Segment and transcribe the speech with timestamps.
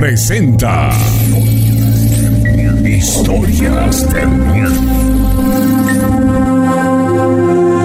[0.00, 0.88] presenta
[2.82, 4.06] Historias
[4.50, 4.80] Miedo.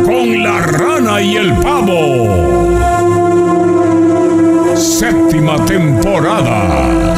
[0.05, 2.69] Con la rana y el pavo.
[4.77, 7.14] Séptima temporada.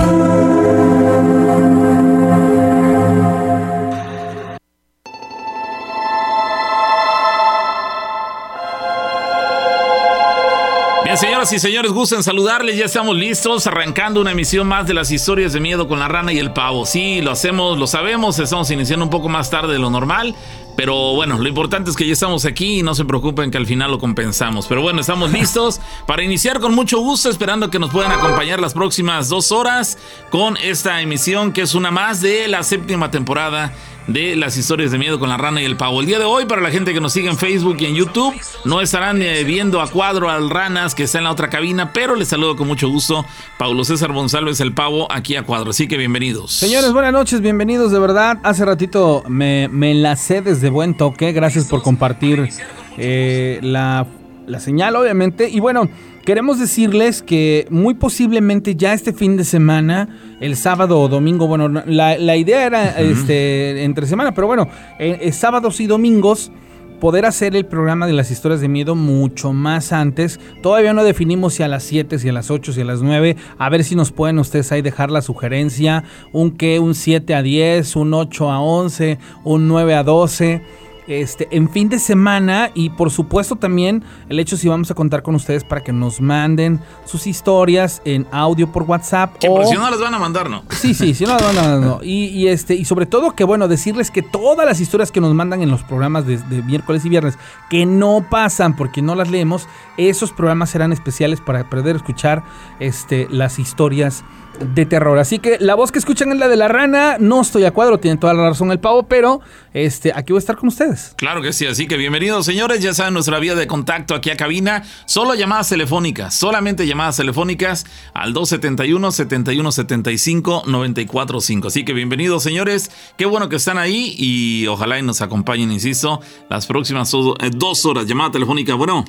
[11.48, 12.78] Señoras y señores, gusten saludarles.
[12.78, 16.34] Ya estamos listos, arrancando una emisión más de las historias de miedo con la rana
[16.34, 16.86] y el pavo.
[16.86, 20.36] Sí, lo hacemos, lo sabemos, estamos iniciando un poco más tarde de lo normal.
[20.76, 23.66] Pero bueno, lo importante es que ya estamos aquí y no se preocupen que al
[23.66, 24.68] final lo compensamos.
[24.68, 28.74] Pero bueno, estamos listos para iniciar con mucho gusto, esperando que nos puedan acompañar las
[28.74, 29.98] próximas dos horas
[30.30, 33.74] con esta emisión que es una más de la séptima temporada
[34.08, 36.00] de las historias de miedo con la rana y el pavo.
[36.00, 38.34] El día de hoy, para la gente que nos sigue en Facebook y en YouTube,
[38.66, 42.16] no estarán eh, viendo a cuadro al ranas que está en la otra cabina, pero
[42.16, 43.26] les saludo con mucho gusto.
[43.58, 45.72] Paulo César González, el pavo, aquí a cuadro.
[45.72, 46.54] Así que bienvenidos.
[46.54, 48.40] Señores, buenas noches, bienvenidos de verdad.
[48.44, 51.32] Hace ratito me, me enlacé desde buen toque.
[51.34, 52.50] Gracias por compartir
[52.98, 54.08] eh, la,
[54.48, 55.50] la señal, obviamente.
[55.50, 55.90] Y bueno.
[56.28, 60.10] Queremos decirles que muy posiblemente ya este fin de semana,
[60.42, 64.68] el sábado o domingo, bueno, la, idea era este, entre semana, pero bueno,
[65.00, 66.52] eh, eh, sábados y domingos
[67.00, 70.40] poder hacer el programa de las historias de miedo mucho más antes.
[70.62, 73.38] Todavía no definimos si a las 7, si a las 8, si a las 9.
[73.58, 76.04] A ver si nos pueden ustedes ahí dejar la sugerencia.
[76.34, 80.62] Un que, un 7 a 10, un 8 a 11, un 9 a 12
[81.08, 85.24] este, en fin de semana y por supuesto también el hecho si vamos a contar
[85.24, 89.38] con ustedes para que nos manden sus historias en audio por WhatsApp.
[89.38, 90.64] Que si no las van a mandar, ¿no?
[90.70, 92.00] Sí, sí, si no las van a mandar, no.
[92.08, 95.62] Y, este, y sobre todo que bueno, decirles que todas las historias que nos mandan
[95.62, 97.38] en los programas de, de miércoles y viernes
[97.70, 102.44] que no pasan porque no las leemos, esos programas serán especiales para poder escuchar
[102.80, 104.24] este, las historias
[104.60, 105.20] de terror.
[105.20, 107.18] Así que la voz que escuchan es la de la rana.
[107.20, 109.42] No estoy a cuadro, tiene toda la razón el pavo, pero
[109.74, 110.97] este, aquí voy a estar con ustedes.
[111.16, 112.82] Claro que sí, así que bienvenidos señores.
[112.82, 114.84] Ya saben nuestra vía de contacto aquí a cabina.
[115.06, 121.68] Solo llamadas telefónicas, solamente llamadas telefónicas al 271 7175 945.
[121.68, 122.92] Así que bienvenidos señores.
[123.18, 127.86] Qué bueno que están ahí y ojalá y nos acompañen, insisto, las próximas eh, dos
[127.86, 128.06] horas.
[128.06, 129.06] Llamada telefónica, bueno.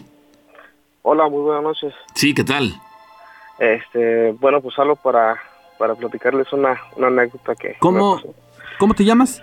[1.03, 1.94] Hola, muy buenas noches.
[2.15, 2.81] Sí, ¿qué tal?
[3.59, 5.41] Este, bueno, pues solo para,
[5.78, 7.77] para platicarles una, una anécdota que...
[7.81, 8.21] ¿Cómo,
[8.78, 9.43] ¿Cómo te llamas?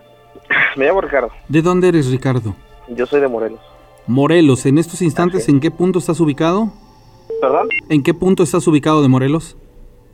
[0.76, 1.32] Me llamo Ricardo.
[1.48, 2.56] ¿De dónde eres, Ricardo?
[2.88, 3.60] Yo soy de Morelos.
[4.08, 6.72] Morelos, en estos instantes, ¿en qué punto estás ubicado?
[7.42, 7.70] ¿Perdón?
[7.90, 9.58] ¿En qué punto estás ubicado de Morelos?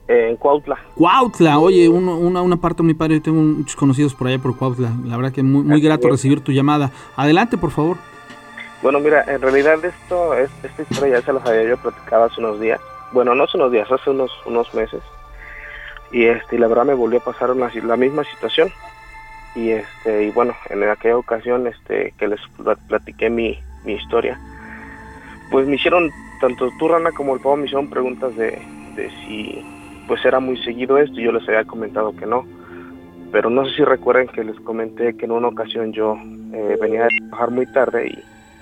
[0.08, 0.78] en Cuautla.
[0.96, 4.92] Cuautla, oye, una, una parte de mi padre, tengo muchos conocidos por allá por Cuautla.
[5.06, 6.92] La verdad que muy, muy grato recibir tu llamada.
[7.16, 7.96] Adelante, por favor.
[8.82, 12.60] Bueno, mira, en realidad esto, esta historia ya se las había yo platicado hace unos
[12.60, 12.82] días
[13.12, 15.02] bueno, no hace unos días, hace unos, unos meses.
[16.12, 18.72] Y este, la verdad me volvió a pasar la misma situación.
[19.56, 22.40] Y este, y bueno, en aquella ocasión este, que les
[22.88, 24.40] platiqué mi, mi historia,
[25.50, 28.58] pues me hicieron, tanto tú Rana como el pavo me hicieron preguntas de,
[28.96, 29.66] de si
[30.08, 32.46] pues era muy seguido esto, y yo les había comentado que no.
[33.32, 36.18] Pero no sé si recuerden que les comenté que en una ocasión yo
[36.54, 38.08] eh, venía a trabajar muy tarde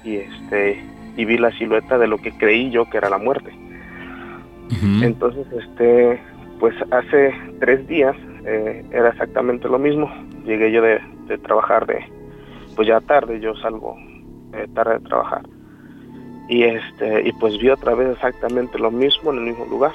[0.04, 0.84] y, y, este,
[1.18, 3.52] y vi la silueta de lo que creí yo que era la muerte.
[5.02, 6.22] Entonces, este,
[6.60, 10.10] pues hace tres días eh, era exactamente lo mismo.
[10.46, 11.00] Llegué yo de,
[11.44, 12.06] trabajar de,
[12.76, 13.96] pues ya tarde, yo salgo
[14.54, 15.42] eh, tarde de trabajar.
[16.48, 19.94] Y este, y pues vi otra vez exactamente lo mismo en el mismo lugar.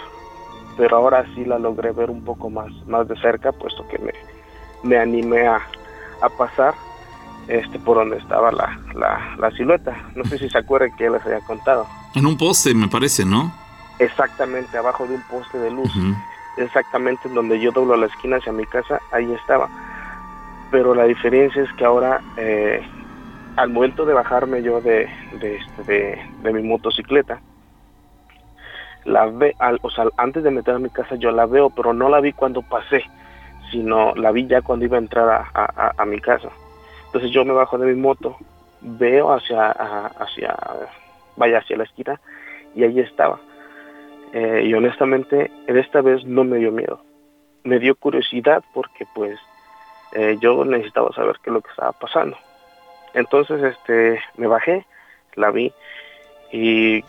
[0.76, 4.12] Pero ahora sí la logré ver un poco más, más de cerca, puesto que me,
[4.82, 5.60] me animé a,
[6.20, 6.74] a pasar
[7.46, 9.96] este por donde estaba la, la, la silueta.
[10.16, 11.86] No sé si se acuerdan que les había contado.
[12.14, 13.52] En un poste, me parece, ¿no?
[13.98, 15.92] exactamente abajo de un poste de luz,
[16.56, 19.68] exactamente en donde yo doblo la esquina hacia mi casa, ahí estaba.
[20.70, 22.82] Pero la diferencia es que ahora, eh,
[23.56, 25.08] al momento de bajarme yo de,
[25.40, 27.40] de, este, de, mi motocicleta,
[29.04, 31.92] la ve, al, o sea, antes de meter a mi casa yo la veo, pero
[31.92, 33.04] no la vi cuando pasé,
[33.70, 36.48] sino la vi ya cuando iba a entrar a, a, mi casa.
[37.06, 38.36] Entonces yo me bajo de mi moto,
[38.80, 40.56] veo hacia, hacia,
[41.36, 42.20] vaya hacia la esquina
[42.74, 43.38] y ahí estaba
[44.36, 47.00] eh, y honestamente, en esta vez no me dio miedo.
[47.62, 49.38] Me dio curiosidad porque pues
[50.12, 52.36] eh, yo necesitaba saber qué es lo que estaba pasando.
[53.14, 54.86] Entonces este me bajé,
[55.36, 55.72] la vi
[56.50, 57.02] y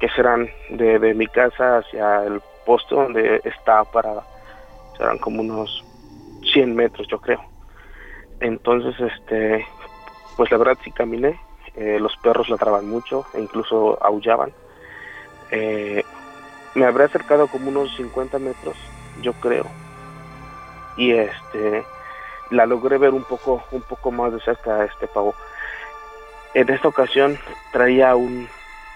[0.00, 4.24] que serán de, mi casa hacia el posto donde estaba parada.
[4.98, 5.84] Serán como unos
[6.52, 7.44] 100 metros yo creo.
[8.40, 9.64] Entonces este
[10.36, 11.38] pues la verdad sí caminé.
[11.76, 14.52] Eh, los perros ladraban mucho e incluso aullaban.
[16.74, 18.76] Me habré acercado como unos 50 metros
[19.22, 19.66] yo creo.
[20.96, 21.84] Y este
[22.50, 25.34] la logré ver un poco un poco más de cerca este pavo.
[26.54, 27.38] En esta ocasión
[27.72, 28.48] traía un,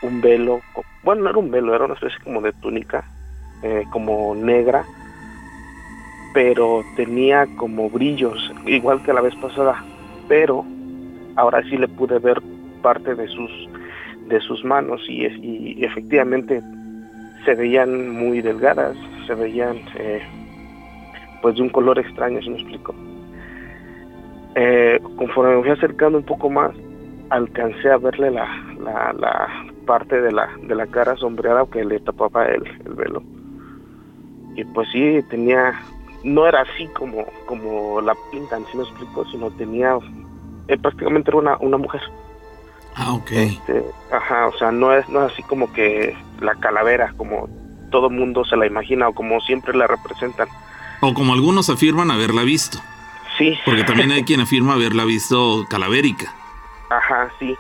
[0.03, 0.61] un velo,
[1.05, 3.05] bueno, no era un velo, era una especie como de túnica,
[3.62, 4.85] eh, como negra,
[6.32, 9.85] pero tenía como brillos, igual que la vez pasada,
[10.27, 10.65] pero
[11.37, 12.43] ahora sí le pude ver
[12.82, 13.50] parte de sus
[14.27, 16.62] de sus manos y efectivamente
[17.44, 18.96] se veían muy delgadas,
[19.26, 20.23] se veían eh,
[21.43, 22.94] pues de un color extraño, si me explico.
[24.55, 26.73] Eh, conforme me fui acercando un poco más,
[27.31, 28.46] alcancé a verle la,
[28.79, 29.49] la,
[29.87, 33.23] parte de la, de la cara sombreada que le tapaba el, el velo.
[34.56, 35.75] Y pues sí, tenía,
[36.23, 39.99] no era así como, como la pintan, si me explico, sino tenía,
[40.69, 42.00] eh, prácticamente era una, una mujer.
[42.96, 43.31] Ah, ok.
[43.32, 47.49] Este, ajá, o sea, no es, no es así como que la calavera, como
[47.91, 50.49] todo mundo se la imagina o como siempre la representan.
[51.00, 52.79] O como algunos afirman haberla visto.
[53.37, 53.58] Sí.
[53.64, 56.32] Porque también hay quien afirma haberla visto calavérica.
[56.91, 57.56] Ajá, sí,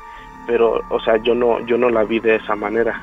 [0.46, 3.00] pero, o sea, yo no, yo no la vi de esa manera.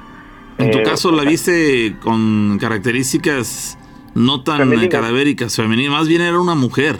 [0.57, 3.77] En tu Eh, caso la viste con características
[4.13, 4.89] no tan Femeninas.
[4.89, 6.97] cadavéricas, femeninas, más bien era una mujer.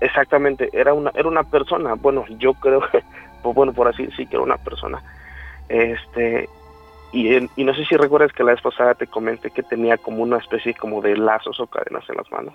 [0.00, 3.02] Exactamente, era una, era una persona, bueno, yo creo, que,
[3.52, 5.02] bueno, por así decir que era una persona.
[5.68, 6.48] Este,
[7.12, 9.96] y, en- y no sé si recuerdas que la vez pasada te comenté que tenía
[9.98, 12.54] como una especie como de lazos o cadenas en las manos.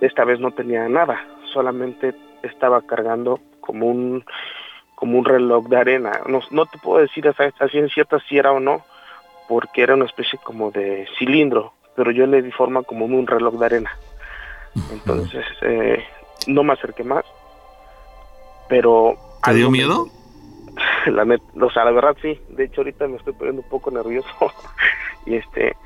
[0.00, 4.24] Esta vez no tenía nada, solamente estaba cargando como un,
[4.94, 6.12] como un reloj de arena.
[6.26, 8.82] No, no te puedo decir a ciencia cierta si era o no,
[9.48, 13.54] porque era una especie como de cilindro, pero yo le di forma como un reloj
[13.58, 13.90] de arena.
[14.90, 16.04] Entonces, eh,
[16.46, 17.24] no me acerqué más,
[18.68, 19.16] pero...
[19.44, 20.08] ¿Te dio miedo?
[21.06, 22.40] la net, o sea, la verdad sí.
[22.50, 24.28] De hecho, ahorita me estoy poniendo un poco nervioso.
[25.26, 25.76] y este,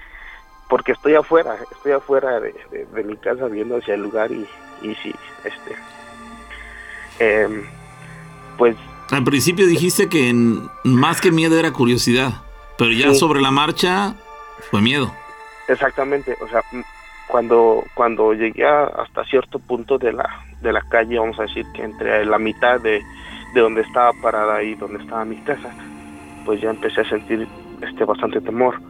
[0.68, 4.46] porque estoy afuera, estoy afuera de, de- de mi casa viendo hacia el lugar y,
[4.82, 5.14] y sí,
[5.44, 5.76] este,
[7.18, 7.64] em,
[8.58, 8.76] pues
[9.10, 12.32] Al principio dijiste que en- más que miedo era curiosidad,
[12.78, 13.16] pero ya Sí.
[13.20, 14.14] sobre la marcha
[14.70, 15.12] fue miedo.
[15.68, 16.62] exactamente, o sea,
[17.28, 20.28] cuando cuando llegué hasta cierto punto de la
[20.60, 23.02] de la calle, vamos a decir que entre la mitad de,
[23.52, 25.74] de donde estaba parada y donde estaba mi casa,
[26.44, 27.48] pues ya empecé a sentir
[27.82, 28.80] este bastante temor,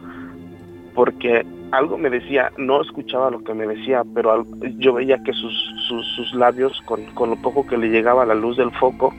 [0.93, 4.45] porque algo me decía, no escuchaba lo que me decía, pero
[4.79, 5.53] yo veía que sus,
[5.87, 9.13] sus, sus labios, con, con lo poco que le llegaba la luz del foco,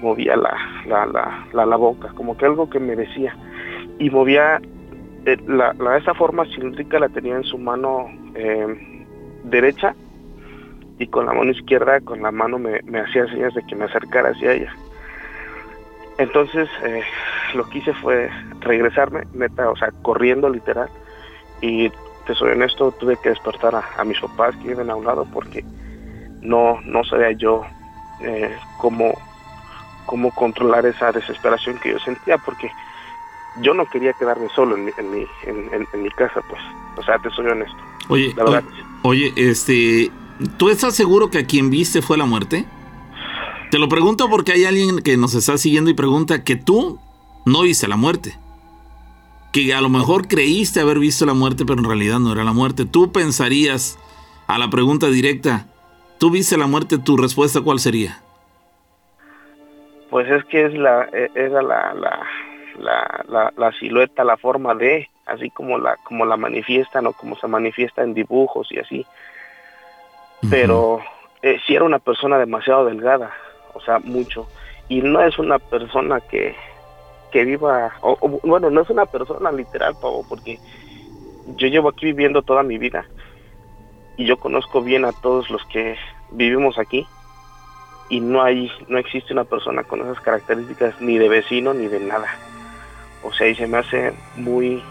[0.00, 0.56] movía la,
[0.86, 3.36] la, la, la, boca, como que algo que me decía,
[3.98, 4.60] y movía
[5.26, 9.06] eh, la- esa forma cilíndrica la tenía en su mano eh,
[9.44, 9.94] derecha
[11.00, 13.86] y con la mano izquierda, con la mano me, me hacía señas de que me
[13.86, 14.72] acercara hacia ella.
[16.18, 17.02] Entonces eh,
[17.54, 18.30] lo que hice fue
[18.60, 20.88] regresarme, neta, o sea, corriendo literal.
[21.62, 21.88] Y
[22.26, 25.26] te soy honesto, tuve que despertar a, a mis papás que viven a un lado
[25.32, 25.64] porque
[26.42, 27.64] no, no sabía yo
[28.20, 29.14] eh, cómo,
[30.06, 32.70] cómo controlar esa desesperación que yo sentía porque
[33.62, 36.60] yo no quería quedarme solo en mi, en mi, en, en- en mi casa, pues.
[36.98, 37.82] O sea, te soy honesto.
[38.10, 38.64] Oye, La verdad,
[39.02, 40.10] oye, este,
[40.56, 42.64] ¿tú estás seguro que a quien viste fue la muerte?
[43.70, 46.98] Te lo pregunto porque hay alguien que nos está siguiendo y pregunta que tú
[47.46, 48.36] no viste la muerte.
[49.52, 52.52] Que a lo mejor creíste haber visto la muerte, pero en realidad no era la
[52.52, 52.84] muerte.
[52.84, 53.98] Tú pensarías
[54.46, 55.66] a la pregunta directa,
[56.18, 56.98] ¿tú viste la muerte?
[56.98, 58.20] ¿Tu respuesta cuál sería?
[60.10, 62.26] Pues es que es la, e- era la, la,
[62.78, 67.36] la, la, la silueta, la forma de, así como la, como la manifiestan o como
[67.36, 69.06] se manifiesta en dibujos y así.
[70.48, 71.00] Pero
[71.42, 73.32] eh, sí era una persona demasiado delgada,
[73.74, 74.48] o sea, mucho.
[74.88, 76.54] Y no es una persona que,
[77.30, 80.58] que viva, o, bueno, no es una persona literal, Pavo, porque
[81.56, 83.04] yo llevo aquí viviendo toda mi vida
[84.16, 85.96] y yo conozco bien a todos los que
[86.30, 87.06] vivimos aquí
[88.08, 92.00] y no hay no existe una persona con esas características ni de vecino ni de
[92.00, 92.28] nada
[93.22, 94.82] o sea y se me hace muy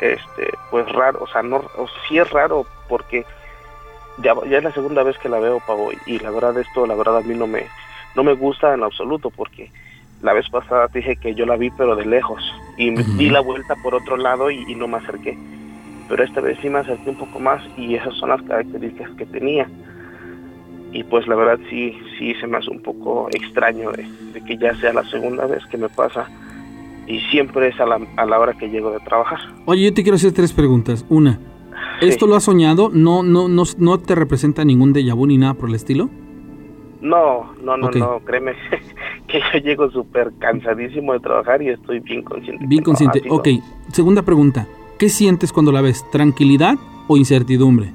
[0.00, 3.26] este pues raro o sea no o sí es raro porque
[4.22, 6.94] ya, ya es la segunda vez que la veo Pavo y la verdad esto la
[6.94, 7.66] verdad a mí no me
[8.14, 9.70] no me gusta en absoluto porque
[10.22, 12.42] la vez pasada te dije que yo la vi pero de lejos
[12.78, 15.36] y me di la vuelta por otro lado y, y no me acerqué
[16.08, 19.26] pero esta vez sí me acerqué un poco más y esas son las características que
[19.26, 19.68] tenía
[20.92, 24.56] y pues la verdad sí sí se me hace un poco extraño de, de que
[24.56, 26.28] ya sea la segunda vez que me pasa
[27.06, 29.38] y siempre es a la, a la hora que llego de trabajar.
[29.66, 31.04] Oye, yo te quiero hacer tres preguntas.
[31.08, 31.38] Una,
[32.00, 32.30] ¿esto Sí.
[32.30, 32.90] lo has soñado?
[32.92, 36.10] ¿No, no, no, no te representa ningún déjà vu ni nada por el estilo?
[37.00, 38.52] No, no, no, no, créeme
[39.28, 42.64] que yo llego súper cansadísimo de trabajar y estoy bien consciente.
[42.66, 43.22] Bien consciente.
[43.26, 43.34] no.
[43.34, 43.48] ok,
[43.92, 44.66] segunda pregunta.
[44.98, 46.08] ¿Qué sientes cuando la ves?
[46.10, 46.76] ¿Tranquilidad
[47.08, 47.92] o incertidumbre?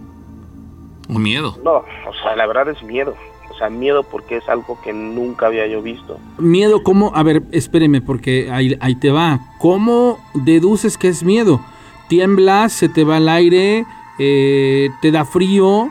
[1.13, 1.58] O miedo.
[1.63, 3.15] No, o sea, la verdad es miedo.
[3.50, 6.17] O sea, miedo porque es algo que nunca había yo visto.
[6.38, 7.12] Miedo, ¿cómo?
[7.15, 9.39] A ver, espéreme, porque ahí, ahí te va.
[9.60, 11.60] ¿Cómo deduces que es miedo?
[12.09, 12.73] ¿Tiemblas?
[12.73, 13.85] ¿Se te va el aire?
[14.17, 15.89] Eh, ¿Te da frío?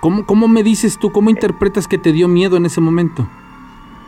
[0.00, 1.12] ¿Cómo, ¿Cómo me dices tú?
[1.12, 3.28] ¿Cómo interpretas que te dio miedo en ese momento?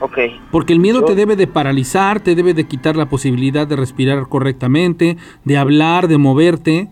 [0.01, 0.19] Ok.
[0.51, 3.77] Porque el miedo Yo- te debe de paralizar, te debe de quitar la posibilidad de
[3.77, 6.89] respirar correctamente, de hablar, de moverte.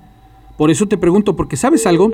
[0.57, 2.11] Por eso te pregunto, porque ¿sabes algo?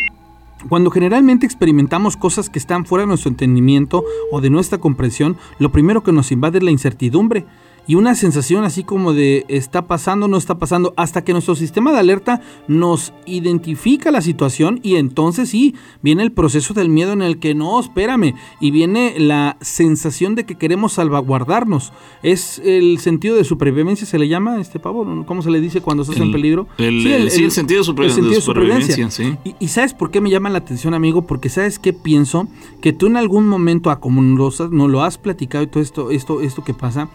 [0.70, 5.70] Cuando generalmente experimentamos cosas que están fuera de nuestro entendimiento o de nuestra comprensión, lo
[5.70, 7.44] primero que nos invade es la incertidumbre
[7.86, 11.92] y una sensación así como de está pasando, no está pasando, hasta que nuestro sistema
[11.92, 17.22] de alerta nos identifica la situación y entonces sí, viene el proceso del miedo en
[17.22, 21.92] el que no, espérame, y viene la sensación de que queremos salvaguardarnos.
[22.22, 26.02] Es el sentido de supervivencia, se le llama este pavo, ¿cómo se le dice cuando
[26.02, 26.66] estás en El- peligro?
[26.78, 29.36] el- sí, el sentido de super- de supervivencia, sí.
[29.44, 31.22] Y, y ¿sabes por qué me llama la atención, amigo?
[31.26, 32.48] Porque ¿sabes qué pienso?
[32.80, 36.40] Que tú en algún momento, a como nos lo has platicado y todo esto, esto,
[36.40, 37.08] esto que pasa,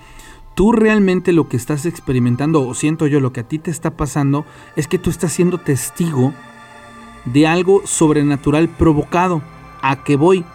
[0.55, 3.98] tú realmente lo que estás experimentando, o siento yo, lo que a ti te está
[3.98, 6.34] pasando, es que tú estás siendo testigo
[7.25, 9.41] de algo sobrenatural provocado.
[9.81, 10.46] ¿A qué voy?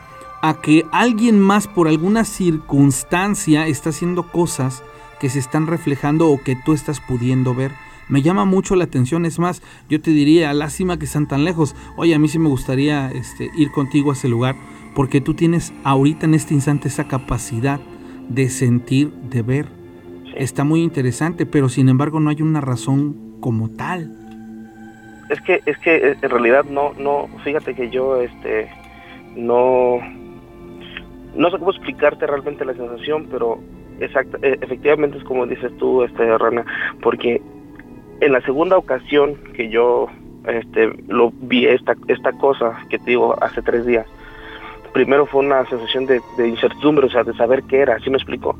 [0.43, 4.83] A que alguien más por alguna circunstancia está haciendo cosas
[5.21, 7.73] que se están reflejando o que tú estás pudiendo ver.
[8.09, 11.75] Me llama mucho la atención, es más, yo te diría, lástima que están tan lejos.
[11.97, 14.55] Oye, a mí sí me gustaría este, ir contigo a ese lugar,
[14.95, 17.81] porque tú tienes ahorita en este instante esa capacidad
[18.29, 19.76] de sentir, de ver.
[20.37, 24.11] Está muy interesante, pero sin embargo no hay una razón como tal.
[25.31, 28.69] Es que, es que eh, en realidad no, no, fíjate que yo, este,
[29.35, 29.99] no,
[31.35, 33.59] no sé cómo explicarte realmente la sensación, pero
[33.99, 36.65] exacta, eh, efectivamente es como dices tú, este, Rana,
[37.01, 37.41] porque
[38.21, 40.09] en la segunda ocasión que yo,
[40.47, 44.07] este, lo vi esta, esta cosa que te digo hace tres días,
[44.93, 48.17] primero fue una sensación de, de incertidumbre, o sea, de saber qué era, así me
[48.17, 48.57] explicó.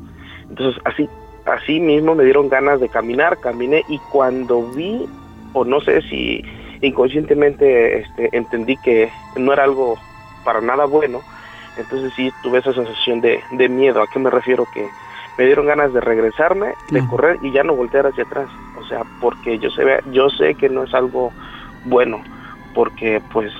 [0.49, 1.07] Entonces, así,
[1.47, 5.07] así mismo me dieron ganas de caminar, caminé y cuando vi,
[5.53, 6.43] o no sé si
[6.81, 9.97] inconscientemente este, entendí que no era algo
[10.43, 11.21] para nada bueno,
[11.77, 14.01] entonces sí tuve esa sensación de, de miedo.
[14.01, 14.67] ¿A qué me refiero?
[14.73, 14.89] Que
[15.37, 18.49] me dieron ganas de regresarme, de correr y ya no voltear hacia atrás.
[18.79, 21.31] O sea, porque yo sé, yo sé que no es algo
[21.85, 22.23] bueno,
[22.73, 23.51] porque pues,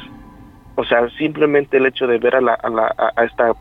[0.76, 3.54] o sea, simplemente el hecho de ver a, la, a, la, a esta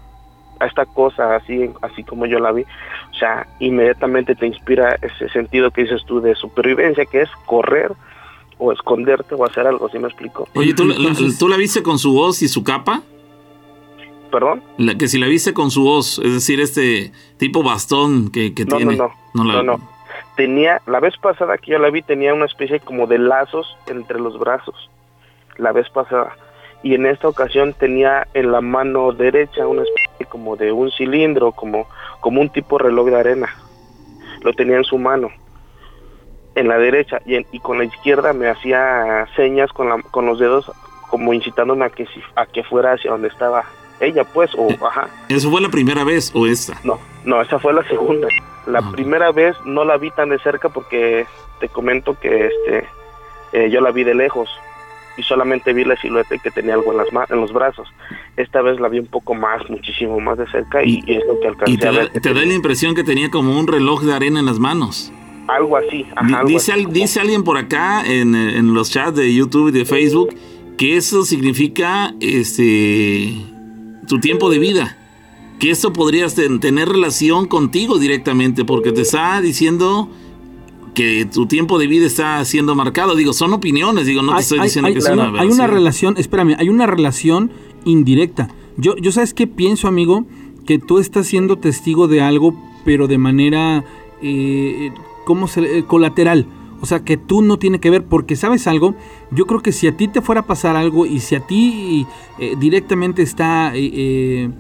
[0.61, 5.29] a esta cosa así así como yo la vi, o sea, inmediatamente te inspira ese
[5.31, 7.93] sentido que dices tú de supervivencia, que es correr
[8.59, 10.49] o esconderte o hacer algo, ¿sí me explico?
[10.55, 13.03] Oye, ¿tú, Entonces- ¿tú la viste con su voz y su capa?
[14.31, 14.63] ¿Perdón?
[14.79, 18.65] La, que si la viste con su voz, es decir, este tipo bastón que, que
[18.65, 18.97] No, no, tiene.
[18.97, 19.81] no, la- no, no.
[20.37, 24.19] Tenía, la vez pasada que yo la vi tenía una especie como de lazos entre
[24.21, 24.75] los brazos,
[25.57, 26.37] la vez pasada.
[26.83, 31.53] Y en esta ocasión tenía en la mano derecha una especie como de un cilindro,
[31.53, 31.89] como,
[32.21, 33.49] como un tipo reloj de arena.
[34.43, 35.31] Lo tenía en su mano,
[36.55, 40.27] en la derecha, y, en- y con la izquierda me hacía señas con, la, con
[40.27, 40.71] los dedos,
[41.11, 43.65] como incitándome a que, si- a que fuera hacia donde estaba
[44.01, 45.09] ella, pues, o ajá.
[45.29, 46.79] ¿Eso fue la primera vez o esta?
[46.85, 48.29] No, no, esa fue la segunda.
[48.67, 51.27] La Ah, primera vez no la vi tan de cerca porque
[51.61, 52.89] te comento que este
[53.53, 54.51] eh, yo la vi de lejos
[55.17, 57.89] y solamente vi la silueta y que tenía algo en las ma- en los brazos.
[58.37, 61.39] Esta vez la vi un poco más, muchísimo más de cerca y, y es lo
[61.41, 62.11] que alcancé Y te a da, ver.
[62.13, 65.13] que te da la impresión que tenía como un reloj de arena en las manos.
[65.49, 69.17] algo así, ajá, algo dice, así, al- dice alguien por acá en, en los chats
[69.17, 70.35] de YouTube y de Facebook
[70.77, 73.33] que eso significa este
[74.09, 74.97] tu tiempo de vida.
[75.59, 80.11] Que esto podrías ten- tener relación contigo directamente porque te está diciendo
[80.97, 83.15] que tu tiempo de vida está siendo marcado.
[83.15, 85.49] Digo, son opiniones, digo, no te Hay- estoy diciendo hay- que sea una, una hay
[85.49, 87.51] una relación, espérame, hay una relación
[87.85, 88.49] indirecta.
[88.79, 90.25] Yo, yo sabes qué pienso, amigo,
[90.65, 93.85] que tú estás siendo testigo de algo, pero de manera,
[94.23, 94.91] eh,
[95.27, 96.47] ¿cómo se eh, colateral.
[96.81, 98.95] O sea, que tú no tiene que ver, porque sabes algo,
[99.31, 102.07] yo creo que si a ti te fuera a pasar algo y si a ti
[102.39, 104.51] eh, directamente está, eh, eh,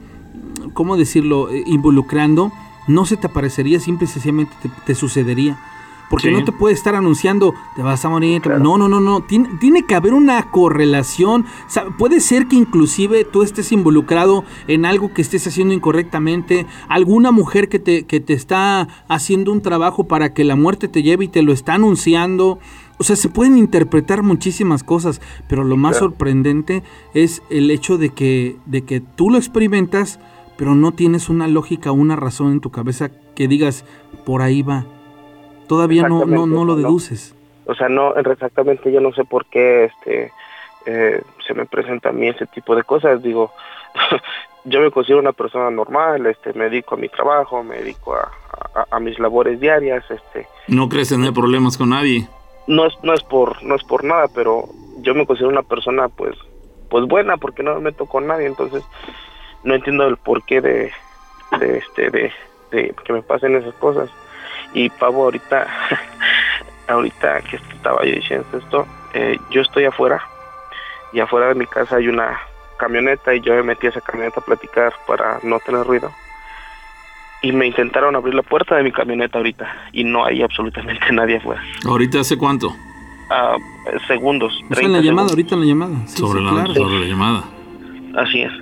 [0.75, 2.52] ¿cómo decirlo?, involucrando,
[2.88, 5.59] no se te aparecería, simple y sencillamente te, te sucedería.
[6.09, 6.33] Porque Sí.
[6.35, 8.41] no te puede estar anunciando, te vas a morir.
[8.41, 8.61] Claro.
[8.61, 9.23] No, no, no, no.
[9.23, 11.47] Tiene, tiene que haber una correlación.
[11.67, 16.67] O sea, puede ser que inclusive tú estés involucrado en algo que estés haciendo incorrectamente.
[16.89, 21.03] Alguna mujer que te, que te está haciendo un trabajo para que la muerte te
[21.03, 22.59] lleve y te lo está anunciando.
[22.99, 26.07] O sea, se pueden interpretar muchísimas cosas, pero lo más Claro.
[26.11, 26.83] sorprendente
[27.15, 30.19] es el hecho de que, de que tú lo experimentas,
[30.57, 33.85] pero no tienes una lógica, una razón en tu cabeza que digas,
[34.25, 34.87] por ahí va.
[35.67, 36.89] Todavía no, no, no lo Exactamente, no.
[36.89, 37.35] deduces.
[37.67, 40.33] O sea, no, exactamente, yo no sé por qué este
[40.87, 43.23] eh, se me presenta a mí ese tipo de cosas.
[43.23, 43.53] Digo,
[44.65, 48.31] yo me considero una persona normal, este, me dedico a mi trabajo, me dedico a,
[48.91, 50.47] a, mis labores diarias, este.
[50.69, 52.29] ¿No crees tener problemas con nadie?
[52.69, 54.69] No es, no es por, no es por nada, pero
[54.99, 56.37] yo me considero una persona, pues,
[56.89, 58.85] pues buena, porque no me meto con nadie, entonces
[59.65, 60.93] no entiendo el porqué de,
[61.59, 62.33] de este, de,
[62.71, 64.09] de que me pasen esas cosas.
[64.75, 65.67] Y Pavo, ahorita,
[66.89, 70.23] ahorita que estaba yo diciendo esto, eh, yo estoy afuera
[71.13, 72.39] y afuera de mi casa hay una
[72.79, 76.11] camioneta y yo me metí a esa camioneta a platicar para no tener ruido.
[77.43, 81.37] Y me intentaron abrir la puerta de mi camioneta ahorita y no hay absolutamente nadie
[81.37, 81.63] afuera.
[81.87, 82.75] ¿Ahorita hace cuánto?
[83.31, 83.57] Ah,
[84.07, 84.53] segundos.
[84.71, 86.07] en la llamada, ahorita en la llamada.
[86.07, 87.45] sobre, la, sobre la llamada.
[88.17, 88.53] Así es.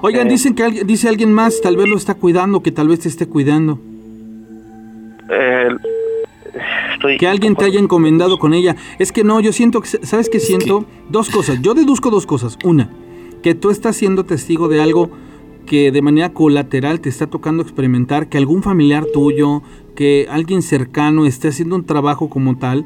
[0.00, 2.88] Oigan, eh, dicen que alguien, dice alguien más, tal vez lo está cuidando, que tal
[2.88, 3.78] vez te esté cuidando.
[5.32, 5.68] Eh,
[7.18, 8.76] que alguien te haya encomendado con ella.
[8.98, 10.84] Es que no, yo siento que, ¿sabes qué siento?
[11.08, 11.60] Dos cosas.
[11.62, 12.58] Yo deduzco dos cosas.
[12.64, 12.90] Una,
[13.42, 15.10] que tú estás siendo testigo de algo
[15.66, 19.62] que de manera colateral te está tocando experimentar, que algún familiar tuyo,
[19.94, 22.84] que alguien cercano esté haciendo un trabajo como tal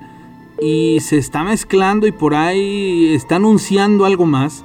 [0.61, 4.65] y se está mezclando y por ahí está anunciando algo más.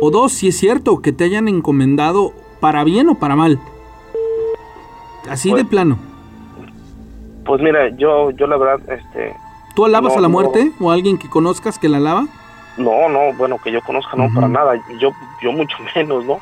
[0.00, 3.60] O dos, si es cierto que te hayan encomendado para bien o para mal.
[5.28, 6.11] Así de pues, plano.
[7.44, 9.34] Pues mira, yo, yo la verdad, este...
[9.74, 12.26] ¿Tú alabas a la muerte o a alguien que conozcas que la alaba?
[12.76, 16.38] No, no, bueno, que yo conozca no para nada, yo, yo mucho menos, ¿no?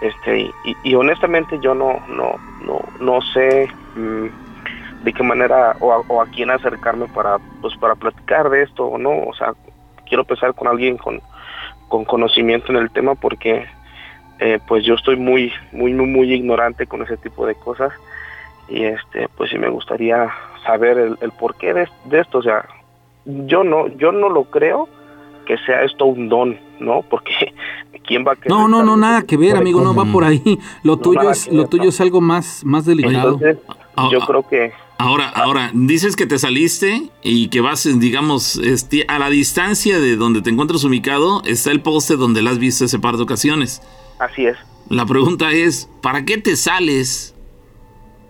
[0.00, 0.50] Este,
[0.84, 2.34] y, honestamente yo no, no,
[2.66, 7.74] no, no sé mm, de qué manera o a, o a, quién acercarme para, pues
[7.78, 9.54] para platicar de esto o no, o sea,
[10.06, 11.22] quiero empezar con alguien con,
[11.88, 13.66] con conocimiento en el tema porque
[14.38, 17.92] eh, pues yo estoy muy, muy, muy, muy ignorante con ese tipo de cosas
[18.68, 20.32] y este pues sí me gustaría
[20.64, 22.66] saber el, el porqué de, de, esto o sea
[23.24, 24.88] yo no yo no lo creo
[25.46, 27.54] que sea esto un don no porque
[28.06, 30.58] quién va a no no no nada que ver amigo no va por ahí.
[30.82, 33.58] Lo tuyo es lo tuyo es algo más más delicado Entonces,
[33.96, 38.56] ah, yo ah, creo que Ahora, ahora, dices que te saliste y que vas, digamos,
[38.56, 42.58] este, a la distancia de donde te encuentras ubicado, está el poste donde la has
[42.58, 43.82] visto ese par de ocasiones.
[44.18, 44.56] Así es.
[44.88, 47.35] La pregunta es, ¿para qué te sales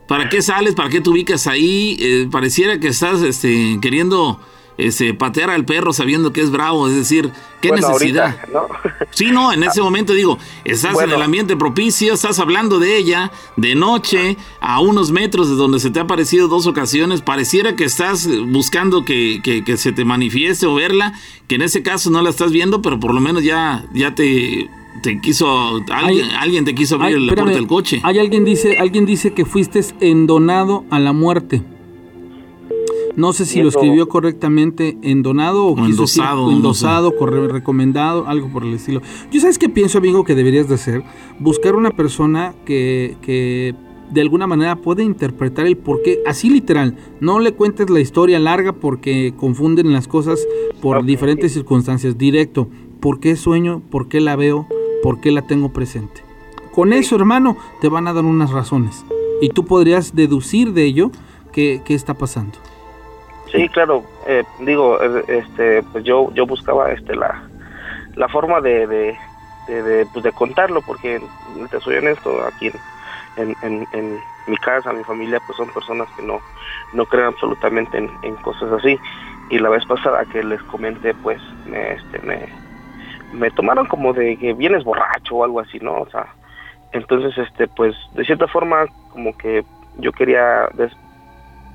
[0.06, 0.74] ¿Para qué sales?
[0.74, 1.96] ¿Para qué te ubicas ahí?
[2.00, 4.40] Eh, pareciera que estás este, queriendo
[4.78, 8.36] este, patear al perro sabiendo que es bravo, es decir, ¿qué necesidad?
[8.52, 8.66] ¿no?
[9.10, 13.32] Sí, no, en ese momento digo, estás en el ambiente propicio, estás hablando de ella
[13.56, 17.84] de noche, a unos metros de donde se te ha aparecido dos ocasiones, pareciera que
[17.84, 21.14] estás buscando que, que se te manifieste o verla,
[21.48, 24.68] que en ese caso no la estás viendo, pero por lo menos ya, ya te
[25.02, 28.00] te quiso alguien, alguien te quiso abrir la puerta del coche.
[28.02, 31.62] Hay alguien dice, alguien dice que fuiste endonado a la muerte.
[33.16, 37.14] No sé si lo escribió correctamente endonado o, o endosado, endosado,
[37.48, 39.00] recomendado, algo por el estilo.
[39.32, 41.02] Yo sabes qué pienso, amigo, que deberías de hacer,
[41.38, 43.74] buscar una persona que, que
[44.10, 46.96] de alguna manera puede interpretar el porqué, así literal.
[47.20, 50.46] No le cuentes la historia larga porque confunden las cosas
[50.82, 52.18] por diferentes circunstancias.
[52.18, 52.68] Directo,
[53.00, 53.80] ¿por qué sueño?
[53.90, 54.66] ¿Por qué la veo?
[55.06, 56.24] ¿Por qué la tengo presente?
[56.74, 59.06] Con eso, hermano, te van a dar unas razones.
[59.40, 61.12] Y tú podrías deducir de ello
[61.52, 62.58] qué, está pasando.
[63.52, 64.02] Sí, claro.
[64.26, 67.40] Eh, digo, eh, este, pues yo, yo buscaba este, la,
[68.16, 69.16] la forma de, de,
[69.68, 71.22] de, pues de contarlo, porque
[71.70, 72.72] te soy honesto, aquí
[73.36, 76.40] en, en, en, mi casa, mi familia, pues son personas que no,
[76.94, 78.98] no creen absolutamente en, en cosas así.
[79.50, 82.65] Y la vez pasada que les comenté, pues me, este, me,
[83.36, 86.00] me tomaron como de que vienes borracho o algo así, ¿no?
[86.00, 86.26] O sea,
[86.92, 89.64] entonces, este, pues, de cierta forma, como que
[89.98, 90.68] yo quería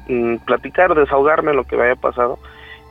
[0.08, 2.40] mm, platicar, desahogarme lo que me había pasado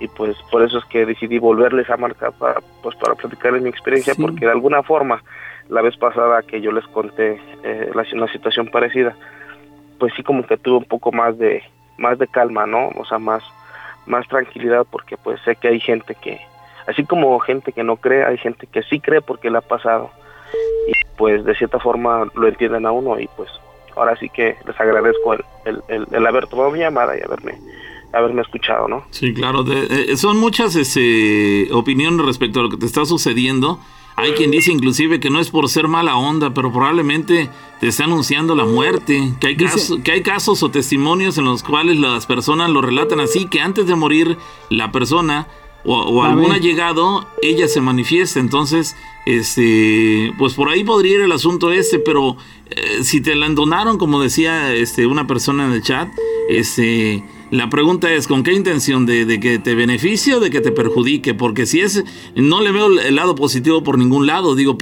[0.00, 3.68] y pues por eso es que decidí volverles a marcar para, pues, para platicarles mi
[3.68, 5.22] experiencia porque de alguna forma
[5.68, 9.14] la vez pasada que yo les conté eh, la, una situación parecida,
[9.98, 11.62] pues sí como que tuve un poco más de
[11.98, 12.88] más de calma, ¿no?
[12.96, 13.42] O sea, más
[14.06, 16.40] más tranquilidad porque pues sé que hay gente que
[16.86, 20.10] Así como gente que no cree, hay gente que sí cree porque le ha pasado.
[20.88, 23.48] Y pues de cierta forma lo entienden a uno y pues
[23.96, 27.58] ahora sí que les agradezco el, el, haber tomado mi llamada y haberme
[28.12, 29.04] haberme escuchado, ¿no?
[29.10, 29.64] Sí, claro.
[29.68, 33.78] Eh, son muchas este, opiniones respecto a lo que te está sucediendo.
[34.16, 37.48] Hay quien dice inclusive que no es por ser mala onda, pero probablemente
[37.80, 39.32] te está anunciando la muerte.
[39.40, 43.20] Que hay, casos, que hay casos o testimonios en los cuales las personas lo relatan
[43.20, 44.36] así, que antes de morir
[44.68, 45.46] la persona
[45.84, 48.40] o, algún llegado, ella se manifiesta.
[48.40, 52.36] Entonces, este, pues por ahí podría ir el asunto este, pero
[52.70, 56.08] eh, si te la endonaron, como decía este, una persona en el chat,
[56.48, 59.06] este, La pregunta es, ¿con qué intención?
[59.06, 61.34] ¿De, que te beneficie o de que te perjudique?
[61.34, 62.04] Porque si es,
[62.36, 64.54] no le veo el lado positivo por ningún lado.
[64.54, 64.78] Digo,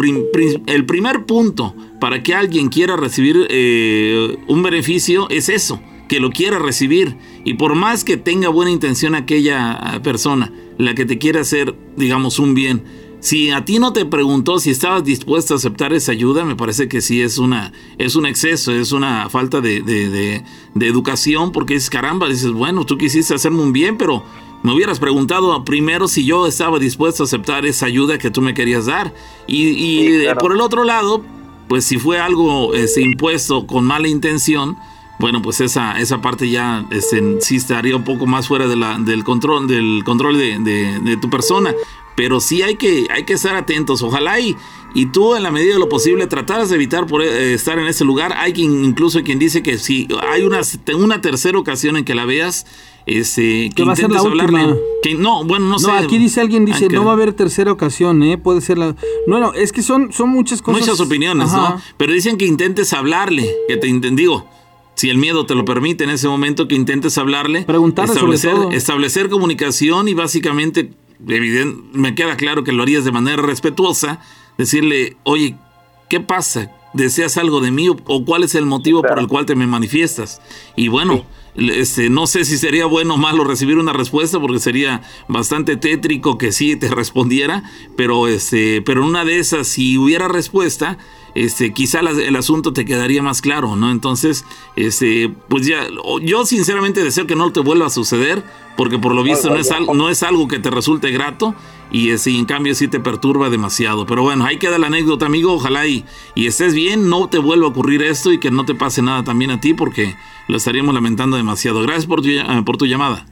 [0.66, 6.30] el primer punto para que alguien quiera recibir eh, un beneficio es eso, que lo
[6.30, 7.16] quiera recibir.
[7.44, 12.38] Y por más que tenga buena intención aquella persona, la que te quiera hacer, digamos,
[12.38, 12.82] un bien,
[13.20, 16.88] si a ti no te preguntó si estabas dispuesto a aceptar esa ayuda, me parece
[16.88, 20.44] que sí es una es un exceso, es una falta de, de,
[20.86, 24.22] educación, porque es caramba, dices, bueno, tú quisiste hacerme un bien, pero
[24.62, 28.54] me hubieras preguntado primero si yo estaba dispuesto a aceptar esa ayuda que tú me
[28.54, 29.12] querías dar.
[29.46, 31.24] Y, por el otro lado,
[31.68, 34.76] pues si fue algo ese, impuesto con mala intención,
[35.18, 38.98] bueno, pues esa, esa parte ya este, sí estaría un poco más fuera de la,
[38.98, 40.58] del control, del control de,
[41.02, 41.74] de, tu persona
[42.18, 44.02] pero sí hay que, hay que estar atentos.
[44.02, 44.56] Ojalá y,
[44.92, 47.86] y tú en la medida de lo posible trataras de evitar por, eh, estar en
[47.86, 48.34] ese lugar.
[48.36, 50.62] Hay quien incluso quien dice que si hay una,
[50.96, 52.66] una tercera ocasión en que la veas,
[53.06, 54.76] este, que va a ser la última.
[55.00, 55.92] Que, no, bueno, no, sé.
[55.92, 58.36] Aquí dice alguien, dice, no va a haber tercera ocasión, ¿eh?
[58.36, 58.96] Puede ser la...
[59.28, 60.80] Bueno, es que son, son muchas cosas.
[60.80, 61.80] Muchas opiniones, ¿no?
[61.96, 64.44] Pero dicen que intentes hablarle, que te digo,
[64.98, 67.62] si el miedo te lo permite en ese momento, que intentes hablarle.
[67.62, 68.72] Preguntarle establecer, sobre todo.
[68.72, 70.90] establecer comunicación y básicamente
[71.24, 74.20] evidente, me queda claro que lo harías de manera respetuosa,
[74.56, 75.54] decirle, oye,
[76.08, 76.72] ¿qué pasa?
[76.94, 80.42] ¿Deseas algo de mí o, cuál es el motivo por el cual te me manifiestas?
[80.74, 85.02] Y bueno, este, no sé si sería bueno o malo recibir una respuesta porque sería
[85.28, 87.62] bastante tétrico que sí te respondiera,
[87.96, 90.98] pero, este, pero en una de esas, si hubiera respuesta,
[91.34, 93.90] este, quizá el asunto te quedaría más claro, ¿no?
[93.90, 94.44] Entonces,
[94.76, 95.86] este, pues ya,
[96.22, 98.42] yo sinceramente deseo que no te vuelva a suceder,
[98.76, 101.54] porque por lo visto no es, no es algo que te resulte grato
[101.90, 104.06] y ese, en cambio sí te perturba demasiado.
[104.06, 105.52] Pero bueno, ahí queda la anécdota, amigo.
[105.54, 108.74] Ojalá y, y estés bien, no te vuelva a ocurrir esto y que no te
[108.74, 110.14] pase nada también a ti, porque
[110.48, 111.82] lo estaríamos lamentando demasiado.
[111.82, 113.24] Gracias por tu, eh, por tu llamada.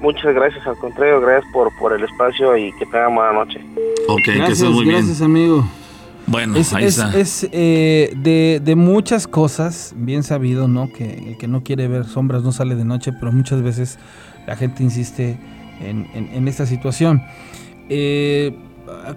[0.00, 3.58] Muchas gracias, al contrario, gracias por, por el espacio y que tengan buena noche.
[4.06, 4.96] Ok, gracias, que estés muy bien.
[4.96, 5.66] Gracias, amigo.
[6.26, 7.18] Bueno, es, ahí está.
[7.18, 10.90] Es eh, de, de, muchas cosas, bien sabido, ¿no?
[10.90, 13.98] Que el que no quiere ver sombras no sale de noche, pero muchas veces
[14.46, 15.38] la gente insiste
[15.84, 17.22] en, esta situación.
[17.88, 18.56] Eh,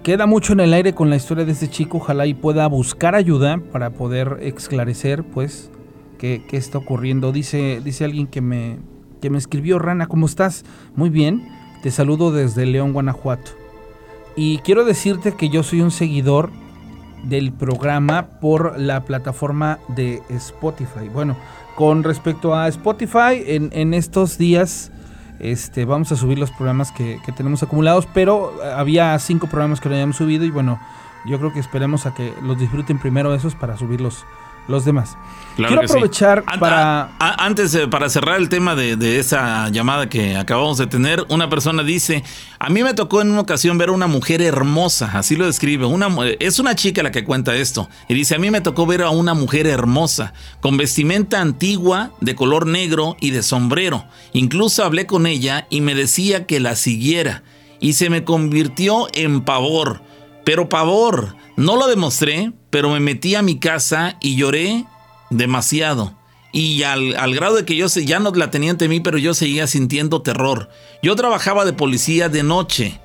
[0.02, 3.14] queda mucho en el aire con la historia de este chico, ojalá y pueda buscar
[3.14, 5.70] ayuda para poder esclarecer, pues,
[6.18, 7.32] qué, qué está ocurriendo.
[7.32, 8.78] Dice, dice alguien que me,
[9.20, 10.64] que me escribió, Rana, ¿cómo estás?
[10.94, 11.48] Muy bien,
[11.82, 13.52] te saludo desde León, Guanajuato.
[14.36, 16.50] Y quiero decirte que yo soy un seguidor
[17.24, 21.08] del programa por la plataforma de Spotify.
[21.12, 21.36] Bueno,
[21.74, 24.92] con respecto a Spotify, en, en estos días
[25.38, 29.88] este, vamos a subir los programas que, que, tenemos acumulados, pero había cinco programas que
[29.88, 30.80] no habíamos subido y bueno,
[31.24, 34.26] yo creo que esperemos a que los disfruten primero esos para subirlos los
[34.84, 35.16] demás.
[35.56, 37.10] Quiero aprovechar para...
[37.18, 42.22] antes, para cerrar el tema de, esa llamada que acabamos de tener, una persona dice,
[42.60, 45.84] a mí me tocó en una ocasión ver a una mujer hermosa, así lo describe,
[45.86, 49.02] una, es una chica la que cuenta esto, y dice, a mí me tocó ver
[49.02, 54.04] a una mujer hermosa, con vestimenta antigua, de color negro y de sombrero.
[54.32, 57.42] Incluso hablé con ella y me decía que la siguiera,
[57.80, 60.02] y se me convirtió en pavor,
[60.48, 64.86] pero pavor no lo demostré, pero me metí a mi casa y lloré
[65.28, 66.14] demasiado.
[66.52, 69.66] Y al, grado de que yo ya no la tenía ante mí, pero yo seguía
[69.66, 70.70] sintiendo terror.
[71.02, 72.98] Yo trabajaba de policía de noche.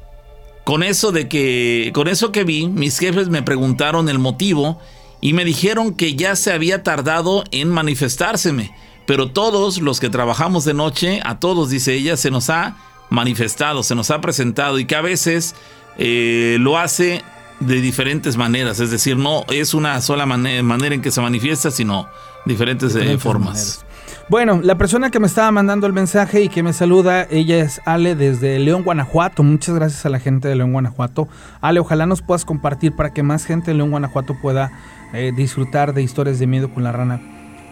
[0.64, 4.80] Con eso de que, con eso que vi, mis jefes me preguntaron el motivo
[5.20, 8.74] y me dijeron que ya se había tardado en manifestárseme.
[9.06, 12.78] Pero todos los que trabajamos de noche, a todos, dice ella, se nos ha
[13.10, 15.56] manifestado, se nos ha presentado y que a veces
[15.98, 17.22] eh, lo hace
[17.64, 22.08] de diferentes maneras, es decir, no es una sola manera en que se manifiesta, sino
[22.46, 23.86] diferentes, eh, formas.
[24.30, 27.82] Bueno, la persona que me estaba mandando el mensaje y que me saluda, ella es
[27.86, 29.44] Ale desde León, Guanajuato.
[29.44, 31.28] Muchas gracias a la gente de León, Guanajuato.
[31.60, 34.72] Ale, ojalá nos puedas compartir para que más gente de León, Guanajuato pueda
[35.14, 37.22] eh, disfrutar de historias de miedo con la rana.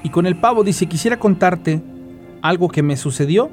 [0.04, 1.82] Y con el pavo dice, quisiera contarte
[2.42, 3.50] algo que me sucedió.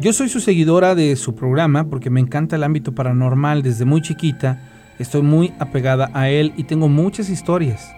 [0.00, 4.02] Yo soy su seguidora de su programa porque me encanta el ámbito paranormal desde muy
[4.02, 4.69] chiquita
[5.00, 7.96] Estoy muy apegada a él y tengo muchas historias.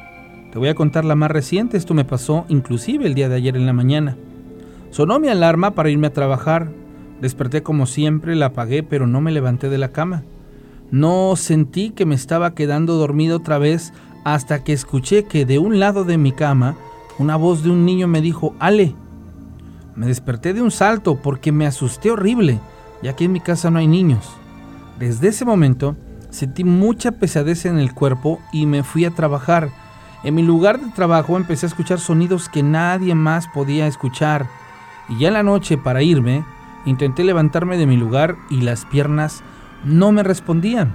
[0.52, 3.56] Te voy a contar la más reciente, esto me pasó inclusive el día de ayer
[3.56, 4.16] en la mañana.
[4.90, 6.70] Sonó mi alarma para irme a trabajar.
[7.20, 10.22] Desperté como siempre, la apagué, pero no me levanté de la cama.
[10.92, 15.80] No sentí que me estaba quedando dormido otra vez hasta que escuché que de un
[15.80, 16.76] lado de mi cama
[17.18, 18.94] una voz de un niño me dijo, Ale.
[19.96, 22.60] Me desperté de un salto porque me asusté horrible,
[23.02, 24.30] ya que en mi casa no hay niños.
[25.00, 25.96] Desde ese momento
[26.32, 29.68] Sentí mucha pesadez en el cuerpo y me fui a trabajar.
[30.24, 34.46] En mi lugar de trabajo empecé a escuchar sonidos que nadie más podía escuchar.
[35.10, 36.42] Y ya en la noche, para irme,
[36.86, 39.42] intenté levantarme de mi lugar y las piernas
[39.84, 40.94] no me respondían.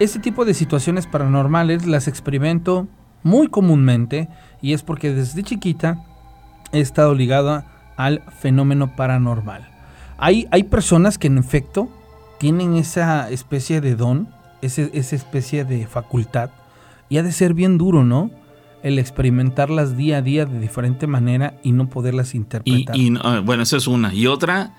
[0.00, 2.86] Este tipo de situaciones paranormales las experimento
[3.22, 4.28] muy comúnmente
[4.60, 6.04] y es porque desde chiquita
[6.72, 9.66] he estado ligada al fenómeno paranormal.
[10.18, 11.88] Hay, hay personas que en efecto
[12.38, 14.28] tienen esa especie de don,
[14.64, 16.50] esa especie de facultad,
[17.08, 18.30] y ha de ser bien duro, ¿no?
[18.82, 22.96] El experimentarlas día a día de diferente manera y no poderlas interpretar.
[22.96, 24.12] Y, ah, bueno, eso es una.
[24.12, 24.74] Y otra,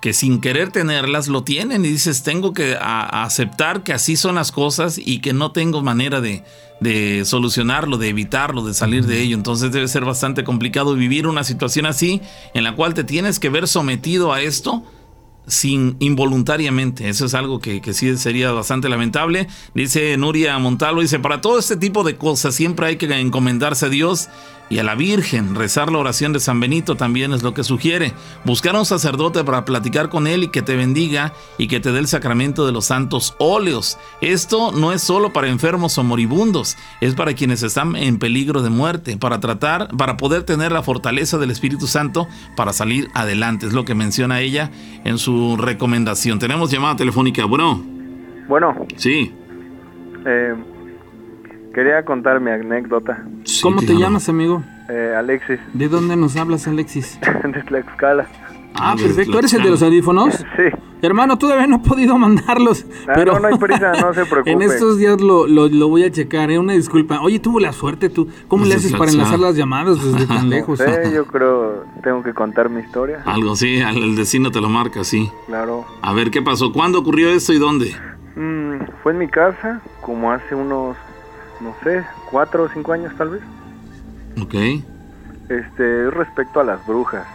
[0.00, 4.50] que sin querer tenerlas lo tienen y dices, tengo que aceptar que así son las
[4.50, 6.42] cosas y que no tengo manera de,
[6.80, 9.36] de solucionarlo, de evitarlo, de salir de ello.
[9.36, 12.22] Entonces debe ser bastante complicado vivir una situación así
[12.54, 14.84] en la cual te tienes que ver sometido a esto
[15.50, 17.08] sin involuntariamente.
[17.08, 19.48] Eso es algo que, que, sí sería bastante lamentable.
[19.74, 23.88] Dice Nuria Montalvo, dice, para todo este tipo de cosas siempre hay que encomendarse a
[23.88, 24.28] Dios
[24.70, 25.54] y a la Virgen.
[25.54, 28.14] Rezar la oración de San Benito también es lo que sugiere.
[28.44, 31.92] Buscar a un sacerdote para platicar con él y que te bendiga y que te
[31.92, 33.98] dé el sacramento de los santos óleos.
[34.20, 38.70] Esto no es solo para enfermos o moribundos, es para quienes están en peligro de
[38.70, 43.66] muerte, para tratar, para poder tener la fortaleza del Espíritu Santo para salir adelante.
[43.66, 44.70] Es lo que menciona ella
[45.04, 46.38] en su recomendación.
[46.38, 47.44] Tenemos llamada telefónica.
[47.44, 47.82] Bueno.
[48.48, 48.86] Bueno.
[48.96, 49.32] Sí.
[50.26, 50.54] Eh,
[51.74, 53.24] Quería contar mi anécdota.
[53.62, 54.62] ¿Cómo te llamas, amigo?
[54.88, 55.60] Eh, Alexis.
[55.72, 57.18] ¿De dónde nos hablas, Alexis?
[57.44, 58.26] de Tlaxcala.
[58.74, 59.38] Ah, perfecto.
[59.38, 60.34] ¿Eres el de los audífonos?
[60.56, 60.64] sí.
[61.02, 62.84] Hermano, todavía no he podido mandarlos.
[63.06, 64.50] Ah, pero no, no hay prisa, no se preocupe.
[64.50, 66.58] en estos días lo, lo, voy a checar, ¿eh?
[66.58, 67.20] Una disculpa.
[67.20, 68.28] Oye, tuvo la suerte tú.
[68.48, 70.78] ¿Cómo le haces para enlazar las llamadas desde tan lejos?
[70.78, 73.22] Sí, yo creo, tengo que contar mi historia.
[73.24, 75.30] Algo, sí, el destino te lo marca, sí.
[75.46, 75.86] Claro.
[76.02, 76.72] A ver, ¿qué pasó?
[76.72, 77.94] ¿Cuándo ocurrió esto y dónde?
[78.36, 80.96] Mm, fue en mi casa, como hace unos
[81.60, 83.42] no sé, cuatro o cinco años tal vez.
[84.40, 84.54] Ok.
[85.48, 87.26] Este, respecto a las brujas.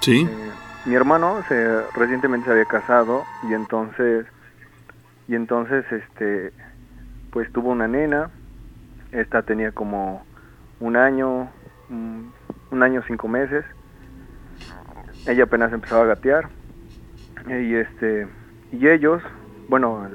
[0.00, 0.26] Sí.
[0.28, 0.50] Eh,
[0.86, 4.26] mi hermano se, recientemente se había casado y entonces,
[5.28, 6.52] y entonces, este,
[7.30, 8.30] pues tuvo una nena.
[9.12, 10.24] Esta tenía como
[10.80, 11.48] un año,
[11.88, 12.32] un,
[12.70, 13.64] un año cinco meses.
[15.26, 16.48] Ella apenas empezaba a gatear
[17.48, 18.26] y este,
[18.72, 19.22] y ellos,
[19.68, 20.06] bueno,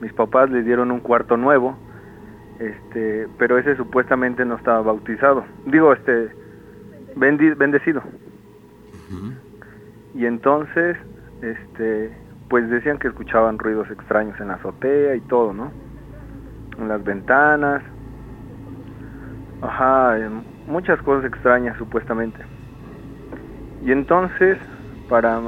[0.00, 1.76] mis papás le dieron un cuarto nuevo
[2.58, 6.30] este, pero ese supuestamente no estaba bautizado, digo, este,
[7.16, 8.02] bendecido.
[10.14, 10.96] Y entonces,
[11.42, 12.16] este,
[12.48, 15.72] pues decían que escuchaban ruidos extraños en la azotea y todo, ¿no?
[16.78, 17.82] En las ventanas,
[19.60, 20.16] ajá,
[20.66, 22.44] muchas cosas extrañas supuestamente.
[23.82, 24.58] Y entonces,
[25.08, 25.40] para,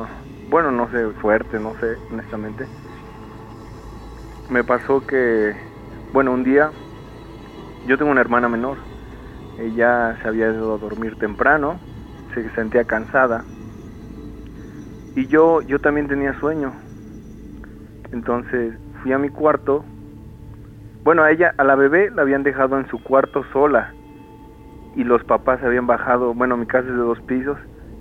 [0.49, 2.67] bueno, no sé, fuerte, no sé, honestamente,
[4.49, 5.57] me pasó que,
[6.13, 6.71] bueno, un día
[7.87, 8.79] yo tengo una hermana menor.
[9.59, 11.79] Ella se había ido a dormir temprano,
[12.35, 13.45] se sentía cansada.
[15.15, 16.75] Y yo, yo también tenía sueño.
[18.13, 19.85] Entonces fui a mi cuarto.
[21.05, 23.93] Bueno, a ella, a la bebé la habían dejado en su cuarto sola.
[24.97, 27.59] Y los papás se habían bajado, bueno, mi casa es de dos pisos,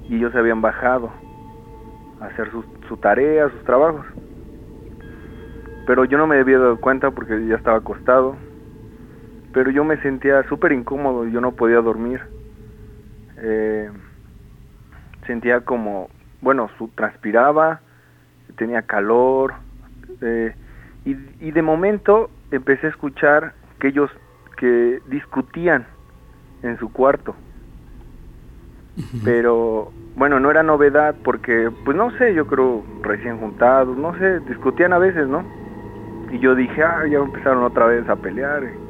[0.10, 1.12] y ellos se habían bajado
[2.22, 4.06] a hacer su, su tarea, sus trabajos.
[5.86, 8.36] Pero yo no me había dado cuenta porque ya estaba acostado
[9.56, 12.22] pero yo me sentía súper incómodo, yo no podía dormir.
[13.38, 13.90] Eh,
[15.26, 16.10] sentía como,
[16.42, 17.80] bueno, su, transpiraba,
[18.58, 19.54] tenía calor,
[20.20, 20.54] eh,
[21.06, 24.12] y, y, de momento empecé a escuchar que ellos
[24.58, 25.88] que discutían
[26.62, 27.34] en su cuarto.
[29.24, 34.42] Pero bueno, no era novedad porque, pues no sé, yo creo recién juntados, no sé,
[34.42, 35.46] discutían a veces, ¿no?
[36.30, 38.85] Y yo dije, ah, ya empezaron otra vez a pelear.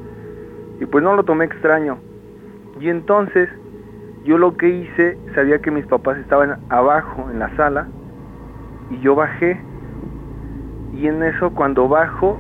[0.80, 1.98] Y pues no lo tomé extraño.
[2.80, 3.50] Y entonces
[4.26, 7.88] yo lo que hice, sabía que mis papás estaban abajo en la sala
[8.90, 9.62] y yo bajé.
[10.98, 12.38] Y en eso cuando bajo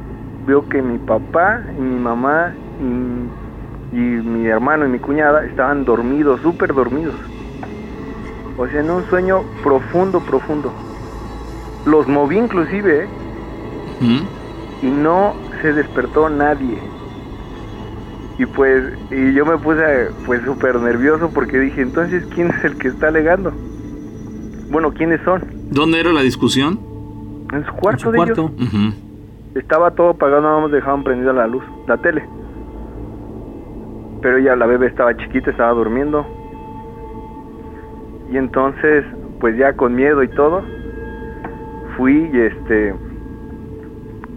[0.47, 6.41] veo que mi papá y mi mamá y, mi hermano y mi cuñada estaban dormidos,
[6.41, 7.15] súper dormidos.
[8.57, 10.71] O sea, en un sueño profundo, profundo.
[11.85, 13.07] Los moví inclusive, ¿eh?
[14.81, 16.94] Y no se despertó nadie
[18.37, 22.77] y pues y yo me puse pues súper nervioso porque dije entonces quién es el
[22.77, 23.51] que está alegando
[24.69, 26.79] bueno quiénes son dónde era la discusión
[27.53, 28.51] en su cuarto de ellos
[29.55, 32.23] estaba todo apagado nada más dejaban prendida la luz la tele.
[34.21, 36.25] Pero ya la bebé estaba chiquita estaba durmiendo.
[38.31, 39.05] Y entonces
[39.39, 40.61] pues ya con miedo y todo
[41.97, 42.93] fui y este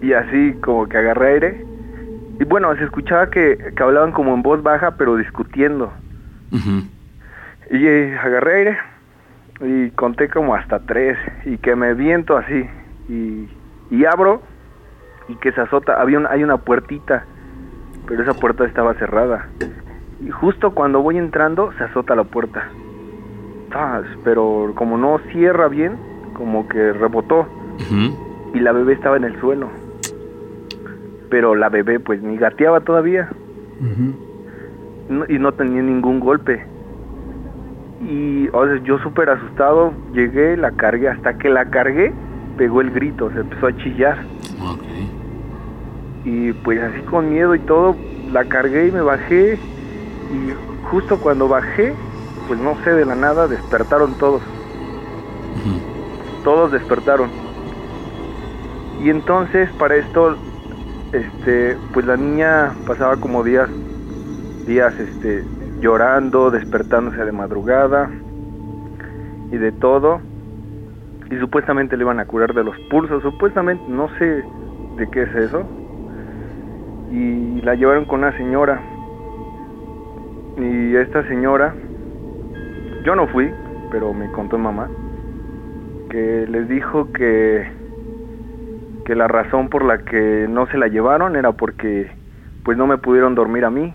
[0.02, 1.66] y así como que agarré aire
[2.40, 5.92] y bueno, se escuchaba que, hablaban como en voz baja, pero discutiendo.
[7.70, 8.79] Y eh, agarré aire
[9.61, 12.68] y conté como hasta tres y que me viento así
[13.09, 13.48] y,
[13.90, 14.42] y abro
[15.29, 17.27] y que se azota, había un- hay una puertita,
[18.07, 19.48] pero esa puerta estaba cerrada.
[20.20, 22.66] Y justo cuando voy entrando se azota la puerta.
[23.70, 24.07] ¡Tas!
[24.24, 25.98] Pero como no cierra bien,
[26.33, 27.46] como que rebotó
[28.55, 29.68] y la bebé estaba en el suelo.
[31.31, 33.29] Pero la bebé pues ni gateaba todavía
[35.09, 36.64] no- y no tenía ningún golpe.
[38.01, 42.12] Y o sea, yo súper asustado llegué, la cargué, hasta que la cargué
[42.57, 44.19] pegó el grito, se empezó a chillar.
[46.25, 47.97] Y pues así con miedo y todo,
[48.33, 49.55] la cargué y me bajé.
[49.55, 50.53] Y
[50.91, 51.95] justo cuando bajé,
[52.47, 54.43] pues no sé, de la nada despertaron todos.
[56.45, 57.29] Todos despertaron.
[59.05, 60.37] Y entonces para esto,
[61.12, 63.68] este, pues la niña pasaba como días,
[64.66, 65.44] días, este,
[65.81, 68.11] llorando, despertándose de madrugada
[69.51, 70.21] y de todo.
[71.31, 74.44] Y supuestamente le iban a curar de los pulsos, supuestamente, no sé
[74.97, 75.62] de qué es eso.
[77.11, 78.81] Y la llevaron con una señora.
[80.57, 81.75] Y esta señora,
[83.05, 83.53] yo no fui,
[83.90, 84.88] pero me contó mamá
[86.09, 87.78] que les dijo que
[89.09, 92.11] que la razón por la que no se la llevaron era porque
[92.62, 93.94] pues no me pudieron dormir a mí.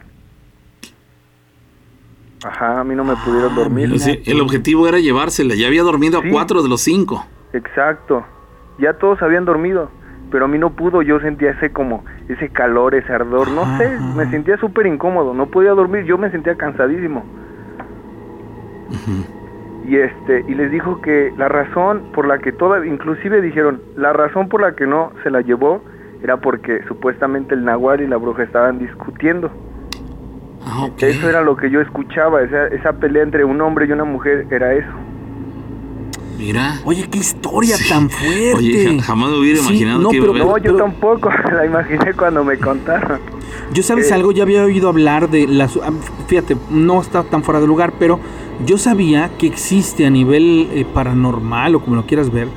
[2.43, 3.89] Ajá, a mí no me pudieron dormir.
[3.89, 5.53] Pues sí, el objetivo era llevársela.
[5.53, 6.29] Ya había dormido Sí.
[6.29, 7.23] a cuatro de los cinco.
[7.53, 8.25] Exacto.
[8.79, 9.91] Ya todos habían dormido,
[10.31, 13.99] pero a mí no pudo, yo sentía ese como ese calor, ese ardor, no sé,
[14.15, 17.23] me sentía súper incómodo, no podía dormir, yo me sentía cansadísimo.
[19.87, 24.13] Y este y les dijo que la razón por la que toda inclusive dijeron, la
[24.13, 25.81] razón por la que no se la llevó
[26.23, 29.51] era porque supuestamente el nahual y la bruja estaban discutiendo.
[30.65, 31.03] Ah, ok.
[31.03, 34.47] Eso era lo que yo escuchaba, esa, esa pelea entre un hombre y una mujer
[34.49, 34.87] era eso.
[36.37, 36.75] Mira.
[36.85, 38.53] Oye, qué historia tan fuerte.
[38.55, 40.77] Oye, ja- jamás hubiera Sí, imaginado no, que iba a pero- haber- No, yo pero-
[40.85, 43.19] tampoco, la imaginé cuando me contaron.
[43.73, 45.77] Yo sabes Eh, algo, ya había oído hablar de las...
[45.77, 45.91] ah,
[46.27, 48.19] Fíjate, no está tan fuera de lugar, pero
[48.65, 52.47] yo sabía que existe a nivel eh, paranormal o como lo quieras ver,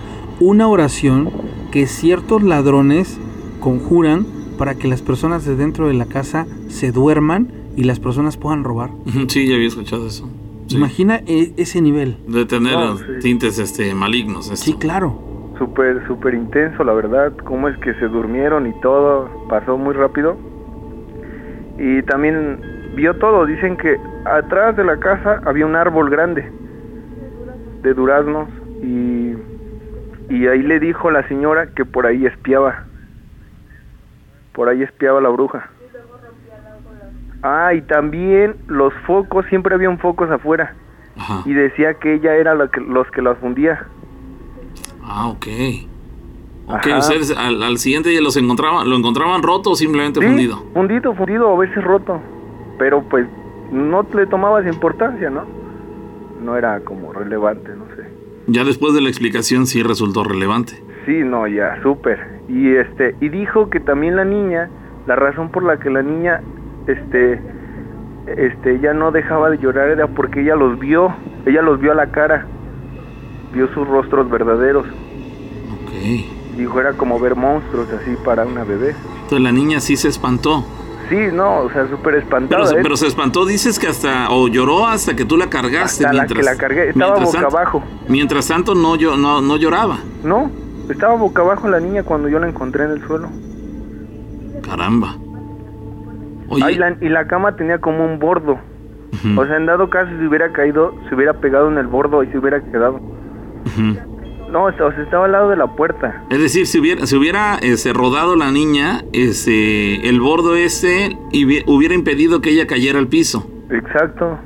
[0.41, 1.31] una oración
[1.71, 3.19] que ciertos ladrones
[3.61, 4.27] conjuran
[4.59, 8.65] para que las personas de dentro de la casa se duerman y las personas puedan
[8.65, 8.91] robar.
[9.29, 10.29] Sí, ya había escuchado eso.
[10.67, 10.77] Sí.
[10.77, 12.17] Imagina eh, ese nivel.
[12.27, 13.05] De tener sí.
[13.21, 14.51] tintes este, malignos.
[14.51, 14.57] esto.
[14.57, 15.21] Sí, claro.
[15.59, 17.33] Súper, súper intenso, la verdad.
[17.45, 20.37] Cómo es que se durmieron y todo pasó muy rápido.
[21.79, 22.61] Y también
[22.97, 23.47] vio todo.
[23.47, 26.51] Dicen que atrás de la casa había un árbol grande
[27.83, 28.49] de duraznos
[28.83, 29.35] y,
[30.29, 32.85] y ahí le dijo la señora que por ahí espiaba.
[34.53, 35.69] Por ahí espiaba la bruja.
[37.43, 40.75] Ah, y también los focos, siempre había un focos afuera.
[41.17, 41.43] Ajá.
[41.45, 43.87] Y decía que ella era la que, los que las fundía.
[45.05, 45.47] Ah, ok.
[46.69, 46.99] Ok, Ajá.
[46.99, 50.57] ustedes al, al siguiente día los encontraban, ¿lo encontraban roto o simplemente Sí, fundido?
[50.75, 52.21] fundido, fundido, a veces roto.
[52.79, 53.27] Pero pues
[53.71, 55.45] no le tomabas importancia, ¿no?
[56.43, 58.09] No era como relevante, no sé.
[58.47, 60.75] Ya después de la explicación sí resultó relevante.
[61.05, 62.41] Sí, no, ya, súper.
[62.49, 64.71] Y este, y dijo que también la niña,
[65.07, 66.43] la razón por la que la niña,
[66.87, 67.41] este,
[68.27, 71.95] este, ya no dejaba de llorar era porque ella los vio, ella los vio a
[71.95, 72.47] la cara,
[73.53, 74.87] vio sus rostros verdaderos.
[74.87, 76.57] Ok.
[76.57, 78.95] Dijo, era como ver monstruos así para una bebé.
[79.15, 80.65] Entonces la niña sí se espantó.
[81.09, 82.67] Sí, no, o sea, súper Pero, espantada.
[82.67, 82.81] se- ¿eh?
[82.83, 86.05] pero se espantó, dices que hasta, o lloró hasta que tú la cargaste.
[86.05, 87.83] Hasta la mientras, que la cargué, estaba boca tanto- abajo.
[88.09, 89.99] Mientras tanto no, yo, no, no lloraba.
[90.25, 90.51] No,
[90.91, 93.29] estaba boca abajo la niña cuando yo la encontré en el suelo.
[94.69, 95.15] Caramba.
[96.49, 98.59] Oye, Ay, la- y la cama tenía como un bordo.
[99.37, 102.27] O sea, en dado caso, si hubiera caído, se hubiera pegado en el bordo y
[102.29, 102.95] se hubiera quedado.
[102.97, 104.16] ujú.
[104.57, 106.23] No, o sea, estaba al lado de la puerta.
[106.31, 111.63] Es decir, si hubiera, si hubiera este, rodado la niña, este, el bordo este hubi-
[111.67, 113.47] hubiera impedido que ella cayera al piso.
[113.71, 114.39] Exacto.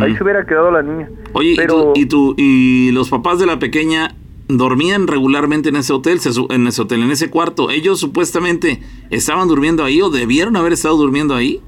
[0.00, 1.08] Ahí se hubiera quedado la niña.
[1.34, 4.16] Oye, ¿y pero tú- ¿y, tú, y los papás de la pequeña
[4.48, 6.18] dormían regularmente en ese hotel,
[6.50, 7.70] en ese hotel, en ese cuarto?
[7.70, 11.62] ¿Ellos supuestamente estaban durmiendo ahí o debieron haber estado durmiendo ahí?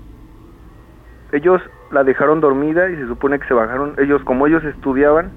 [1.32, 1.60] ellos
[1.92, 3.94] la dejaron dormida y se supone que se bajaron.
[3.98, 5.30] Ellos, como ellos estudiaban,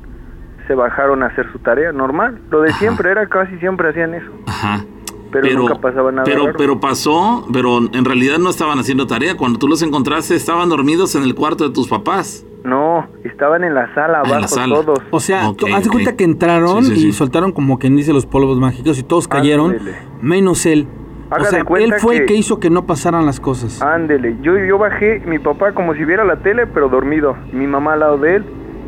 [0.70, 2.40] se bajaron a hacer su tarea normal.
[2.52, 2.78] Lo de Ajá.
[2.78, 4.30] siempre era casi siempre hacían eso.
[4.46, 4.86] Ajá.
[5.32, 6.58] Pero nunca pasaba nada Pero, raro.
[6.60, 9.36] pero pasó, pero en realidad no estaban haciendo tarea.
[9.36, 12.46] Cuando tú los encontraste, estaban dormidos en el cuarto de tus papás.
[12.64, 14.76] No, estaban en la sala Ah, en la abajo sala.
[14.76, 15.00] todos.
[15.10, 17.14] O sea, Ok, tú- haz de cuenta que entraron Sí, sí, y sí.
[17.14, 19.96] soltaron como quien dice los polvos mágicos y todos cayeron, Ándele.
[20.22, 20.88] menos él.
[21.32, 23.82] Haga o sea, él fue el que- que hizo que no pasaran las cosas.
[23.84, 27.36] Ándele, yo, yo bajé, mi papá como si viera la tele, pero dormido.
[27.54, 28.46] Mi mamá al lado de él,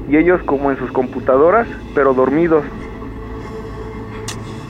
[0.10, 2.64] y ellos como en sus computadoras, pero dormidos.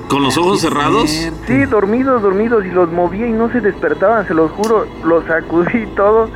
[0.09, 1.09] ¿Con los ojos cerrados?
[1.47, 5.85] Sí, dormidos, dormidos, y los movía y no se despertaban, se los juro, los sacudí
[5.95, 6.29] todo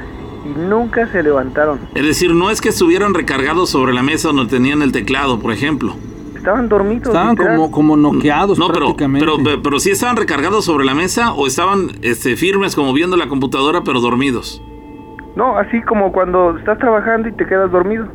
[0.46, 1.80] y nunca se levantaron.
[1.94, 5.52] Es decir, no es que estuvieran recargados sobre la mesa donde tenían el teclado, por
[5.52, 5.96] ejemplo.
[6.38, 7.08] Estaban dormidos.
[7.08, 7.58] Estaban literal.
[7.58, 9.26] como, como noqueados No, pero, prácticamente.
[9.44, 13.28] pero, pero sí estaban recargados sobre la mesa o estaban este, firmes como viendo la
[13.28, 14.62] computadora, pero dormidos.
[15.36, 18.08] No, así como cuando estás trabajando y te quedas dormido.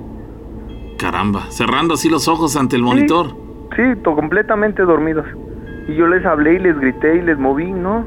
[1.01, 3.29] Caramba, cerrando así los ojos ante el monitor.
[3.77, 5.25] Sí, to- completamente dormidos.
[5.89, 8.07] Y yo les hablé y les grité y les moví, ¿no?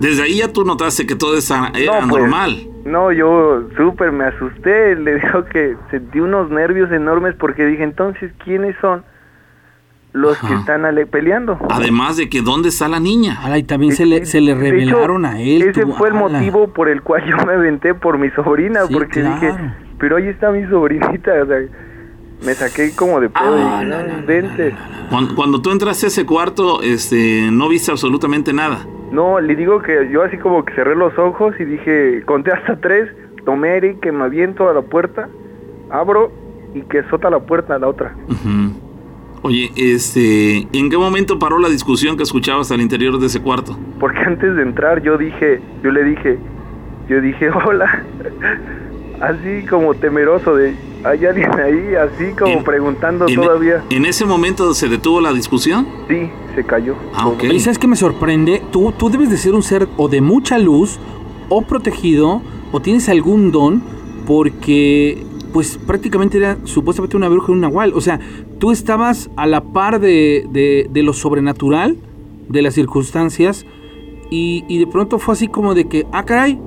[0.00, 2.68] Desde ahí ya tú notaste que todo era no, pues, normal.
[2.84, 4.96] No, yo súper me asusté.
[4.96, 9.04] Le digo que sentí unos nervios enormes porque dije, entonces, ¿quiénes son
[10.12, 11.58] los que están ale- peleando?
[11.70, 13.38] Además de que ¿dónde está la niña?
[13.42, 15.62] Ala, y también se le, se le hecho, revelaron a él.
[15.62, 16.28] Ese tú, fue el ala.
[16.28, 19.40] motivo por el cual yo me aventé por mi sobrina, Sí, porque claro.
[19.40, 19.54] dije,
[19.98, 21.58] pero ahí está mi sobrinita, o sea,
[22.44, 24.74] me saqué como de pedo Ah, y la, dije, no inventes.
[25.10, 28.86] Cuando, cuando tú entraste a ese cuarto, este, no viste absolutamente nada.
[29.12, 32.76] No, le digo que yo así como que cerré los ojos y dije, conté hasta
[32.80, 33.10] tres,
[33.44, 35.28] tomé aire, que me aviento a la puerta,
[35.90, 36.32] abro
[36.74, 38.14] y que sota la puerta a la otra.
[39.42, 43.78] Oye, este, ¿en qué momento paró la discusión que escuchabas al interior de ese cuarto?
[44.00, 46.38] Porque antes de entrar yo dije, yo le dije,
[47.08, 48.02] yo dije, hola,
[49.20, 50.74] así como temeroso de,
[51.04, 53.84] hay alguien ahí, así como En- preguntando en- todavía.
[53.90, 55.86] ¿En ese momento se detuvo la discusión?
[56.08, 56.94] Sí, se cayó.
[57.14, 57.44] Ah, ok.
[57.44, 58.62] Oye, ¿sabes qué me sorprende?
[58.72, 60.98] Tú, tú debes de ser un ser o de mucha luz,
[61.48, 62.40] o protegido,
[62.72, 63.82] o tienes algún don,
[64.26, 67.92] porque pues prácticamente era supuestamente una bruja y un nahual.
[67.94, 68.18] O sea,
[68.58, 71.96] tú estabas a la par de, de- de lo sobrenatural,
[72.48, 73.64] de las circunstancias,
[74.30, 76.58] y, y de pronto fue así como de que, ah, caray,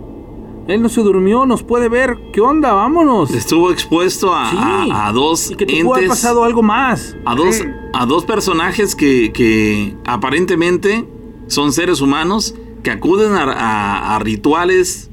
[0.67, 2.73] él no se durmió, nos puede ver, ¿qué onda?
[2.73, 3.31] Vámonos.
[3.31, 4.57] Estuvo expuesto a, Sí.
[4.59, 7.15] a- a dos Y que te pudo haber entes, pasado algo más.
[7.25, 7.61] a dos,
[7.93, 11.07] a dos personajes que, que aparentemente
[11.47, 12.53] son seres humanos
[12.83, 15.09] que acuden a, rituales,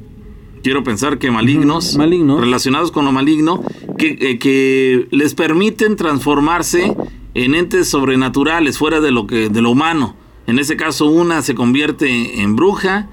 [0.63, 2.41] quiero pensar que malignos, malignos.
[2.41, 3.63] relacionados con lo maligno,
[3.99, 6.97] que, eh, que les permiten transformarse
[7.35, 10.15] en entes sobrenaturales, fuera de lo que, de lo humano.
[10.47, 13.09] En ese caso, una se convierte en bruja.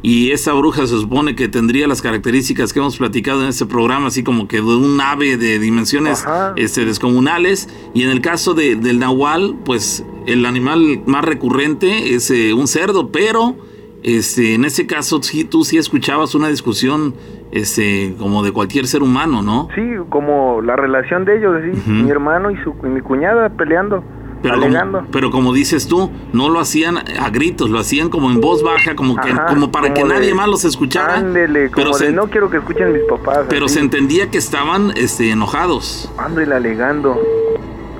[0.00, 4.06] Y esa bruja se supone que tendría las características que hemos platicado en este programa,
[4.06, 6.24] así como que de un ave de dimensiones
[6.56, 7.68] este, descomunales.
[7.94, 12.68] Y en el caso de- del nahual, pues el animal más recurrente es eh, un
[12.68, 13.56] cerdo, pero
[14.04, 17.14] este, en ese caso sí, tú sí escuchabas una discusión
[17.50, 19.68] este, como de cualquier ser humano, ¿no?
[19.74, 21.90] Sí, como la relación de ellos, Ujú.
[21.90, 24.04] mi hermano y, su, y mi cuñada peleando,
[24.42, 24.98] Pero alegando.
[24.98, 28.62] como, pero como dices tú, no lo hacían a gritos, lo hacían como en voz
[28.62, 31.16] baja, como que Ajá, como para que como de, nadie más los escuchara.
[31.16, 33.46] Ándele, pero como se, de no quiero que escuchen mis papás.
[33.48, 36.10] pero así, se entendía que estaban este, enojados.
[36.18, 37.20] Ándele alegando.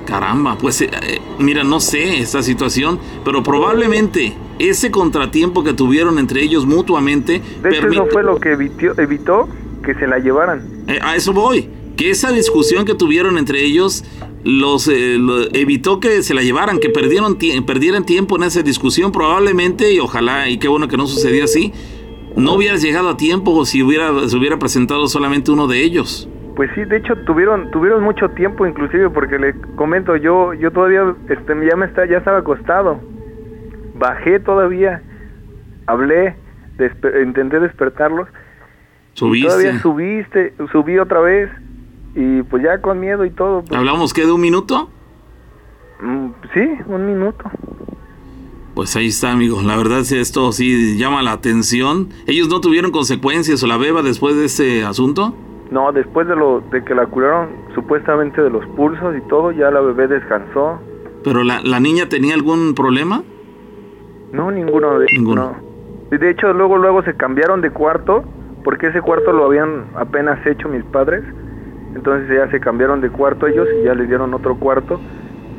[0.05, 6.17] Caramba, pues eh, eh, mira, no sé esta situación, pero probablemente ese contratiempo que tuvieron
[6.17, 9.47] entre ellos mutuamente De hecho, eso fue lo que evitó, evitó
[9.83, 10.63] que se la llevaran.
[10.87, 14.03] Eh, a eso voy, que esa discusión que tuvieron entre ellos
[14.43, 18.61] los eh, lo- evitó que se la llevaran, que perdieron tie- perdieran tiempo en esa
[18.61, 21.73] discusión probablemente y ojalá y qué bueno que no sucedió así.
[22.35, 26.29] No hubieras llegado a tiempo si hubiera se hubiera presentado solamente uno de ellos.
[26.55, 31.15] Pues sí, de hecho tuvieron tuvieron mucho tiempo inclusive porque le comento yo yo todavía
[31.29, 32.99] este ya me está ya estaba acostado.
[33.95, 35.01] Bajé todavía.
[35.87, 36.35] Hablé,
[36.77, 38.27] despe- intenté despertarlos.
[39.13, 39.47] Subiste.
[39.47, 41.49] Todavía subiste, subí otra vez
[42.15, 43.61] y pues ya con miedo y todo.
[43.63, 44.89] pues, Hablamos que de un minuto.
[46.01, 47.45] mm, sí, un minuto.
[48.75, 49.61] Pues ahí está, amigo.
[49.61, 52.09] La verdad es que esto sí llama la atención.
[52.27, 55.35] ¿Ellos no tuvieron consecuencias o la beba después de ese asunto?
[55.69, 59.69] No, después de lo de que la curaron supuestamente de los pulsos y todo, ya
[59.69, 60.79] la bebé descansó.
[61.23, 63.23] ¿Pero la, la niña tenía algún problema?
[64.31, 65.55] No, ninguno de Ninguno.
[65.61, 65.69] no.
[66.15, 68.23] Y de hecho, luego luego se cambiaron de cuarto,
[68.63, 71.23] porque ese cuarto lo habían apenas hecho mis padres.
[71.95, 74.99] Entonces ya se cambiaron de cuarto ellos y ya les dieron otro cuarto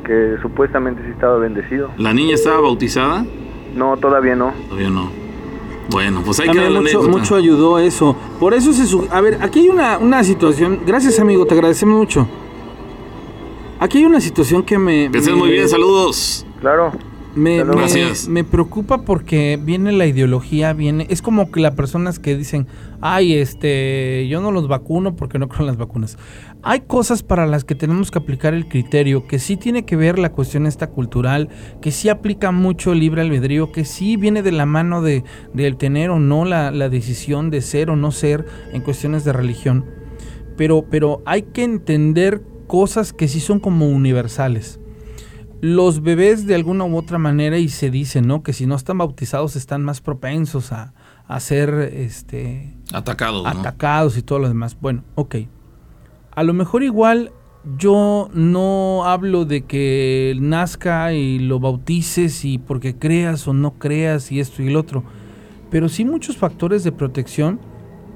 [0.05, 1.89] que supuestamente sí estaba bendecido.
[1.97, 3.25] ¿La niña estaba bautizada?
[3.75, 4.53] No, todavía no.
[4.69, 5.09] Todavía no.
[5.89, 7.17] Bueno, pues También queda la mucho, anécdota.
[7.19, 8.15] mucho ayudó eso.
[8.39, 8.85] Por eso se...
[8.85, 10.79] su- A ver, aquí hay una, una situación...
[10.85, 12.27] Gracias, amigo, te agradecemos mucho.
[13.79, 15.09] Aquí hay una situación que me...
[15.11, 16.45] Que estés me- muy bien, saludos.
[16.61, 16.91] Claro.
[17.35, 17.63] Me,
[18.27, 21.07] me- preocupa porque viene la ideología, viene...
[21.09, 22.67] Es como que las personas que dicen,
[22.99, 26.17] ay, este, yo no los vacuno porque no creo en las vacunas.
[26.61, 30.19] Hay cosas para las que tenemos que aplicar el criterio, que sí tiene que ver
[30.19, 31.47] la cuestión esta cultural,
[31.81, 35.23] que sí aplica mucho el libre albedrío, que sí viene de la mano de
[35.53, 39.33] del tener o no la, la decisión de ser o no ser en cuestiones de
[39.33, 39.85] religión.
[40.57, 44.80] Pero, pero hay que entender cosas que sí son como universales.
[45.61, 48.43] Los bebés de alguna u otra manera y se dice, ¿no?
[48.43, 50.93] Que si no están bautizados están más propensos a,
[51.27, 54.75] a ser este, atacados, atacados y todo lo demás.
[54.81, 55.35] Bueno, ok.
[56.33, 57.31] A lo mejor igual
[57.77, 64.31] yo no hablo de que nazca y lo bautices y porque creas o no creas
[64.31, 65.03] y esto y el otro,
[65.69, 67.59] pero sí muchos factores de protección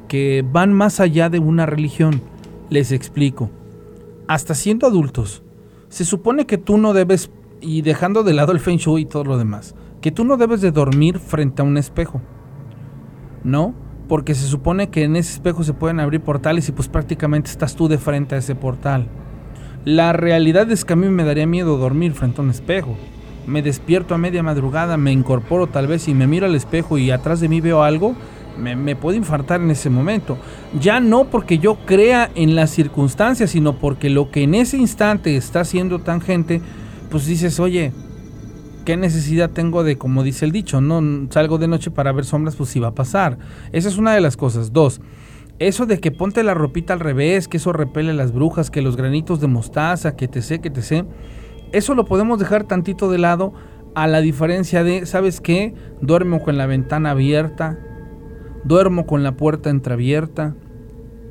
[0.08, 2.22] que van más allá de una religión.
[2.70, 3.52] Les explico.
[4.28, 5.44] Hasta siendo adultos,
[5.96, 7.32] se supone que tú no debes,
[7.62, 10.60] y dejando de lado el feng shui y todo lo demás, que tú no debes
[10.60, 12.22] de dormir frente a un espejo.
[13.46, 13.74] ¿No?
[14.10, 17.78] Porque se supone que en ese espejo se pueden abrir portales y pues prácticamente estás
[17.78, 19.08] tú de frente a ese portal.
[19.86, 22.98] La realidad es que a mí me daría miedo dormir frente a un espejo.
[23.48, 27.10] Me despierto a media madrugada, me incorporo tal vez y me miro al espejo y
[27.10, 28.16] atrás de mí veo algo,
[28.58, 30.38] me, me puedo infartar en ese momento.
[30.80, 35.38] Ya no porque yo crea en las circunstancias, sino porque lo que en ese instante
[35.38, 36.62] está haciendo tangente,
[37.10, 37.92] pues dices, oye,
[38.86, 42.56] ¿qué necesidad tengo de, como dice el dicho, no salgo de noche para ver sombras,
[42.56, 43.38] pues sí va a pasar?
[43.72, 44.72] Esa es una de las cosas.
[44.72, 45.02] Dos,
[45.60, 48.98] eso de que ponte la ropita al revés, que eso repele las brujas, que los
[48.98, 51.06] granitos de mostaza, que te sé, que te sé,
[51.72, 53.54] eso lo podemos dejar tantito de lado
[53.96, 55.74] a la diferencia de, ¿sabes qué?
[56.02, 57.80] Duermo con la ventana abierta,
[58.66, 60.56] duermo con la puerta entreabierta,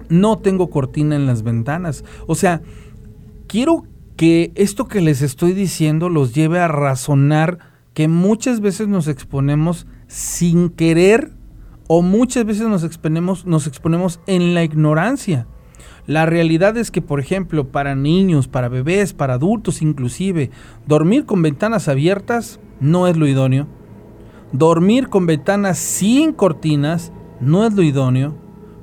[0.09, 2.05] no tengo cortina en las ventanas.
[2.27, 2.63] O sea,
[3.47, 3.85] quiero
[4.17, 7.59] que esto que les estoy diciendo los lleve a razonar
[7.93, 11.33] que muchas veces nos exponemos sin querer
[11.87, 15.47] o muchas veces nos exponemos, nos exponemos en la ignorancia.
[16.07, 20.51] La realidad es que, por ejemplo, para niños, para bebés, para adultos inclusive,
[20.87, 23.67] dormir con ventanas abiertas no es lo idóneo.
[24.53, 27.13] Dormir con ventanas sin cortinas
[27.45, 28.37] no es lo idóneo,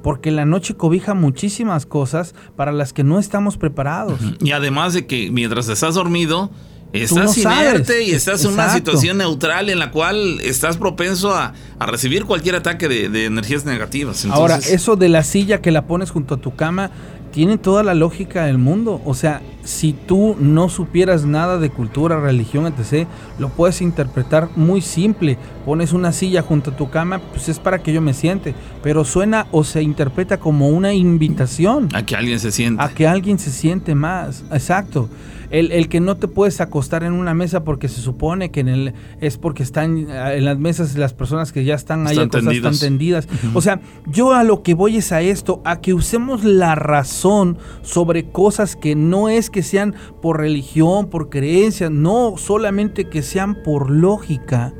[0.03, 4.19] porque la noche cobija muchísimas cosas para las que no estamos preparados.
[4.39, 6.51] Y además de que mientras estás dormido,
[6.93, 12.25] Estás inerte y estás en una situación neutral en la cual estás propenso a, recibir
[12.25, 14.25] cualquier ataque de, energías negativas.
[14.25, 16.91] Ahora, eso de la silla que la pones junto a tu cama
[17.31, 19.01] tiene toda la lógica del mundo.
[19.05, 23.07] O sea, si tú no supieras nada de cultura, religión, etc.,
[23.39, 25.37] lo puedes interpretar muy simple.
[25.65, 28.53] Pones una silla junto a tu cama, pues es para que yo me siente.
[28.83, 31.89] Pero suena o se interpreta como una invitación.
[31.93, 32.83] A que alguien se siente.
[32.83, 34.43] A que alguien se siente más.
[34.51, 35.09] Exacto.
[35.51, 38.93] El, que no te puedes acostar en una mesa porque se supone que en el
[39.19, 43.27] es porque están en las mesas las personas que ya están ahí acostadas están tendidas.
[43.53, 47.57] O sea, yo a lo que voy es a esto, a que usemos la razón
[47.81, 53.55] sobre cosas que no es que sean por religión, por creencia, no solamente que sean
[53.63, 54.73] por lógica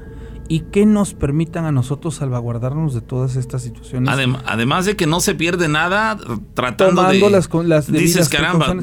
[0.52, 4.14] y que nos permitan a nosotros salvaguardarnos de todas estas situaciones.
[4.46, 6.18] además de que no se pierde nada
[6.54, 7.22] tratando de...
[7.30, 8.76] Las, las dices, caramba,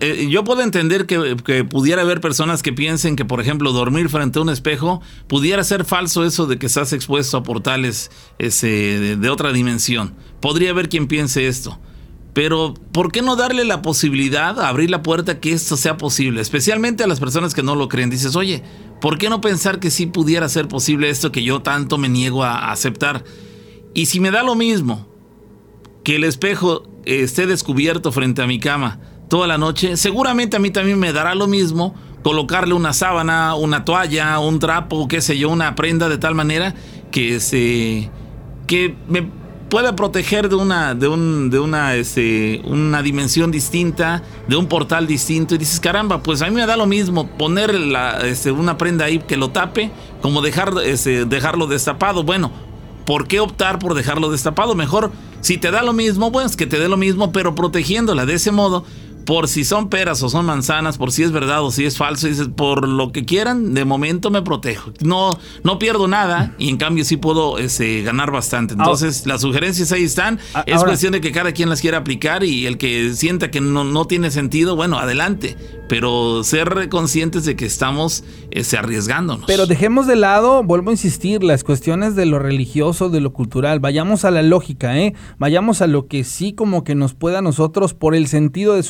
[0.00, 4.38] eh, yo puedo entender que, pudiera haber personas que piensen que, por ejemplo, dormir frente
[4.38, 9.28] a un espejo pudiera ser falso eso de que estás expuesto a portales ese, de
[9.28, 10.14] otra dimensión.
[10.40, 11.78] Podría haber quien piense esto.
[12.32, 16.40] Pero, ¿por qué no darle la posibilidad, abrir la puerta que esto sea posible?
[16.40, 18.08] Especialmente a las personas que no lo creen.
[18.08, 18.62] Dices, oye,
[19.02, 22.44] ¿por qué no pensar que sí pudiera ser posible esto que yo tanto me niego
[22.44, 23.24] a aceptar?
[23.94, 25.08] Y si me da lo mismo
[26.04, 30.70] que el espejo esté descubierto frente a mi cama toda la noche, seguramente a mí
[30.70, 35.50] también me dará lo mismo colocarle una sábana, una toalla, un trapo, qué sé yo,
[35.50, 36.72] una prenda de tal manera
[37.10, 38.08] que se
[38.68, 39.28] que me
[39.72, 45.06] pueda proteger de una, de un, de una, este, una dimensión distinta, de un portal
[45.06, 45.54] distinto.
[45.54, 49.06] Y dices, caramba, pues a mí me da lo mismo poner la, este, una prenda
[49.06, 52.22] ahí que lo tape, como dejar, este, dejarlo destapado.
[52.22, 52.52] Bueno,
[53.06, 54.74] ¿por qué optar por dejarlo destapado?
[54.74, 55.10] Mejor,
[55.40, 58.52] si te da lo mismo, pues que te dé lo mismo, pero protegiéndola de ese
[58.52, 58.84] modo
[59.24, 62.26] por si son peras o son manzanas, por si es verdad o si es falso,
[62.26, 64.92] dices, por lo que quieran, de momento me protejo.
[65.00, 68.74] No, no pierdo nada y en cambio sí puedo este, ganar bastante.
[68.74, 70.38] Entonces, las sugerencias ahí están.
[70.66, 73.84] es cuestión de que cada quien las quiera aplicar y el que sienta que no,
[73.84, 75.56] no tiene sentido, bueno, adelante.
[75.88, 79.44] Pero ser conscientes de que estamos este, arriesgándonos.
[79.46, 83.80] Pero dejemos de lado, vuelvo a insistir, las cuestiones de lo religioso, de lo cultural.
[83.80, 85.14] Vayamos a la lógica, ¿eh?
[85.38, 88.82] Vayamos a lo que sí como que nos pueda a nosotros, por el sentido de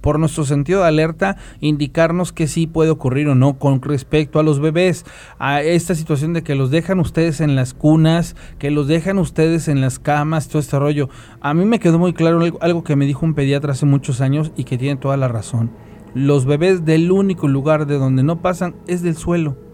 [0.00, 4.42] por nuestro sentido de alerta, indicarnos que sí puede ocurrir o no con respecto a
[4.42, 5.04] los bebés,
[5.38, 9.68] a esta situación de que los dejan ustedes en las cunas, que los dejan ustedes
[9.68, 11.08] en las camas, todo este rollo.
[11.40, 14.52] A mí me quedó muy claro algo que me dijo un pediatra hace muchos años
[14.56, 15.70] y que tiene toda la razón.
[16.14, 19.65] Los bebés del único lugar de donde no pasan es del suelo.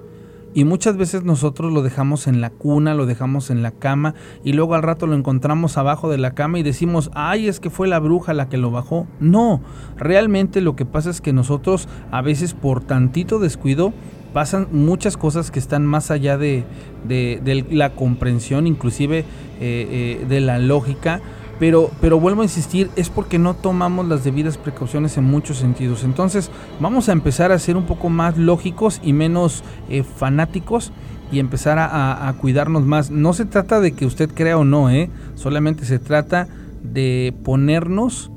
[0.54, 4.52] Y muchas veces nosotros lo dejamos en la cuna, lo dejamos en la cama y
[4.52, 7.88] luego al rato lo encontramos abajo de la cama y decimos, ay, es que fue
[7.88, 9.06] la bruja la que lo bajó.
[9.18, 9.60] No,
[9.96, 13.92] realmente lo que pasa es que nosotros a veces por tantito descuido
[14.32, 16.64] pasan muchas cosas que están más allá de,
[17.06, 19.24] de, la comprensión, inclusive eh,
[19.60, 21.20] eh, de la lógica.
[21.62, 26.02] Pero, pero vuelvo a insistir, es porque no tomamos las debidas precauciones en muchos sentidos.
[26.02, 26.50] Entonces
[26.80, 30.90] vamos a empezar a ser un poco más lógicos y menos eh, fanáticos
[31.30, 33.12] y empezar a, a, cuidarnos más.
[33.12, 35.08] No se trata de que usted crea o no, ¿eh?
[35.36, 36.48] solamente se trata
[36.82, 38.32] de ponernos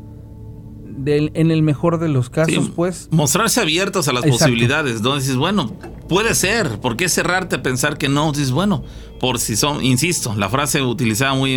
[1.04, 3.08] en el mejor de los casos, pues.
[3.12, 5.74] Mostrarse abiertos a las posibilidades, donde dices, bueno,
[6.08, 8.32] puede ser, ¿por qué cerrarte a pensar que no?
[8.32, 8.84] Dices, bueno,
[9.26, 11.56] por si son, insisto, la frase utilizada muy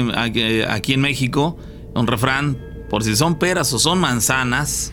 [0.70, 1.58] aquí en México,
[1.94, 2.56] un refrán,
[2.88, 4.90] por si son peras o son manzanas,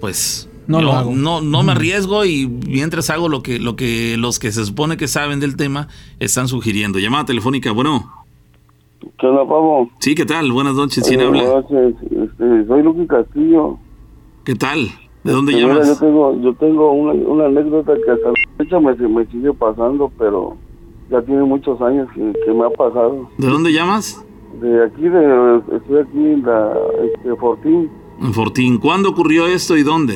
[0.00, 4.50] pues no, no, no me arriesgo y mientras hago lo que, lo que los que
[4.50, 5.88] se supone que saben del tema
[6.20, 6.98] están sugiriendo.
[6.98, 8.10] Llamada telefónica, bueno.
[9.18, 9.90] ¿Qué onda, Pablo?
[9.98, 10.50] Sí, ¿qué tal?
[10.52, 11.42] Buenas noches, ¿quién habla?
[11.42, 13.78] Buenas noches, este, soy Luqui Castillo.
[14.46, 14.88] ¿Qué tal?
[15.22, 15.86] ¿De dónde este, llamas?
[15.86, 20.10] yo tengo, yo tengo una, una, anécdota que hasta la fecha me, me, sigue pasando,
[20.18, 20.56] pero
[21.10, 23.28] ya tiene muchos años que, que, me ha pasado.
[23.36, 24.24] ¿De dónde llamas?
[24.60, 26.72] De aquí, de, estoy aquí en la,
[27.04, 27.90] este, Fortín.
[28.20, 28.78] En Fortín.
[28.78, 30.14] ¿Cuándo ocurrió esto y dónde?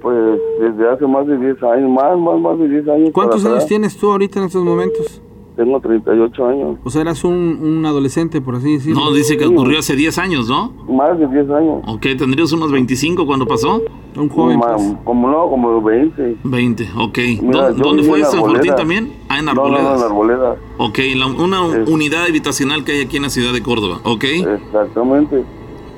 [0.00, 3.10] Pues desde hace más de 10 años, más, más, más de 10 años.
[3.12, 5.21] ¿Cuántos años tienes tú ahorita en estos momentos?
[5.56, 6.78] Tengo 38 años.
[6.82, 9.04] O sea, eras un, un adolescente, por así decirlo.
[9.04, 10.72] No, dice que ocurrió hace 10 años, ¿no?
[10.88, 11.82] Más de 10 años.
[11.86, 13.82] Ok, ¿tendrías unos 25 cuando pasó?
[14.16, 14.58] Un joven.
[14.58, 14.94] Ma, pues.
[15.04, 16.36] Como no, como 20.
[16.42, 17.18] 20, ok.
[17.42, 18.36] Mira, ¿Dónde, ¿dónde fue eso?
[18.38, 19.12] ¿En Fortín también?
[19.28, 19.82] Ah, en Arboledas.
[19.82, 20.56] no, no, en Arboleda.
[20.78, 24.24] Ok, la- una Es- unidad habitacional que hay aquí en la ciudad de Córdoba, ¿ok?
[24.24, 25.44] Exactamente.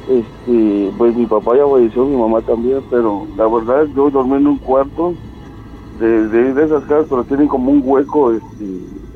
[0.08, 4.46] Este, pues mi papá ya falleció, mi mamá también, pero la verdad yo dormí en
[4.48, 5.14] un cuarto
[5.98, 8.64] de, de, de esas casas, pero tienen como un hueco este,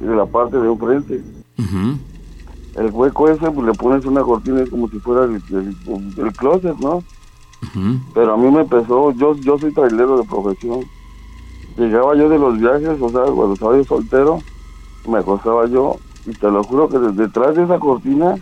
[0.00, 1.22] en la parte de enfrente.
[1.58, 1.98] Ujú.
[2.74, 5.76] El hueco ese, pues le pones una cortina como si fuera el, el,
[6.16, 7.04] el closet, ¿no?
[8.14, 10.88] Pero a mí me empezó, yo, yo soy trailero de profesión.
[11.76, 14.42] Llegaba yo de los viajes, o sea, cuando estaba yo soltero,
[15.06, 18.36] me acostaba yo, y te lo juro que desde detrás de esa cortina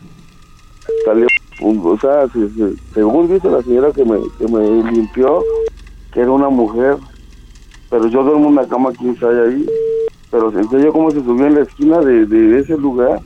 [1.04, 1.26] salió,
[1.60, 5.42] un- o sea, se- se- según dice la señora que me, que me limpió,
[6.12, 6.98] que era una mujer,
[7.90, 9.66] pero yo duermo en una cama quién sabe ahí,
[10.36, 13.22] pero sentía yo como se subía en la esquina de, de ese lugar,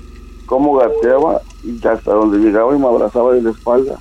[0.47, 3.99] cómo gateaba y hasta donde llegaba y me abrazaba de la espalda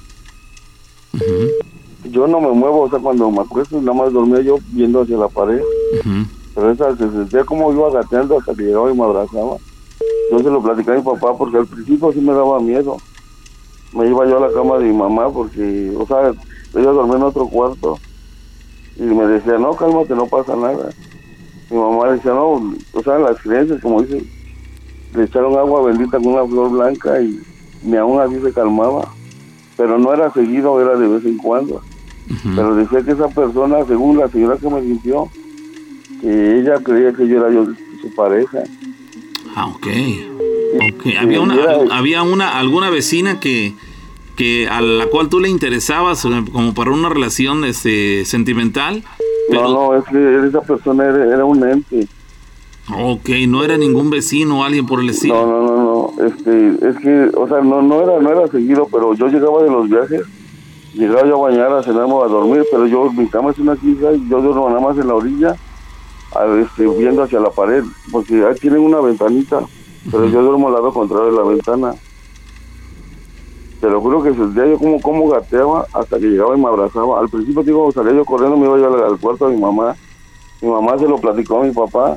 [2.05, 5.17] yo no me muevo, o sea, cuando me acuesto nada más dormía yo viendo hacia
[5.17, 5.61] la pared,
[6.53, 9.57] pero esa se sentía como iba gateando hasta que llegaba y me abrazaba.
[10.31, 12.97] Yo se lo platicé a mi papá porque al principio sí me daba miedo.
[13.91, 16.31] Me iba yo a la cama de mi mamá porque, o sea,
[16.75, 17.97] ella dormía en otro cuarto
[18.95, 20.89] y me decía, no, cálmate, no pasa nada.
[21.69, 24.27] Mi mamá decía, no, o sea, las creencias, como dicen,
[25.15, 27.39] le echaron agua bendita con una flor blanca y
[27.83, 29.13] ni aún así se calmaba.
[29.77, 31.75] Pero no era seguido, era de vez en cuando.
[32.29, 32.49] Ujú.
[32.55, 35.29] Pero decía que esa persona, según la señora que me limpió,
[36.21, 37.65] que ella creía que yo era yo
[38.01, 38.59] su pareja.
[39.55, 39.87] Ah, ok.
[40.75, 41.05] Ok.
[41.19, 43.73] Había una, Era- había una, alguna vecina que,
[44.35, 49.03] que a la cual tú le interesabas eh, como para una relación este, sentimental.
[49.49, 52.07] Pero, No, no, es que esa persona era, era un ente.
[52.95, 55.35] Ok, no era ningún vecino o alguien por el estilo.
[55.35, 55.83] No, no, no,
[56.17, 56.25] no.
[56.25, 59.69] Este, es que, o sea, no, no era, no era seguido, pero yo llegaba de
[59.69, 60.21] los viajes,
[60.93, 64.11] llegaba yo a bañar, a cenarme, a dormir, pero yo, mi cama es una quinta
[64.13, 65.55] y yo duermo nada más en la orilla,
[66.35, 69.61] a- este, viendo hacia la pared, porque ahí tienen una ventanita,
[70.11, 71.93] pero yo duermo al lado contrario de la ventana.
[73.81, 77.19] Te lo juro que sentía yo como, como gateaba hasta que llegaba y me abrazaba.
[77.19, 79.95] Al principio, digo, salía yo corriendo, me iba yo al, al cuarto de mi mamá.
[80.61, 82.15] Mi mamá se lo platicó a mi papá.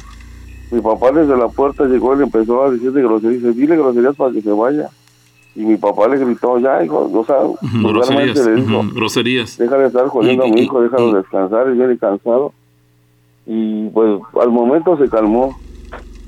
[0.73, 3.43] Mi papá desde la puerta llegó y le empezó a decir de groserías.
[3.43, 4.89] Dice, dile groserías para que se vaya.
[5.55, 7.37] Y mi papá le gritó, ya, hijo, o sea,
[7.83, 8.45] Groserías.
[8.47, 9.59] le dijo, Groserías.
[9.59, 12.53] deja de estar jodiendo a mi hijo, déjalo descansar, y viene cansado.
[13.47, 15.57] Y pues al momento se calmó,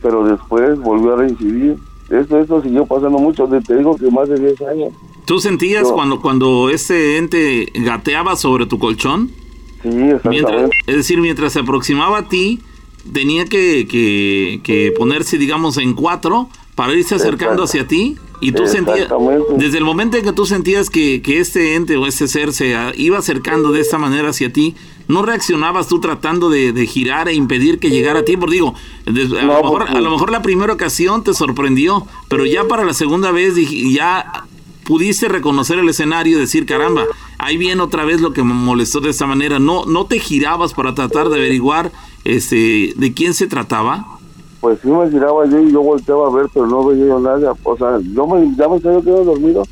[0.02, 1.76] pero después volvió a reincidir.
[2.10, 4.92] Esto, esto siguió pasando mucho, te digo que más de 10 años.
[5.24, 9.30] ¿Tú sentías Yo- cuando, cuando este ente gateaba sobre tu colchón?
[9.82, 9.88] Sí,
[10.28, 12.60] Mientras, es decir, mientras se aproximaba a ti,
[13.12, 18.16] tenía que, que, que ponerse, digamos, en cuatro para irse acercando hacia ti.
[18.40, 19.08] Y tú sentías,
[19.56, 22.74] desde el momento en que tú sentías que, que este ente o este ser se
[22.96, 24.74] iba acercando de esta manera hacia ti,
[25.08, 28.36] ¿no reaccionabas tú tratando de, de girar e impedir que llegara a ti?
[28.36, 28.74] Porque digo,
[29.06, 32.64] a, No, lo mejor, porque- a lo mejor la primera ocasión te sorprendió, pero ya
[32.64, 33.54] para la segunda vez
[33.92, 34.44] ya
[34.84, 37.04] pudiste reconocer el escenario y decir, caramba,
[37.38, 39.58] ahí viene otra vez lo que me molestó de esta manera.
[39.58, 41.92] ¿No, no te girabas para tratar de averiguar
[42.24, 44.14] este, de quién se trataba?
[44.64, 47.54] pues sí me giraba yo y yo volteaba a ver, pero no veía nada.
[47.64, 49.62] O sea, yo me, ya me estaba dormido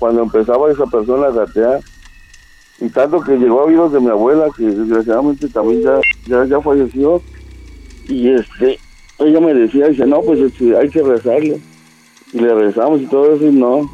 [0.00, 1.78] cuando empezaba esa persona a gatear.
[2.80, 6.60] Y tanto que llegó a oídos de mi abuela, que desgraciadamente también ya, ya, ya
[6.60, 7.22] falleció.
[8.08, 8.80] Y este,
[9.20, 11.60] ella me decía, dice, no, pues este, hay que rezarle.
[12.32, 13.88] Y le rezamos y todo eso, y no.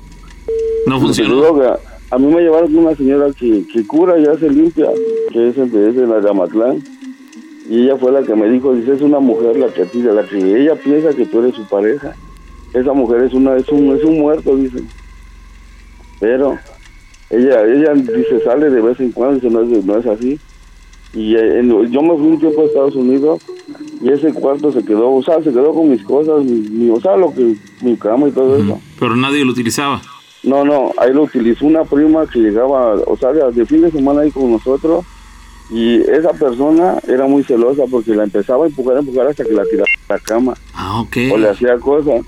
[0.87, 1.55] No funcionó.
[1.59, 1.79] que a,
[2.11, 4.89] a mí me llevaron una señora que, que cura y hace limpia,
[5.33, 6.83] que es, de- es de la de Amatlán.
[7.71, 10.03] Y ella fue la que me dijo, dice, es una mujer la que a ti-
[10.03, 12.15] la que ella piensa que tú eres su pareja.
[12.75, 14.83] Esa mujer es una es un, es un muerto, dice.
[16.21, 16.59] Pero
[17.31, 20.39] ella ella dice, sale de vez en cuando, dice, no es, no es así.
[21.15, 23.43] Y eh, en- yo me fui un tiempo a Estados Unidos
[24.03, 27.01] y ese cuarto se quedó, o sea, se quedó con mis cosas, mi, mi- o
[27.01, 28.81] sea, lo que, mi cama y todo eso.
[28.99, 30.01] Pero nadie lo utilizaba.
[30.43, 34.23] No, no, ahí lo utilizó una prima que llegaba, o sea, de, fin de semana
[34.23, 35.05] ahí con nosotros.
[35.71, 39.53] Y esa persona era muy celosa porque la empezaba a empujar, a empujar hasta que
[39.53, 41.17] la tiraba a la cama Ah, ok.
[41.33, 42.23] o le hacía cosas.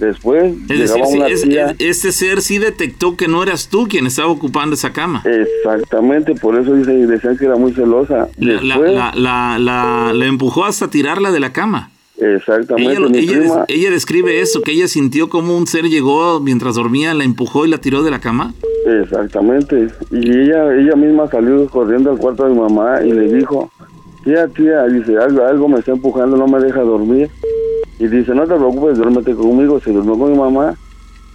[0.00, 1.66] Después Es decir, llegaba sí, una es- tía.
[1.66, 5.22] es- este ser sí detectó que no eras tú quien estaba ocupando esa cama.
[5.26, 8.28] Exactamente, por eso dice, decían que era muy celosa.
[8.38, 11.89] Después, la, la, la- la empujó hasta tirarla de la cama.
[12.20, 15.84] Exactamente, Ella, mi ella, prima, des- ella describe eso, que ella sintió como un ser
[15.86, 18.54] llegó mientras dormía, la empujó y la tiró de la cama.
[18.86, 19.88] exactamente.
[20.10, 23.70] Y ella ella misma salió corriendo al cuarto de mi mamá y le dijo,
[24.24, 27.28] tía, tía, dice, algo, algo me está empujando, no me deja dormir.
[27.98, 30.74] Y dice, no te preocupes, duérmete conmigo, se durmió con mi mamá.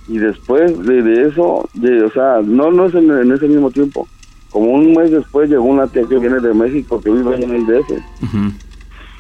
[0.08, 3.72] Y después de, de eso, de- o sea, no, no es en, en ese mismo
[3.72, 4.08] tiempo.
[4.50, 7.66] Como un mes después llegó una tía que viene de México, que vive en el
[7.66, 7.92] DF.
[8.24, 8.52] Ujú.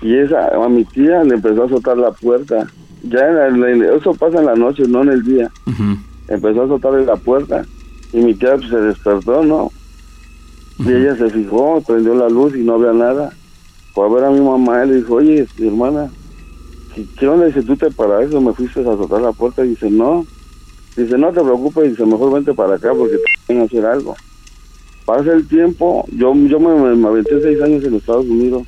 [0.06, 2.68] Y esa, a mi tía le empezó a azotar la puerta.
[3.10, 5.52] Ya en eso pasa en la noche, no en el día.
[6.28, 7.66] Empezó a azotarle la puerta.
[8.14, 9.72] Y mi tía pues, se despertó, ¿no?
[10.78, 13.34] Y ella se fijó, prendió la luz y no había nada.
[13.96, 16.12] Fue a ver a mi mamá y le dijo, oye, mi hermana,
[17.18, 17.48] ¿qué, onda?
[17.48, 19.66] Dice, ¿tú te para eso me fuiste a azotar la puerta?
[19.66, 20.24] Y dice, no.
[20.96, 24.16] Dice, no te preocupes, dice, mejor vente para acá porque te que hacer algo.
[25.04, 28.68] Pasa el tiempo, yo, yo me, me, me aventé seis años en Estados Unidos.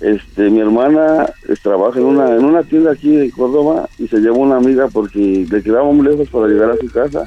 [0.00, 4.18] Este, mi hermana eh, trabaja en una, en una tienda aquí de Córdoba y se
[4.18, 7.24] llevó una amiga porque le quedaba muy lejos para llegar a su casa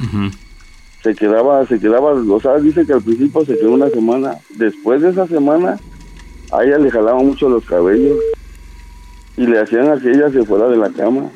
[1.03, 4.37] se quedaba, se quedaba, o sea, dice que al principio se quedó una semana.
[4.55, 5.77] Después de esa semana,
[6.51, 8.17] a ella le jalaban mucho los cabellos
[9.35, 11.29] y le hacían a que ella se fuera de la cama.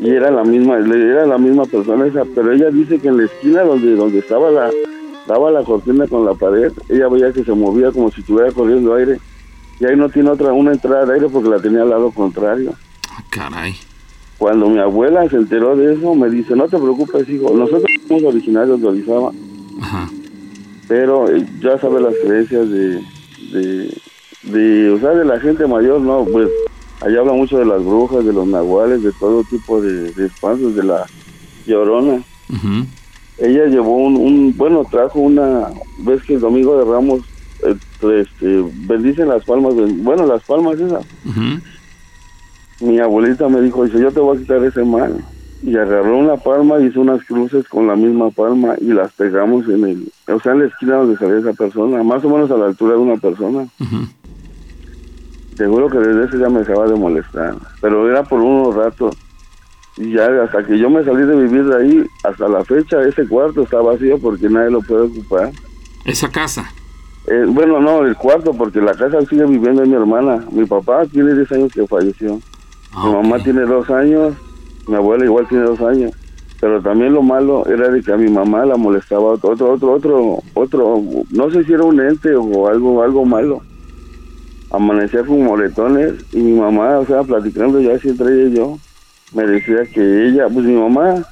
[0.00, 3.24] Y era la misma, era la misma persona esa, pero ella dice que en la
[3.26, 4.68] esquina donde, donde estaba la,
[5.28, 8.92] daba la cortina con la pared, ella veía que se movía como si estuviera corriendo
[8.94, 9.20] aire.
[9.80, 12.74] Y ahí no tiene otra, una entrada de aire porque la tenía al lado contrario.
[13.10, 13.74] Ah, caray.
[14.38, 18.24] Cuando mi abuela se enteró de eso, me dice, no te preocupes, hijo, nosotros somos
[18.24, 19.30] originarios de Orizaba,
[19.80, 20.10] Ajá.
[20.88, 23.00] pero eh, ya sabes las creencias de,
[23.52, 23.96] de,
[24.42, 26.24] de, o sea, de la gente mayor, ¿no?
[26.24, 26.48] Pues
[27.00, 30.74] allá habla mucho de las brujas, de los nahuales, de todo tipo de, de espantos,
[30.74, 31.06] de la
[31.66, 32.22] llorona.
[33.38, 35.68] Ella llevó un, un, bueno, trajo una,
[35.98, 37.20] ves que el domingo de Ramos,
[37.62, 40.76] este, bendicen las palmas, bueno, las palmas.
[40.80, 41.60] Ujú.
[42.80, 45.24] Mi abuelita me dijo, dice, yo te voy a quitar ese mal.
[45.62, 49.84] Y agarró una palma, hizo unas cruces con la misma palma y las pegamos en
[49.84, 52.66] el, o sea, en la esquina donde salía esa persona, más o menos a la
[52.66, 53.66] altura de una persona.
[55.56, 59.16] Juro que desde ese ya me dejaba de molestar, pero era por unos ratos.
[59.96, 63.26] Y ya hasta que yo me salí de vivir de ahí, hasta la fecha, ese
[63.26, 65.50] cuarto está vacío porque nadie lo puede ocupar.
[66.04, 66.70] Esa casa.
[67.26, 70.44] Eh, bueno, no, el cuarto, porque la casa sigue viviendo en mi hermana.
[70.50, 72.38] Mi papá tiene 10 años que falleció.
[72.92, 74.34] Ah, Mi mamá tiene dos años,
[74.86, 76.12] mi abuela igual tiene dos años.
[76.60, 79.92] Pero también lo malo era de que a mi mamá la molestaba otro, otro, otro,
[79.92, 83.62] otro, otro, no sé si era un ente o algo, algo malo.
[84.70, 88.78] Amanecía con moretones y mi mamá, o sea, platicando ya así entre ella y yo,
[89.34, 91.22] me decía que ella, pues mi mamá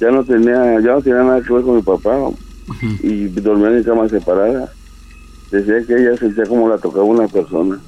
[0.00, 2.16] ya no tenía, ya no tenía nada que ver con mi papá
[3.02, 4.70] y dormían en camas separadas.
[5.52, 7.78] Decía que ella sentía como la tocaba una persona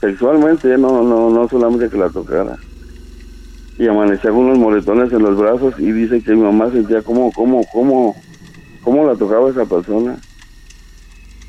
[0.00, 2.56] sexualmente, no, no, no solamente que la tocara.
[3.78, 7.30] Y amanecía con unos moretones en los brazos y dice que mi mamá sentía como,
[7.32, 8.16] como, como,
[8.82, 10.18] cómo la tocaba esa persona.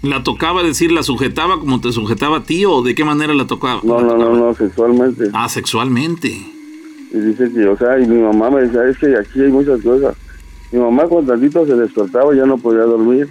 [0.01, 3.47] ¿La tocaba, decir, la sujetaba como te sujetaba a ti o de qué manera la
[3.47, 3.81] tocaba?
[3.83, 4.37] No, la no, no, tocaba?
[4.37, 5.29] no, sexualmente.
[5.33, 6.29] Ah, sexualmente.
[7.11, 9.81] Y dice que, o sea, y mi mamá me decía, es que aquí hay muchas
[9.81, 10.15] cosas.
[10.71, 13.27] Mi mamá cuando tantito se despertaba ya no podía dormir.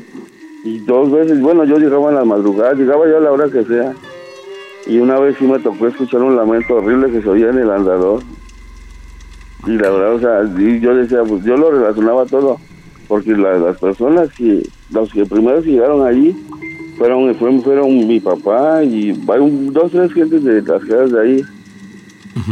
[0.65, 3.65] Y dos veces, bueno, yo llegaba en la madrugada, llegaba yo a la hora que
[3.65, 3.93] sea.
[4.87, 7.71] Y una vez sí me tocó escuchar un lamento horrible que se oía en el
[7.71, 8.23] andador.
[9.67, 10.43] Y la verdad, o sea,
[10.81, 12.59] yo decía, pues yo lo relacionaba todo.
[13.07, 16.35] Porque la- las personas que, los que primero llegaron allí,
[16.97, 21.45] fueron, fueron, fueron mi papá y un- dos, tres gentes de las casas de ahí.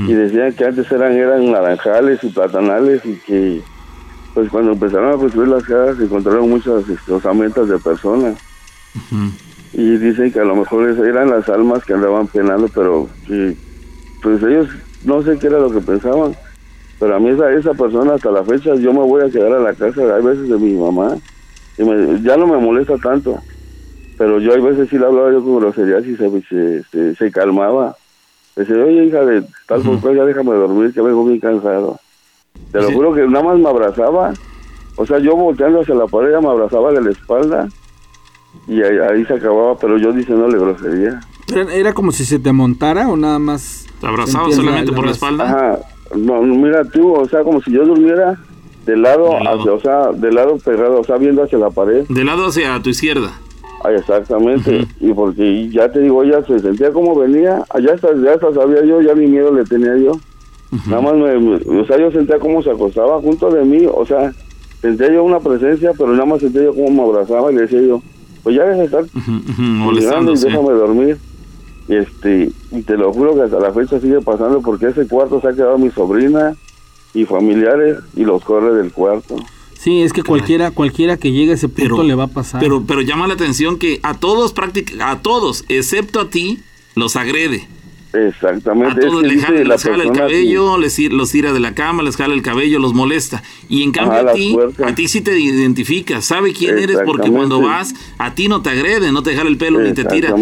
[0.08, 3.60] y decían que antes eran eran naranjales y platanales y que
[4.36, 8.36] pues cuando empezaron a construir las casas se encontraron muchas este, osamentas de personas.
[9.72, 13.56] Y dicen que a lo mejor eran las almas que andaban penando pero que
[14.20, 14.68] pues ellos
[15.00, 16.36] no sé qué era lo que pensaban
[16.98, 19.60] pero a mí esa, esa persona hasta la fecha yo me voy a quedar a
[19.60, 21.16] la casa hay veces de mi mamá
[21.78, 23.42] y me- ya no me molesta tanto
[24.18, 27.30] pero yo hay veces sí le hablaba yo con groserías y se, se, se, se
[27.32, 27.96] calmaba.
[28.56, 31.98] Dice, oye, hija de tal por cual, ya déjame dormir, que vengo bien cansado.
[32.72, 32.94] Te lo Sí.
[32.94, 34.32] juro que nada más me abrazaba.
[34.96, 37.68] O sea, yo volteando hacia la pared, ella me abrazaba de la espalda.
[38.66, 41.20] Y ahí, ahí se acababa, pero yo diciéndole grosería.
[41.52, 43.86] ¿Era, era como si se te montara o nada más?
[44.00, 45.44] ¿Te abrazaba solamente por la espalda?
[45.44, 45.78] Ajá.
[46.16, 48.38] No, mira tú, o sea, como si yo durmiera
[48.86, 49.60] de lado, De lado.
[49.60, 52.04] hacia, o sea, de lado pegado, o sea, viendo hacia la pared.
[52.08, 53.32] De lado hacia tu izquierda.
[53.84, 54.86] Ah, exactamente.
[55.00, 58.84] Y porque ya te digo, ella se sentía como venía, allá hasta, ya hasta sabía
[58.84, 60.12] yo, ya ni miedo le tenía yo.
[60.86, 64.04] Nada más me, me- o sea, yo sentía como se acostaba junto de mí, o
[64.04, 64.32] sea,
[64.80, 67.80] sentía yo una presencia, pero nada más sentía yo como me abrazaba y le decía
[67.82, 68.02] yo,
[68.42, 69.04] pues ya deja de estar
[69.58, 71.18] mirando y déjame dormir.
[71.88, 75.40] Y este, y te lo juro que hasta la fecha sigue pasando porque ese cuarto
[75.40, 76.56] se ha quedado mi sobrina
[77.14, 79.36] y familiares y los corre del cuarto.
[79.78, 82.60] Sí, es que cualquiera, cualquiera que llegue a ese punto Pero- le va a pasar.
[82.60, 86.58] Pero, pero llama la atención que a todos, práctic- a todos, excepto a ti,
[86.96, 87.68] los agrede.
[88.12, 89.00] A Exactamente.
[89.00, 91.52] es todos que le dice jala, la les jala el que- cabello, les, los tira
[91.52, 93.42] de la cama, les jala el cabello, los molesta.
[93.68, 94.86] Y en cambio Ajá, a ti, puertas.
[94.90, 98.70] a ti sí te identifica, sabe quién eres porque cuando vas, a ti no te
[98.70, 100.34] agrede, no te jala el pelo ni te tira,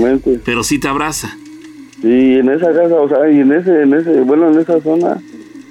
[0.44, 1.36] pero sí te abraza.
[2.00, 5.18] Sí, en esa casa, o sea, y en ese, en ese, bueno, en esa zona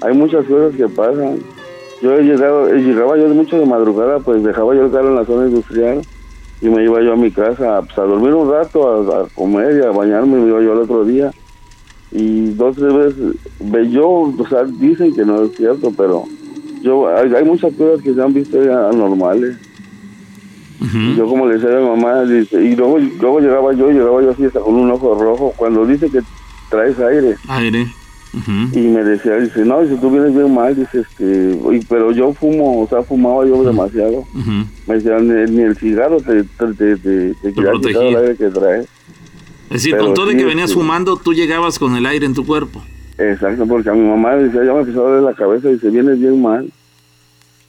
[0.02, 1.38] hay muchas cosas que pasan.
[2.02, 5.16] Yo he llegado, eh, llegaba yo mucho de madrugada, pues dejaba yo el carro en
[5.16, 6.02] la zona industrial
[6.62, 9.78] y me iba yo a mi casa pues, a dormir un rato, a, a comer
[9.78, 11.32] y a bañarme, me iba yo al otro día.
[12.14, 16.26] Y dos, tres veces, ve yo, o sea, dicen que no es cierto, pero
[16.82, 19.58] yo, hay, hay muchas cosas que se han visto ya anormales.
[21.18, 24.32] Yo como le decía a mi mamá, dice, y luego, luego llegaba yo, llegaba yo
[24.32, 26.20] así hasta con un ojo rojo, cuando dice que
[26.70, 27.36] traes aire.
[27.48, 27.88] Aire.
[28.76, 32.34] Y me decía, dice, no, dice, tú vienes bien mal, dice, este, y- pero yo
[32.34, 34.24] fumo, o sea, fumaba yo demasiado.
[34.88, 37.50] Me decían, ni, ni el cigarro te, te, te, te, te
[38.10, 38.86] el aire que trae.
[39.66, 42.26] Es decir, Pero con todo de sí, que venías fumando, tú llegabas con el aire
[42.26, 42.82] en tu cuerpo.
[43.18, 45.90] Exacto, porque a mi mamá le decía, ya me empezó a doler la cabeza, dice,
[45.90, 46.72] vienes bien mal.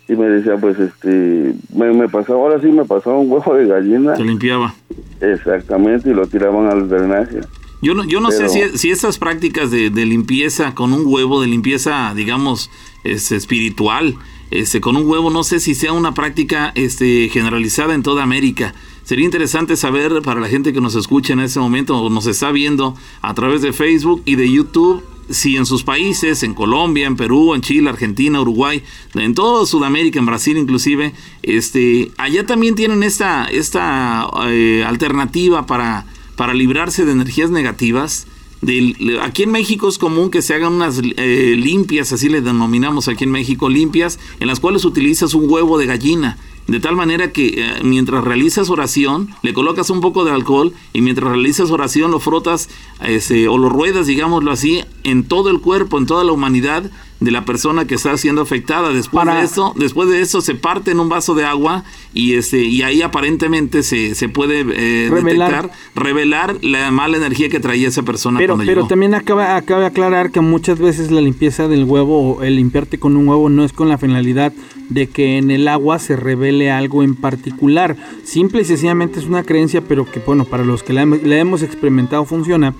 [0.07, 3.67] Y me decía, pues, este, me, me pasó, ahora sí me pasó un huevo de
[3.67, 4.15] gallina.
[4.15, 4.75] Te limpiaba.
[5.21, 7.41] Exactamente, y lo tiraban al drenaje.
[7.81, 11.41] Yo no, yo no sé si, si estas prácticas de, de limpieza con un huevo,
[11.41, 12.71] de limpieza, digamos,
[13.03, 14.15] este, espiritual,
[14.51, 18.75] este, con un huevo, no sé si sea una práctica este, generalizada en toda América.
[19.05, 22.51] Sería interesante saber para la gente que nos escucha en este momento o nos está
[22.53, 27.17] viendo a través de Facebook y de YouTube, si en sus países, en Colombia, en
[27.17, 28.83] Perú, en Chile, Argentina, Uruguay,
[29.15, 36.07] en toda Sudamérica, en Brasil inclusive, este, allá también tienen esta, esta eh, alternativa para
[36.37, 38.27] para librarse de energías negativas.
[38.65, 43.09] Le- aquí en México es común que se hagan unas eh, limpias, así le denominamos
[43.09, 46.39] aquí en México, limpias, en las cuales utilizas un huevo de gallina.
[46.67, 51.03] De tal manera que eh, mientras realizas oración, le colocas un poco de alcohol y
[51.03, 52.71] mientras realizas oración lo frotas
[53.07, 56.91] este, o lo ruedas, digámoslo así, en todo el cuerpo, en toda la humanidad
[57.25, 58.91] de la persona que está siendo afectada.
[58.93, 62.35] Después Para- de esto, después de eso se parte en un vaso de agua y
[62.35, 65.51] este y ahí aparentemente se, se puede eh, Revelar.
[65.51, 68.89] detectar, revelar la mala energía que traía esa persona Pero, cuando pero llegó.
[68.89, 72.99] también acaba, acaba de aclarar que muchas veces la limpieza del huevo o el limpiarte
[72.99, 74.53] con un huevo no es con la finalidad
[74.91, 77.97] de que en el agua se revele algo en particular.
[78.23, 81.63] Simple y sencillamente es una creencia, pero que bueno, para los que la, la hemos
[81.63, 82.75] experimentado funciona.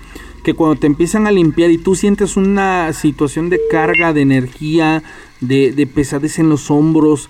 [0.45, 5.03] Que cuando te empiezan a limpiar y tú sientes una situación de carga, de energía,
[5.41, 7.29] de, de pesadez en los hombros,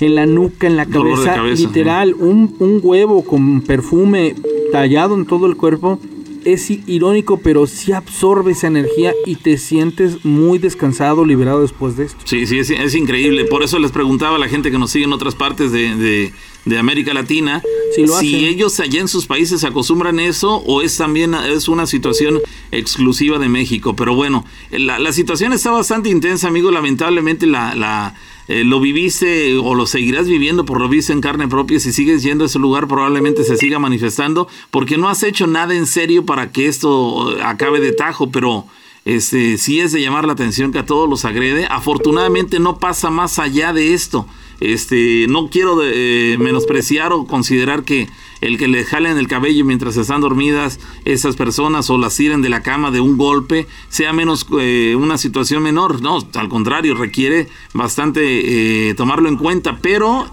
[0.00, 4.34] en la nuca, en la cabeza, cabeza, literal, un, un huevo con perfume
[4.72, 6.00] tallado en todo el cuerpo
[6.44, 12.04] es irónico, pero sí absorbe esa energía y te sientes muy descansado, liberado después de
[12.04, 12.20] esto.
[12.24, 13.44] Sí, sí, es, es increíble.
[13.46, 16.32] Por eso les preguntaba a la gente que nos sigue en otras partes de, de-
[16.66, 17.62] de América Latina
[18.04, 22.40] lo si ellos allá en sus países acostumbran eso o es también es una situación
[22.70, 23.96] exclusiva de México.
[23.96, 26.70] Pero bueno, la, la situación está bastante intensa, amigo.
[26.70, 28.14] Lamentablemente la, la,
[28.48, 31.80] eh, lo viviste o lo seguirás viviendo por lo visto en carne propia.
[31.80, 35.74] Si sigues yendo a ese lugar probablemente se siga manifestando porque no has hecho nada
[35.74, 38.66] en serio para que esto eh, acabe de tajo, pero
[39.04, 41.66] este sí es de llamar la atención que a todos los agrede.
[41.70, 44.26] Afortunadamente no pasa más allá de esto.
[44.60, 48.08] Este, no quiero eh, menospreciar o considerar que
[48.40, 52.48] el que le jalen el cabello mientras están dormidas esas personas o las tiren de
[52.48, 57.48] la cama de un golpe sea menos eh, una situación menor, no, al contrario, requiere
[57.72, 60.26] bastante eh, tomarlo en cuenta, pero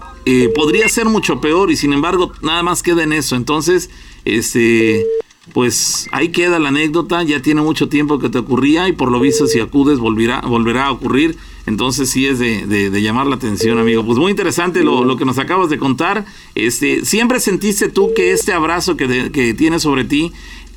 [0.54, 3.90] podría ser mucho peor y sin embargo nada más queda en eso, entonces,
[4.24, 5.06] este
[5.52, 9.20] pues ahí queda la anécdota, ya tiene mucho tiempo que te ocurría y por lo
[9.20, 11.36] visto si acudes volverá, volverá a ocurrir.
[11.66, 14.04] Entonces sí es de, llamar la atención, amigo.
[14.04, 16.24] Pues muy interesante lo, que nos acabas de contar.
[16.54, 20.32] Este, ¿Siempre sentiste tú que este abrazo que, que tienes sobre ti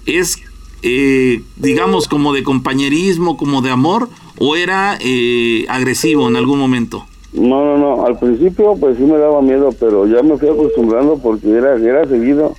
[0.05, 0.41] es,
[0.83, 4.09] eh, digamos, como de compañerismo, como de amor,
[4.39, 7.05] o era eh, agresivo en algún momento?
[7.33, 8.05] No, no, no.
[8.05, 12.07] Al principio pues sí me daba miedo, pero ya me fui acostumbrando porque era, era
[12.07, 12.55] seguido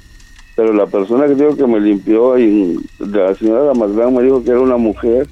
[0.59, 4.51] pero la persona que dijo que me limpió y la señora Damaslán me dijo que
[4.51, 5.29] era una mujer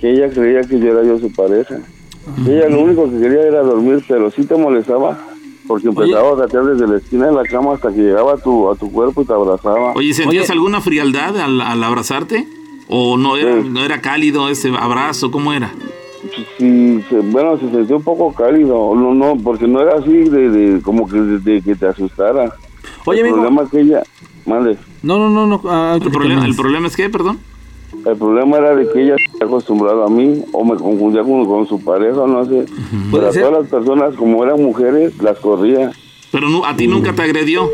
[0.00, 1.78] que ella creía que yo era yo su pareja
[2.46, 5.18] ella lo único que quería era dormir pero sí te molestaba
[5.66, 8.68] porque empezaba a gatear desde la esquina de la cama hasta que llegaba a tu,
[8.68, 9.92] a tu cuerpo y te abrazaba.
[9.92, 12.48] Oye, ¿sentías alguna frialdad al, abrazarte?
[12.88, 15.30] ¿O no era, no era cálido ese abrazo?
[15.30, 15.72] ¿Cómo era?
[16.58, 21.08] Sí, bueno, se sentía un poco cálido, no, no, porque no era así de, como
[21.08, 22.52] que de, que te asustara.
[23.04, 24.02] Oye, el problema es que ella,
[24.46, 24.76] Mande.
[25.02, 25.62] No, no, no, no.
[25.66, 27.38] Ah, ¿El, problema, ¿El problema es qué, perdón?
[28.06, 31.82] El problema era de que ella se acostumbrado a mí o me confundía con, su
[31.82, 32.64] pareja, no sé.
[33.10, 35.90] Pero todas las personas, como eran mujeres, las corría.
[36.30, 37.68] ¿Pero no, a ti nunca te agredió?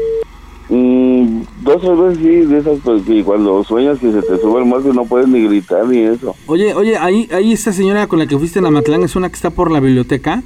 [0.69, 4.59] Mm, dos o veces sí, de esas pues, que cuando sueñas que se te sube
[4.59, 6.35] el muerto y no puedes ni gritar ni eso.
[6.47, 9.37] Oye, oye, ahí, ahí esta señora con la que fuiste en Amatlán es una que
[9.37, 10.43] está por la biblioteca.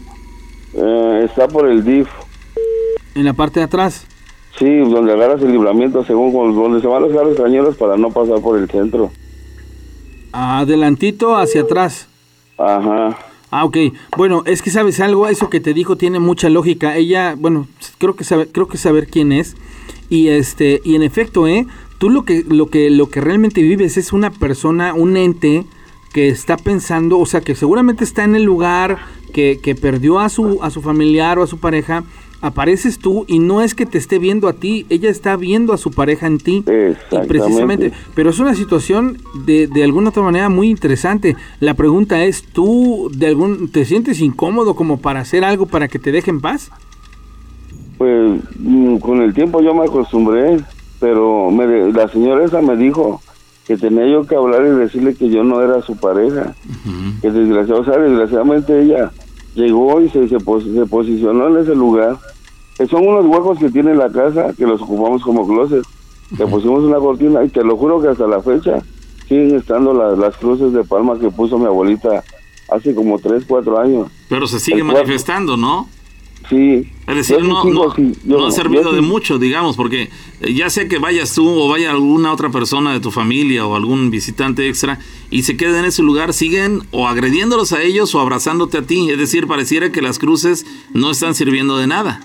[0.74, 2.08] Eh, está por el DIF.
[3.14, 4.06] En la parte de atrás.
[4.58, 8.40] Sí, donde agarras el libramiento según donde se van los carros cañeros para no pasar
[8.40, 9.10] por el centro.
[10.32, 12.08] Adelantito hacia atrás.
[12.58, 13.18] Ajá.
[13.50, 13.76] Ah, ok.
[14.16, 16.96] Bueno, es que sabes algo, eso que te dijo tiene mucha lógica.
[16.96, 17.66] Ella, bueno,
[17.98, 19.56] creo que sabe, creo que saber quién es.
[20.08, 21.66] Y este, y en efecto, eh,
[21.98, 25.64] tú lo que, lo que, lo que realmente vives es una persona, un ente
[26.12, 28.98] que está pensando, o sea, que seguramente está en el lugar,
[29.32, 32.04] que, que perdió a su, a su familiar o a su pareja
[32.40, 35.78] apareces tú y no es que te esté viendo a ti, ella está viendo a
[35.78, 36.64] su pareja en ti.
[37.28, 41.36] precisamente, pero es una situación de, de alguna otra manera muy interesante.
[41.60, 45.98] La pregunta es, ¿tú de algún te sientes incómodo como para hacer algo para que
[45.98, 46.70] te dejen paz?
[47.98, 50.58] Pues mm, con el tiempo yo me acostumbré,
[50.98, 53.20] pero me, la señora esa me dijo
[53.66, 56.54] que tenía yo que hablar y decirle que yo no era su pareja,
[57.20, 59.12] que desgraciadamente ella
[59.54, 62.18] llegó y se, se, posicionó en ese lugar.
[62.76, 65.84] Que son unos huecos que tiene la casa que los ocupamos como closet.
[66.38, 68.82] Le pusimos una cortina y te lo juro que hasta la fecha
[69.28, 72.24] siguen estando las cruces de palma que puso mi abuelita
[72.70, 74.08] hace como 3, 4 años.
[74.28, 75.88] Pero se sigue manifestando, ¿no?
[76.48, 76.88] Sí.
[77.06, 80.10] Es decir, no, no, ha servido de mucho, digamos, porque
[80.40, 83.74] eh, ya sea que vayas tú o vaya alguna otra persona de tu familia o
[83.74, 84.98] algún visitante extra
[85.30, 89.10] y se quede en ese lugar, siguen o agrediéndolos a ellos o abrazándote a ti.
[89.10, 92.20] Es decir, pareciera que las cruces no están sirviendo de nada.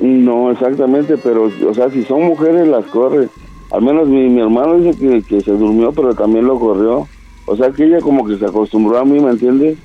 [0.00, 3.28] No, exactamente, pero, o sea, si son mujeres, las corre.
[3.70, 7.08] Al menos mi, mi hermano dice que, que se durmió, pero también lo corrió.
[7.46, 9.78] O sea, que ella como que se acostumbró a mí, ¿me entiendes?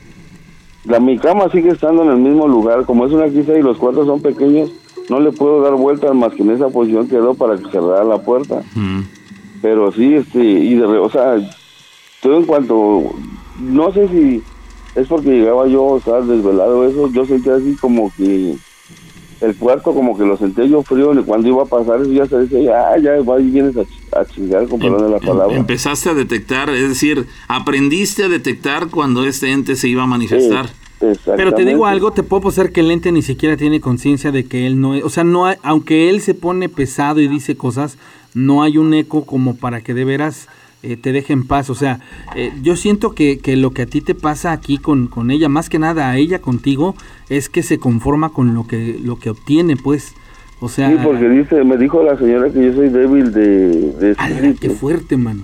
[0.86, 3.78] La, mi cama sigue estando en el mismo lugar, como es una quisa y los
[3.78, 4.72] cuartos son pequeños,
[5.10, 8.18] no le puedo dar vueltas más que en esa posición quedó para que cerrara la
[8.20, 8.64] puerta.
[9.62, 11.38] Pero sí, este, y de, o sea,
[12.22, 13.04] todo en cuanto,
[13.60, 14.44] no sé si
[14.96, 18.56] es porque llegaba yo, estaba desvelado eso, yo sentía así como que
[19.42, 22.26] el cuarto como que lo senté yo frío y cuando iba a pasar eso ya
[22.28, 25.58] se decía, ah, ya va y vienes a, chingar con perdón de la em, palabra.
[25.58, 30.70] Empezaste a detectar, es decir, aprendiste a detectar cuando este ente se iba a manifestar.
[31.26, 34.46] Pero te digo algo, te puedo pasar que el ente ni siquiera tiene conciencia de
[34.46, 37.58] que él no es, o sea, no hay, aunque él se pone pesado y dice
[37.58, 37.98] cosas,
[38.36, 40.48] no hay un eco como para que de veras
[40.84, 41.70] eh, te deje en paz.
[41.70, 42.00] O sea,
[42.36, 45.50] eh, yo siento que, que, lo que a ti te pasa aquí con, con, ella,
[45.50, 46.96] más que nada a ella contigo,
[47.32, 50.14] es que se conforma con lo que, lo que obtiene, pues.
[50.60, 54.56] O sea, sí, porque dice, me dijo la señora que yo soy débil de, de
[54.60, 55.42] qué fuerte, mano.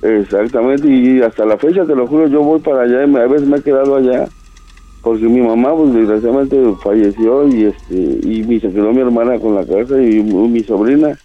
[0.00, 3.46] Exactamente, y hasta la fecha, te lo juro, yo voy para allá y a veces
[3.46, 4.26] me he quedado allá
[5.02, 9.54] porque mi mamá pues desgraciadamente falleció y este y me se quedó mi hermana con
[9.54, 11.16] la casa y mi sobrina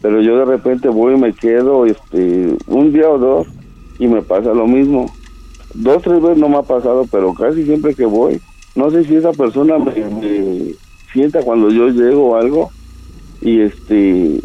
[0.00, 3.46] pero yo de repente voy y me quedo este un día o dos
[3.98, 5.12] y me pasa lo mismo
[5.74, 8.40] dos tres veces no me ha pasado pero casi siempre que voy
[8.74, 10.74] no sé si esa persona me,
[11.12, 12.70] sienta cuando yo llego o algo
[13.40, 14.40] y este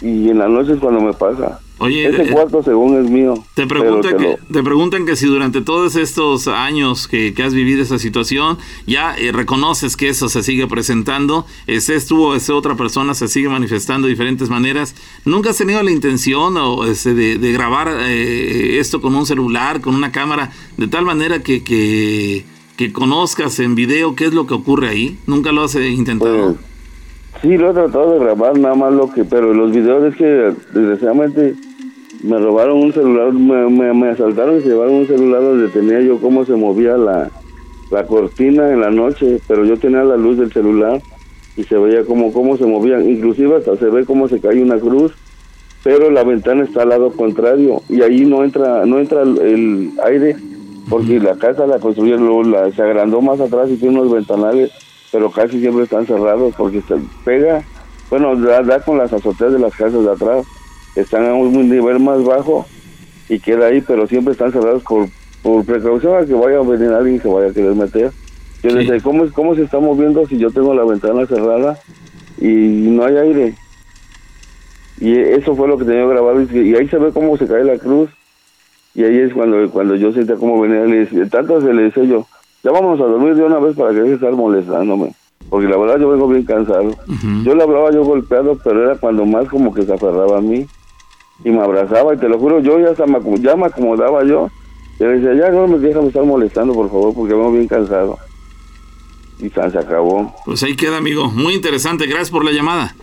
[0.00, 3.34] y en las noches cuando me pasa Oye, Ese eh, cuarto según es mío.
[3.54, 7.34] Te, pero pregunta te que, lo- te preguntan que si durante todos estos años que,
[7.34, 8.56] que has vivido esa situación,
[8.86, 13.48] ya eh, reconoces que eso se sigue presentando, ese estuvo, esa otra persona se sigue
[13.48, 14.94] manifestando de diferentes maneras.
[15.24, 19.96] ¿Nunca has tenido la intención o, de, de grabar eh, esto con un celular, con
[19.96, 22.44] una cámara, de tal manera que, que,
[22.76, 25.18] que conozcas en video qué es lo que ocurre ahí?
[25.26, 26.54] ¿Nunca lo has eh, intentado?
[26.54, 30.16] Pues, sí, lo he tratado de grabar, nada más lo que, pero los videos es
[30.16, 31.54] que desgraciadamente
[32.22, 36.00] me robaron un celular, me, me, me asaltaron y se llevaron un celular donde tenía
[36.00, 37.30] yo cómo se movía la,
[37.90, 41.02] la cortina en la noche, pero yo tenía la luz del celular
[41.56, 44.78] y se veía como cómo se movían, inclusive hasta se ve cómo se cae una
[44.78, 45.12] cruz,
[45.84, 49.90] pero la ventana está al lado contrario y ahí no entra no entra el, el
[50.04, 50.36] aire
[50.88, 54.70] porque la casa la construyeron, luego la, se agrandó más atrás y tiene unos ventanales,
[55.10, 57.62] pero casi siempre están cerrados porque se pega,
[58.10, 60.46] bueno, da, da con las azoteas de las casas de atrás,
[60.96, 62.66] están a un nivel más bajo
[63.28, 65.08] y queda ahí, pero siempre están cerrados por,
[65.42, 68.12] por precaución a que vaya a venir alguien se vaya a querer meter.
[68.62, 68.76] Yo Sí.
[68.76, 71.78] decía, ¿cómo, es- ¿cómo se está moviendo si yo tengo la ventana cerrada
[72.38, 73.54] y no hay aire?
[75.00, 77.64] Y eso fue lo que tenía grabado y, y ahí se ve cómo se cae
[77.64, 78.10] la cruz.
[78.94, 82.04] Y ahí es cuando cuando yo sentía cómo venía, le decía, tanto se le decía
[82.04, 82.26] yo,
[82.62, 85.14] ya vamos a dormir de una vez para que deje de estar molestándome.
[85.48, 86.94] Porque la verdad yo vengo bien cansado.
[87.44, 90.66] Yo le hablaba yo golpeado, pero era cuando más como que se aferraba a mí
[91.44, 94.48] y me abrazaba y te lo juro, yo ya, hasta me, ya me acomodaba yo.
[95.00, 98.18] Y le decía, ya no me déjame estar molestando, por favor, porque vengo bien cansado.
[99.38, 100.32] Y tan se acabó.
[100.44, 101.28] Pues ahí queda, amigo.
[101.30, 102.06] Muy interesante.
[102.06, 102.94] Gracias por la llamada.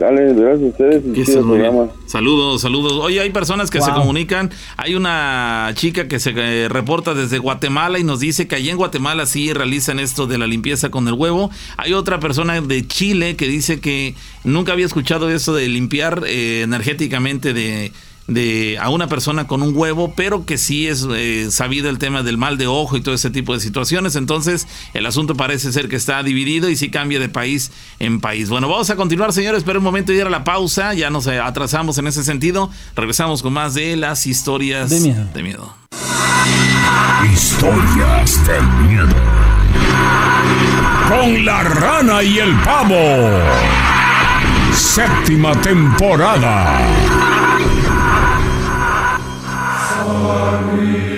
[0.00, 1.70] Dale, gracias a ustedes y Que chido estés muy bien.
[1.70, 1.92] programa.
[2.06, 2.94] Saludos, saludos.
[2.94, 4.50] Oye, hay personas que se comunican.
[4.78, 8.78] Hay una chica que se eh, reporta desde Guatemala y nos dice que allí en
[8.78, 11.50] Guatemala sí realizan esto de la limpieza con el huevo.
[11.76, 16.62] Hay otra persona de Chile que dice que nunca había escuchado eso de limpiar eh,
[16.62, 17.92] energéticamente de,
[18.26, 22.22] de a una persona con un huevo, pero que sí es eh, sabido el tema
[22.22, 24.16] del mal de ojo y todo ese tipo de situaciones.
[24.16, 28.48] Entonces, el asunto parece ser que está dividido y sí cambia de país en país.
[28.48, 29.58] Bueno, vamos a continuar, señores.
[29.58, 30.94] Espera un momento y ir a la pausa.
[30.94, 32.70] Ya nos atrasamos en ese sentido.
[32.94, 35.28] Regresamos con más de las historias De miedo.
[35.34, 35.74] De miedo.
[37.32, 39.14] Historias de miedo.
[41.08, 42.96] Con la rana y el pavo.
[44.72, 47.29] Séptima temporada.
[50.10, 51.09] Bien,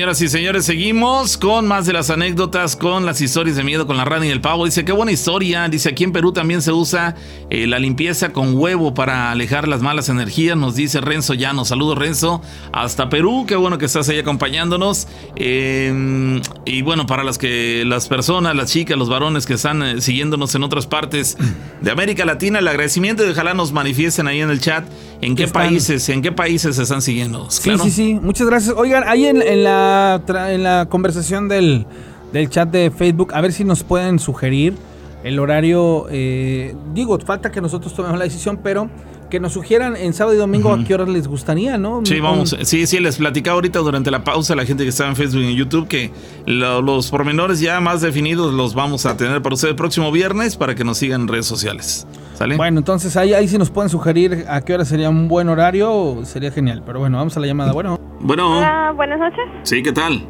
[0.00, 3.98] señoras y señores, seguimos con más de las anécdotas, con las historias de miedo con
[3.98, 4.64] la rana y el pavo.
[4.64, 5.68] Dice, qué buena historia.
[5.68, 7.16] Dice, aquí en Perú también se usa
[7.50, 10.56] eh, la limpieza con huevo para alejar las malas energías.
[10.56, 11.66] Nos dice Renzo Llano.
[11.66, 12.40] Saludos, Renzo.
[12.72, 13.44] Hasta Perú.
[13.46, 15.06] Qué bueno que estás ahí acompañándonos.
[15.36, 20.00] Eh, y bueno, para las que las personas, las chicas, los varones que están eh,
[20.00, 21.36] siguiéndonos en otras partes
[21.82, 24.86] de América Latina, el agradecimiento y ojalá nos manifiesten ahí en el chat
[25.22, 27.50] en qué Están- países, en qué países se están siguiendo.
[27.50, 27.84] Sí, Claro.
[27.84, 28.14] sí, sí.
[28.22, 28.74] Muchas gracias.
[28.76, 31.86] Oigan, ahí en, en la, en la conversación del,
[32.32, 34.74] del chat de Facebook, a ver si nos pueden sugerir
[35.22, 36.06] el horario.
[36.10, 38.88] eh, digo, falta que nosotros tomemos la decisión, pero
[39.30, 42.02] que nos sugieran en sábado y domingo a qué horas les gustaría, ¿no?
[42.04, 42.56] Sí, vamos.
[42.62, 45.42] Sí, sí, les platicaba ahorita durante la pausa a la gente que estaba en Facebook
[45.42, 46.10] y en YouTube que
[46.46, 50.56] lo- los pormenores ya más definidos los vamos a tener para ustedes el próximo viernes
[50.56, 52.06] para que nos sigan en redes sociales.
[52.34, 52.56] ¿Sale?
[52.56, 56.20] Bueno, entonces ahí, ahí si nos pueden sugerir a qué hora sería un buen horario,
[56.24, 56.82] sería genial.
[56.84, 57.72] Pero bueno, vamos a la llamada.
[57.72, 59.44] Bueno, Bueno, Hola, buenas noches.
[59.62, 60.26] sí, ¿qué tal?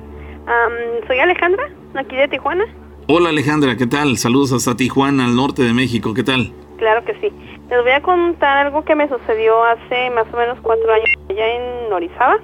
[1.06, 1.62] Soy Alejandra,
[1.96, 2.64] aquí de Tijuana.
[3.06, 4.16] Hola Alejandra, ¿qué tal?
[4.18, 6.52] Saludos hasta Tijuana, al norte de México, ¿qué tal?
[6.80, 7.30] Claro que sí.
[7.68, 11.46] Les voy a contar algo que me sucedió hace más o menos cuatro años allá
[11.46, 12.38] en Orizaba.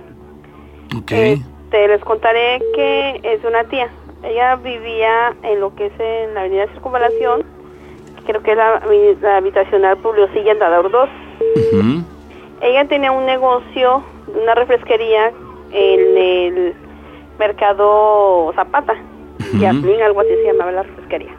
[0.95, 1.11] Ok.
[1.11, 3.89] Este, les contaré que es una tía.
[4.23, 7.45] Ella vivía en lo que es en la avenida Circunvalación,
[8.27, 8.83] creo que es la,
[9.23, 11.09] la habitacional Publio Silla Andador 2.
[11.73, 12.05] Ujú.
[12.61, 14.03] Ella tenía un negocio,
[14.39, 15.33] una refresquería
[15.73, 16.75] en el
[17.39, 18.97] mercado Zapata,
[19.59, 21.35] Yasmín, algo así se llamaba la refresquería.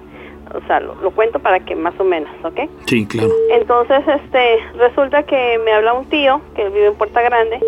[0.54, 2.70] O sea, lo, lo cuento para que más o menos, ¿ok?
[2.86, 3.30] Sí, claro.
[3.52, 7.60] Entonces, este, resulta que me habla un tío que vive en Puerta Grande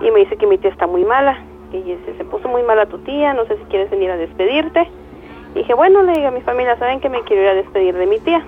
[0.00, 1.38] y me dice que mi tía está muy mala.
[1.72, 4.88] Y dice, se puso muy mala tu tía, no sé si quieres venir a despedirte.
[5.54, 7.94] Y dije, bueno, le digo a mi familia, ¿saben que me quiero ir a despedir
[7.94, 8.42] de mi tía?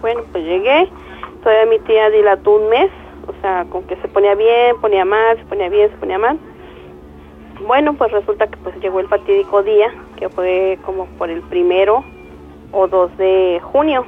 [0.00, 0.88] Bueno, pues llegué,
[1.42, 2.90] todavía mi tía dilató un mes,
[3.26, 6.38] o sea, con que se ponía bien, ponía mal, se ponía bien, se ponía mal.
[7.66, 12.04] Bueno, pues resulta que pues llegó el fatídico día, que fue como por el primero
[12.74, 14.04] o 2 de junio.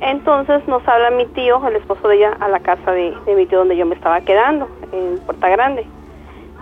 [0.00, 3.46] Entonces nos habla mi tío, el esposo de ella, a la casa de, de mi
[3.46, 5.86] tío donde yo me estaba quedando, en Puerta Grande.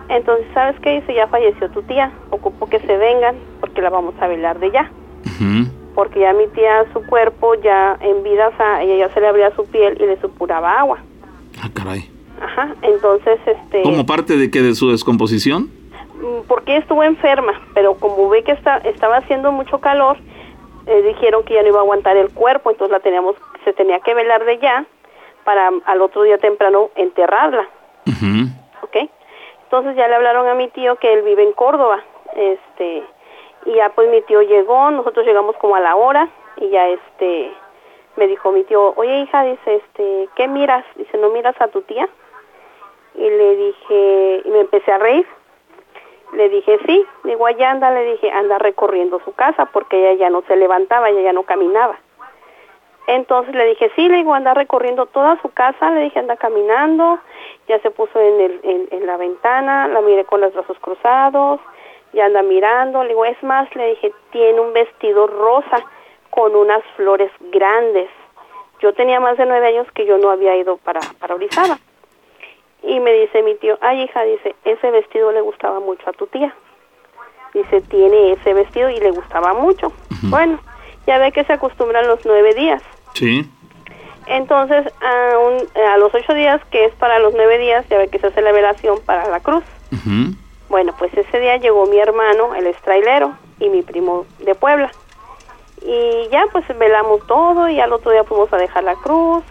[0.08, 1.14] Entonces, ¿sabes qué dice?
[1.14, 4.90] Ya falleció tu tía, ocupo que se vengan porque la vamos a velar de ya.
[5.94, 9.28] Porque ya mi tía, su cuerpo ya en vida, o sea, ella ya se le
[9.28, 10.98] abría su piel y le supuraba agua.
[11.62, 12.10] Ah, caray.
[12.40, 13.82] Ajá, entonces, este...
[13.82, 15.70] ¿Como parte de que de su descomposición?
[16.20, 20.18] Mm, porque estuvo enferma, pero como ve que está, estaba haciendo mucho calor,
[20.86, 24.00] eh, dijeron que ya no iba a aguantar el cuerpo, entonces la teníamos, se tenía
[24.00, 24.84] que velar de ya
[25.44, 27.68] para al otro día temprano enterrarla,
[28.06, 28.48] Ujú.
[28.82, 29.10] ¿ok?
[29.64, 32.02] Entonces ya le hablaron a mi tío que él vive en Córdoba,
[32.34, 33.02] este,
[33.66, 37.52] y ya pues mi tío llegó, nosotros llegamos como a la hora, y ya este,
[38.16, 40.84] me dijo mi tío, oye hija, dice, este, ¿qué miras?
[40.96, 42.08] Dice, ¿no miras a tu tía?
[43.14, 45.26] Y le dije, y me empecé a reír.
[46.32, 50.30] Le dije, sí, digo, allá anda, le dije, anda recorriendo su casa porque ella ya
[50.30, 51.98] no se levantaba, ella ya no caminaba.
[53.06, 57.20] Entonces le dije, sí, le digo, anda recorriendo toda su casa, le dije, anda caminando,
[57.68, 61.60] ya se puso en, el, en, la ventana, la miré con los brazos cruzados,
[62.12, 65.84] ya anda mirando, le digo, es más, le dije, tiene un vestido rosa
[66.30, 68.10] con unas flores grandes.
[68.80, 71.78] Yo tenía más de nueve años que yo no había ido para, para Orizaba.
[72.86, 76.26] Y me dice mi tío, ay hija, dice, ese vestido le gustaba mucho a tu
[76.28, 76.54] tía.
[77.52, 79.92] Dice, tiene ese vestido y le gustaba mucho.
[80.24, 80.58] Bueno,
[81.06, 82.82] ya ve que se acostumbran los nueve días.
[83.14, 83.48] Sí.
[84.26, 88.08] Entonces, a, un- a los ocho días, que es para los nueve días, ya ve
[88.08, 89.64] que se hace la velación para la cruz.
[90.68, 94.90] Bueno, pues ese día llegó mi hermano, el estrailero, y mi primo de Puebla.
[95.82, 99.44] Y ya pues velamos todo y al otro día fuimos a dejar la cruz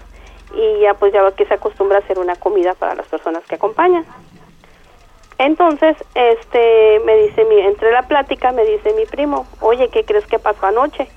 [0.56, 3.56] y ya pues ya que se acostumbra a hacer una comida para las personas que
[3.56, 4.06] acompañan.
[5.38, 10.26] Entonces, este, me dice mi, entre la plática me dice mi primo, oye, ¿qué crees
[10.26, 11.10] que pasó anoche?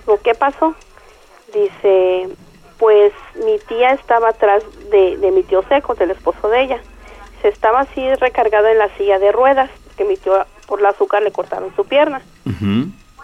[0.00, 0.74] Digo, ¿qué pasó?
[1.54, 2.28] Dice,
[2.78, 3.12] pues
[3.44, 6.80] mi tía estaba atrás de, de mi tío Seco, del esposo de ella.
[7.40, 11.22] Se estaba así recargada en la silla de ruedas, que mi tío por el azúcar
[11.22, 12.22] le cortaron su pierna.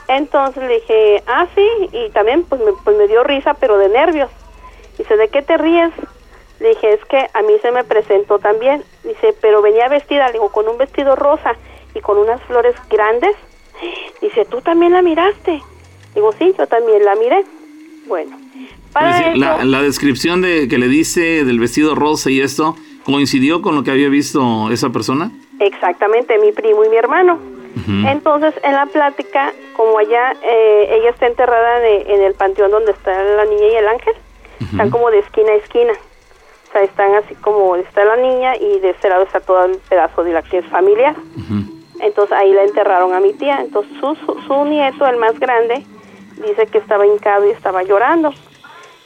[0.08, 3.90] Entonces le dije, ah, sí, y también pues me, pues me dio risa, pero de
[3.90, 4.30] nervios.
[4.98, 5.90] Dice, ¿de qué te ríes?
[6.60, 8.82] Le dije, es que a mí se me presentó también.
[9.04, 11.54] Dice, pero venía vestida, le digo, con un vestido rosa
[11.94, 13.36] y con unas flores grandes.
[14.20, 15.62] Dice, ¿tú también la miraste?
[16.14, 17.44] Digo, sí, yo también la miré.
[18.06, 18.36] Bueno,
[18.92, 23.76] para eso, la, descripción de que le dice del vestido rosa y esto, ¿coincidió con
[23.76, 25.30] lo que había visto esa persona?
[25.60, 27.38] exactamente, mi primo y mi hermano.
[28.06, 32.90] Entonces, en la plática, como allá eh, ella está enterrada de- en el panteón donde
[32.92, 34.14] está la niña y el ángel,
[34.60, 35.92] están como de esquina a esquina.
[35.92, 39.78] O sea, están así como está la niña y de este lado está todo el
[39.88, 41.16] pedazo de la que es familiar.
[42.00, 43.60] Entonces ahí la enterraron a mi tía.
[43.60, 45.84] Entonces su, su, su nieto, el más grande,
[46.46, 48.32] dice que estaba hincado y estaba llorando.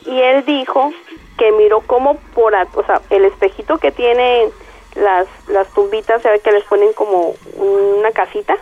[0.05, 0.93] Y él dijo
[1.39, 4.49] que miró como por, o sea, el espejito que tiene
[4.95, 8.57] las, las tumbitas, ¿sabe que les ponen como una casita?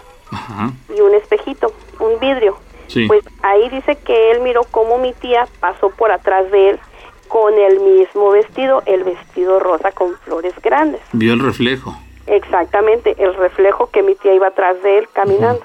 [0.94, 2.56] Y un espejito, un vidrio.
[2.90, 3.06] Sí.
[3.06, 6.80] Pues ahí dice que él miró cómo mi tía pasó por atrás de él
[7.28, 11.00] con el mismo vestido, el vestido rosa con flores grandes.
[11.12, 11.94] Vio el reflejo.
[12.26, 15.64] Exactamente, el reflejo que mi tía iba atrás de él caminando.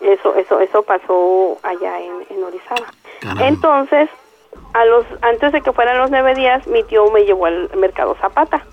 [0.00, 2.86] Eso, eso, eso pasó allá en, en Orizaba.
[3.20, 3.46] Caramba.
[3.46, 4.08] Entonces,
[4.72, 8.16] a los, antes de que fueran los nueve días, mi tío me llevó al mercado
[8.20, 8.64] Zapata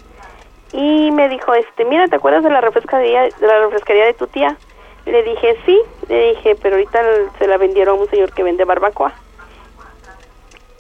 [0.74, 4.28] y me dijo, este, mira, ¿te acuerdas de la refrescaría, de la refresquería de tu
[4.28, 4.58] tía?
[5.08, 7.02] Le dije, sí, le dije, pero ahorita
[7.40, 9.14] se la vendieron a un señor que vende barbacoa.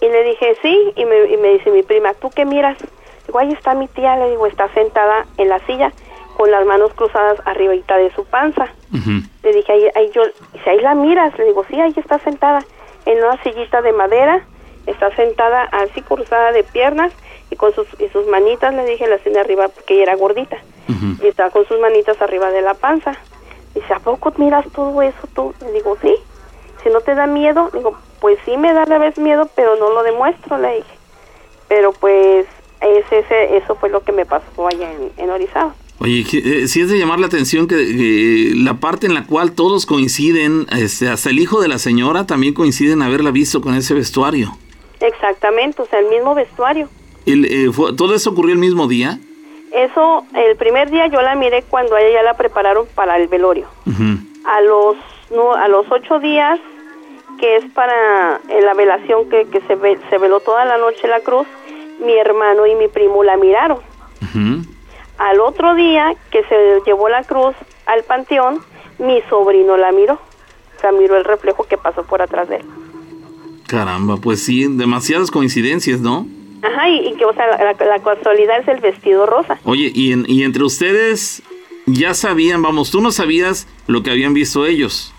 [0.01, 2.77] Y le dije, sí, y me, y me dice mi prima, ¿tú qué miras?
[3.25, 5.91] Digo, ahí está mi tía, le digo, está sentada en la silla
[6.37, 8.67] con las manos cruzadas arribita de su panza.
[9.43, 10.21] Le dije, ahí, ahí yo,
[10.53, 11.35] dice, ahí la miras.
[11.37, 12.63] Le digo, sí, ahí está sentada
[13.05, 14.45] en una sillita de madera,
[14.85, 17.11] está sentada así cruzada de piernas
[17.49, 20.57] y con sus, y sus manitas, le dije, la tiene arriba porque ella era gordita.
[21.21, 23.13] Y está con sus manitas arriba de la panza.
[23.79, 25.53] Dice, ¿a poco miras todo eso tú?
[25.61, 26.13] Le digo, sí.
[26.83, 29.75] Si no te da miedo, digo, pues sí me da a la vez miedo, pero
[29.75, 30.97] no lo demuestro, le dije.
[31.67, 32.45] Pero pues
[32.81, 35.75] ese, ese, eso fue lo que me pasó allá en, en Orizaba.
[35.99, 39.85] Oye, eh, sí es de llamar la atención que, la parte en la cual todos
[39.85, 43.93] coinciden, este, hasta el hijo de la señora también coincide en haberla visto con ese
[43.95, 44.55] vestuario.
[44.99, 46.87] Exactamente, o sea, el mismo vestuario.
[47.25, 49.19] El, eh, fue- ¿Todo eso ocurrió el mismo día?
[49.72, 53.27] Eso, el primer día yo la miré cuando a ella ya la prepararon para el
[53.27, 53.68] velorio.
[54.45, 54.95] A los
[55.30, 56.57] no, a los ocho días,
[57.38, 61.07] que es para eh, la velación que, que se, ve- se veló toda la noche
[61.07, 61.45] la cruz,
[61.99, 63.80] mi hermano y mi primo la miraron.
[65.18, 67.56] Al otro día que se llevó la cruz
[67.88, 68.60] al panteón,
[68.99, 70.14] mi sobrino la miró.
[70.14, 72.65] O sea, miró el reflejo que pasó por atrás de él.
[73.68, 76.27] Caramba, pues sí, demasiadas coincidencias, ¿no?
[76.68, 79.57] Ajá, y, y que, o sea, la, la- casualidad es el vestido rosa.
[79.64, 81.41] Oye, y, en- y entre ustedes
[81.85, 85.14] ya sabían, vamos, tú no sabías lo que habían visto ellos,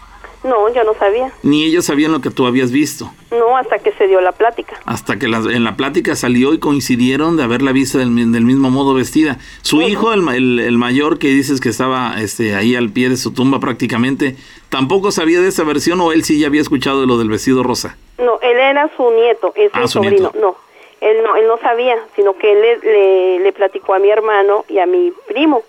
[0.44, 1.32] No, yo no sabía.
[1.42, 3.10] ni ellos sabían lo que tú habías visto.
[3.30, 4.78] No, hasta que se dio la plática.
[4.84, 8.70] Hasta que en la plática salió y coincidieron de haberla visto del, mi- del mismo
[8.70, 9.38] modo vestida.
[9.62, 13.16] Su hijo, el, el- el mayor que dices que estaba este, ahí al pie de
[13.16, 14.36] su tumba prácticamente,
[14.68, 17.62] ¿tampoco sabía de esa versión o él sí ya había escuchado de lo del vestido
[17.62, 17.96] rosa?
[18.18, 20.30] No, él era su nieto, es Ah, su sobrino.
[20.32, 20.38] nieto.
[20.40, 20.56] No,
[21.00, 24.64] él no, él no sabía, sino que él le, le, le platicó a mi hermano
[24.68, 25.62] y a mi primo.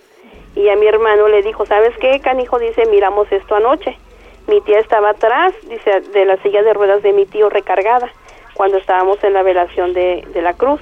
[0.56, 2.58] Y a mi hermano le dijo, ¿sabes qué, canijo?
[2.60, 3.98] Dice, miramos esto anoche.
[4.48, 8.10] Mi tía estaba atrás, dice, de la silla de ruedas de mi tío recargada,
[8.56, 10.82] cuando estábamos en la velación de, de la cruz.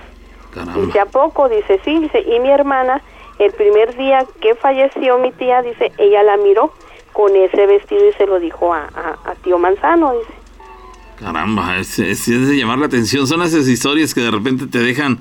[0.54, 0.82] Caramba.
[0.82, 1.50] Dice, ¿a poco?
[1.50, 3.02] Dice, sí, dice, y mi hermana,
[3.40, 6.72] el primer día que falleció mi tía, dice, ella la miró
[7.12, 10.34] con ese vestido y se lo dijo a, a, a tío Manzano, dice.
[11.18, 13.28] Caramba, es, es- de llamar la atención.
[13.28, 15.20] Son esas historias que de repente te dejan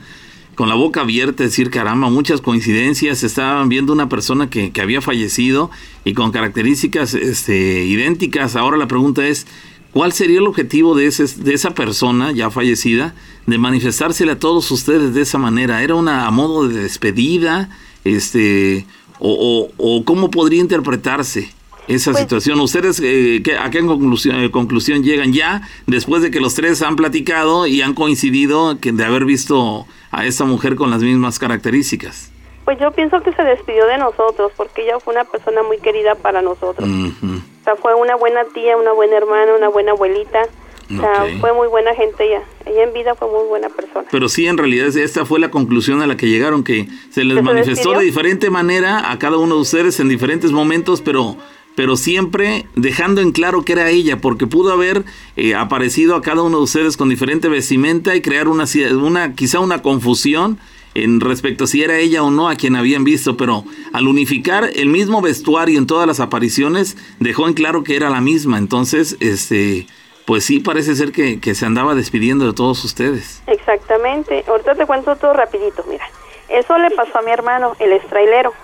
[0.55, 3.23] con la boca abierta, decir, caramba, muchas coincidencias.
[3.23, 5.71] Estaban viendo una persona que, que había fallecido
[6.05, 8.57] y con características este, idénticas.
[8.57, 9.47] Ahora la pregunta es,
[9.93, 13.15] ¿cuál sería el objetivo de, ese, de esa persona ya fallecida
[13.47, 15.83] de manifestársele a todos ustedes de esa manera?
[15.83, 17.71] ¿Era una a modo de despedida?
[18.05, 18.87] Este,
[19.19, 21.51] o, o- o cómo podría interpretarse?
[21.89, 22.61] Esa Pues- situación.
[22.61, 26.83] ¿Ustedes eh, qué- a qué conclusión, eh, conclusión llegan ya después de que los tres
[26.83, 31.39] han platicado y han coincidido que de haber visto a esta mujer con las mismas
[31.39, 32.31] características?
[32.65, 36.17] Pues yo pienso que se despidió de nosotros porque ella fue una persona muy querida
[36.17, 36.89] para nosotros.
[36.89, 40.43] O sea, fue una buena tía, una buena hermana, una buena abuelita.
[40.89, 42.43] O sea, fue muy buena gente ella.
[42.65, 44.07] Ella en vida fue muy buena persona.
[44.11, 47.37] Pero sí, en realidad esta fue la conclusión a la que llegaron, que se les
[47.37, 51.37] ¿Que se manifestó de diferente manera a cada uno de ustedes en diferentes momentos, pero
[51.77, 55.05] pero siempre dejando en claro que era ella, porque pudo haber
[55.37, 58.65] eh, aparecido a cada uno de ustedes con diferente vestimenta y crear una,
[59.01, 60.59] una quizá una confusión
[60.95, 64.71] en respecto a si era ella o no a quien habían visto, pero al unificar
[64.75, 68.57] el mismo vestuario en todas las apariciones, dejó en claro que era la misma.
[68.57, 69.87] Entonces, este,
[70.25, 73.43] pues sí parece ser que, que se andaba despidiendo de todos ustedes.
[73.47, 74.43] Exactamente.
[74.49, 76.09] Ahorita te cuento todo rapidito, mira.
[76.49, 78.55] Eso le pasó a mi hermano, el estrailero.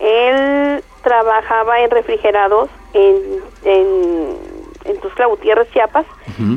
[0.00, 3.16] Él trabajaba en refrigerados en,
[3.64, 4.36] en,
[4.86, 6.06] en Tuxtla Gutiérrez, Chiapas.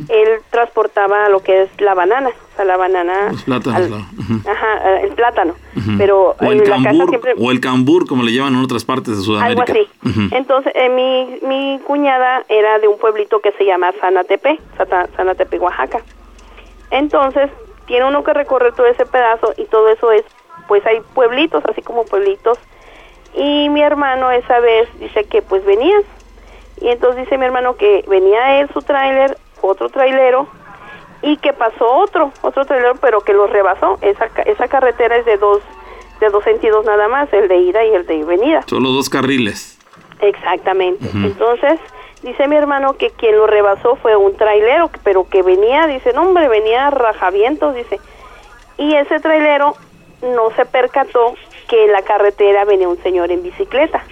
[0.10, 3.30] Él transportaba lo que es la banana, o sea, la banana...
[3.32, 4.52] Los plátanos, al-.
[4.52, 5.54] Ajá, el plátano.
[6.00, 7.34] Pero o el en la casa cambur, siempre...
[7.38, 9.24] o el cambur, como le llaman en otras partes de Algo
[9.64, 9.72] Sudamérica.
[9.74, 9.88] así.
[10.04, 10.36] Ujú.
[10.36, 15.60] Entonces, eh, mi, mi cuñada era de un pueblito que se llama Sanatepe, Sata- Sanatepe,
[15.60, 16.02] Oaxaca.
[16.90, 17.52] Entonces,
[17.86, 20.24] tiene uno que recorrer todo ese pedazo y todo eso es,
[20.68, 22.58] pues hay pueblitos, así como pueblitos.
[23.38, 25.98] Y mi hermano esa vez dice que pues venía.
[26.82, 30.48] Y entonces dice mi hermano que venía él, su tráiler, otro trailero,
[31.22, 33.98] y que pasó otro, otro trailero, pero que lo rebasó.
[34.02, 35.62] Esa, esa carretera es de dos,
[36.20, 38.64] de dos sentidos nada más, el de ida y el de venida.
[38.68, 39.80] Solo dos carriles.
[40.20, 41.08] Exactamente.
[41.14, 41.80] Entonces,
[42.24, 46.24] dice mi hermano que quien lo rebasó fue un trailero, pero que venía, dice, no
[46.24, 48.00] hombre, venía rajavientos, dice.
[48.78, 49.76] Y ese trailero
[50.22, 51.36] no se percató
[51.68, 54.04] que en la carretera venía un señor en bicicleta.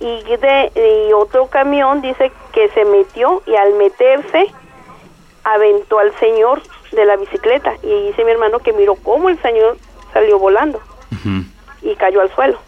[0.00, 4.52] Y, de, y otro camión dice que se metió y al meterse
[5.44, 7.74] aventó al señor de la bicicleta.
[7.82, 9.76] Y dice mi hermano que miró cómo el señor
[10.12, 10.80] salió volando
[11.82, 12.58] y cayó al suelo.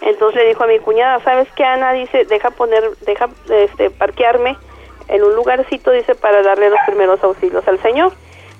[0.00, 1.92] Entonces le dijo a mi cuñada, ¿sabes qué, Ana?
[1.92, 4.56] Dice, deja poner, deja este, parquearme
[5.08, 8.12] en un lugarcito, dice, para darle los primeros auxilios al señor.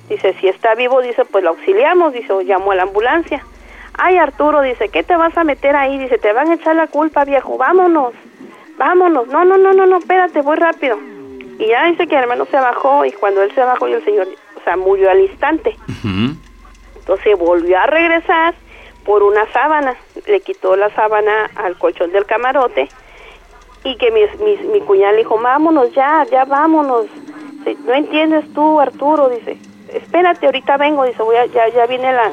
[0.09, 3.45] Dice, si está vivo, dice, pues lo auxiliamos, dice, o llamo a la ambulancia.
[3.99, 5.99] Ay, Arturo, dice, ¿qué te vas a meter ahí?
[5.99, 8.15] Dice, te van a echar la culpa, viejo, vámonos,
[8.79, 9.27] vámonos.
[9.29, 10.99] No, no, no, no, no, espérate, voy rápido.
[11.59, 14.05] Y ya dice que el hermano se bajó y cuando él se bajó y el
[14.05, 15.77] señor, o sea, murió al instante.
[16.97, 18.55] Entonces volvió a regresar
[19.05, 19.95] por una sábana,
[20.27, 22.89] le quitó la sábana al colchón del camarote
[23.85, 27.07] y que mi, mi, mi cuñada le dijo, vámonos ya, ya vámonos.
[27.85, 29.59] No entiendes tú, Arturo, dice,
[29.93, 32.31] espérate, ahorita vengo, dice, voy a- ya, ya viene la,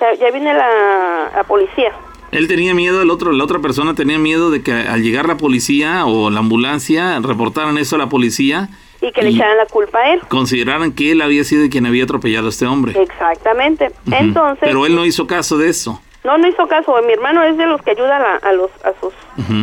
[0.00, 1.92] ya, ya viene la, la policía.
[2.30, 5.36] Él tenía miedo, el otro, la otra persona tenía miedo de que al llegar la
[5.38, 8.68] policía o la ambulancia reportaran eso a la policía
[9.00, 10.20] Y que le Y- echaran la culpa a él.
[10.28, 13.00] consideraran que él había sido quien había atropellado a este hombre.
[13.00, 13.90] Exactamente.
[14.10, 16.02] Entonces, Pero él no hizo caso de eso.
[16.22, 16.94] no, no hizo caso.
[17.06, 19.14] Mi hermano es de los que ayudan a, a los, a sus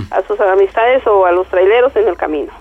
[0.10, 2.52] a sus amistades o a los traileros en el camino.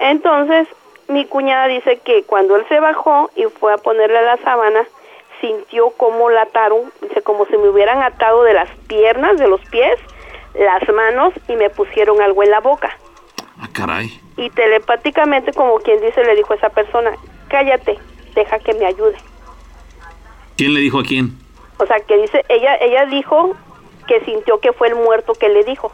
[0.00, 0.66] Entonces,
[1.08, 4.80] mi cuñada dice que cuando él se bajó y fue a ponerle la sábana,
[5.40, 9.60] sintió como la ataron, dice como si me hubieran atado de las piernas, de los
[9.70, 9.98] pies,
[10.54, 12.90] las manos y me pusieron algo en la boca.
[13.60, 14.20] Ah, caray.
[14.36, 17.12] Y telepáticamente, como quien dice, le dijo a esa persona,
[17.48, 17.98] cállate,
[18.34, 19.16] deja que me ayude.
[20.56, 21.38] ¿Quién le dijo a quién?
[21.78, 23.54] O sea, que dice, ella, ella dijo
[24.06, 25.92] que sintió que fue el muerto que le dijo.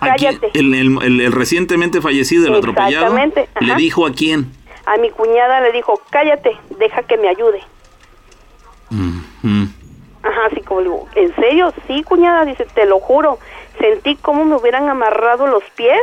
[0.00, 0.50] Cállate.
[0.54, 3.76] El, el- el- el recientemente fallecido, el atropellado, Exactamente, le ajá.
[3.78, 4.52] dijo a quién.
[4.86, 7.62] A mi cuñada le dijo, cállate, deja que me ayude.
[8.94, 9.64] Mm.
[10.22, 11.72] Ajá, así como digo, ¿en serio?
[11.86, 13.38] Sí, cuñada, dice, te lo juro.
[13.78, 16.00] Sentí como me hubieran amarrado los pies,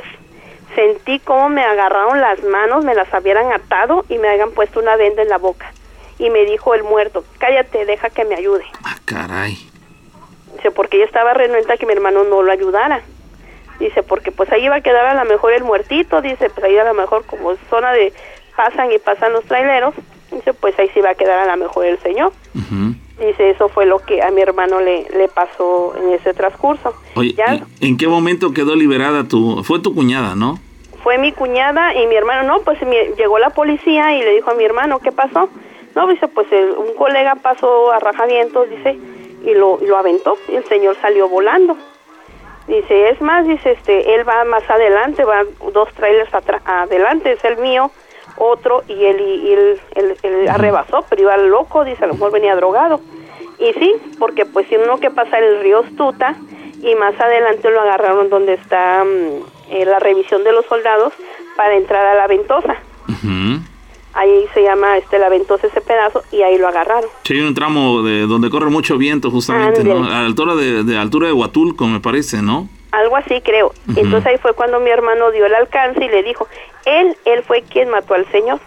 [0.76, 4.96] sentí como me agarraron las manos, me las hubieran atado y me hayan puesto una
[4.96, 5.72] venda en la boca.
[6.20, 8.66] Y me dijo el muerto, cállate, deja que me ayude.
[8.84, 9.58] Ah, caray.
[10.56, 13.02] Dice, porque ella estaba renuente a que mi hermano no lo ayudara.
[13.80, 16.78] Dice, porque pues ahí iba a quedar a lo mejor el muertito, dice, pues ahí
[16.78, 18.14] a lo mejor como zona de
[18.56, 19.96] pasan y pasan los traileros,
[20.32, 22.32] dice, pues ahí sí va a quedar a lo mejor el señor.
[23.20, 26.96] Dice, eso fue lo que a mi hermano le, le pasó en ese transcurso.
[27.16, 29.64] Oye, ya ¿y ¿en qué momento quedó liberada tu...
[29.64, 30.60] Fue tu cuñada, ¿no?
[31.04, 34.52] fue mi cuñada y mi hermano, no, pues mi- llegó la policía y le dijo
[34.52, 35.50] a mi hermano, ¿qué pasó?
[35.96, 39.00] No, dice, pues el- un colega pasó a rajavientos, dice,
[39.44, 41.76] y lo, lo aventó y el señor salió volando.
[42.68, 45.42] Dice, es más, dice, este, él va más adelante, va
[45.74, 46.30] dos trailers
[46.66, 47.90] adelante, es el mío,
[48.38, 52.32] otro, y él, y, él, él- él arrebasó, pero iba loco, dice, a lo mejor
[52.32, 53.00] venía drogado.
[53.60, 56.36] Y sí, porque pues tiene uno que pasar el río Stuta
[56.82, 61.14] y más adelante lo agarraron donde está mm, eh, la revisión de los soldados
[61.56, 62.76] para entrar a la ventosa.
[64.14, 67.10] Ahí se llama este la ventosa ese pedazo y ahí lo agarraron.
[67.24, 70.04] Sí, hay un tramo de donde corre mucho viento, justamente, ¿no?
[70.06, 72.68] A la altura de, de altura de Huatulco, me parece, ¿no?
[72.92, 73.74] Algo así creo.
[73.96, 76.48] Entonces ahí fue cuando mi hermano dio el alcance y le dijo,
[76.86, 78.60] él, él fue quien mató al señor.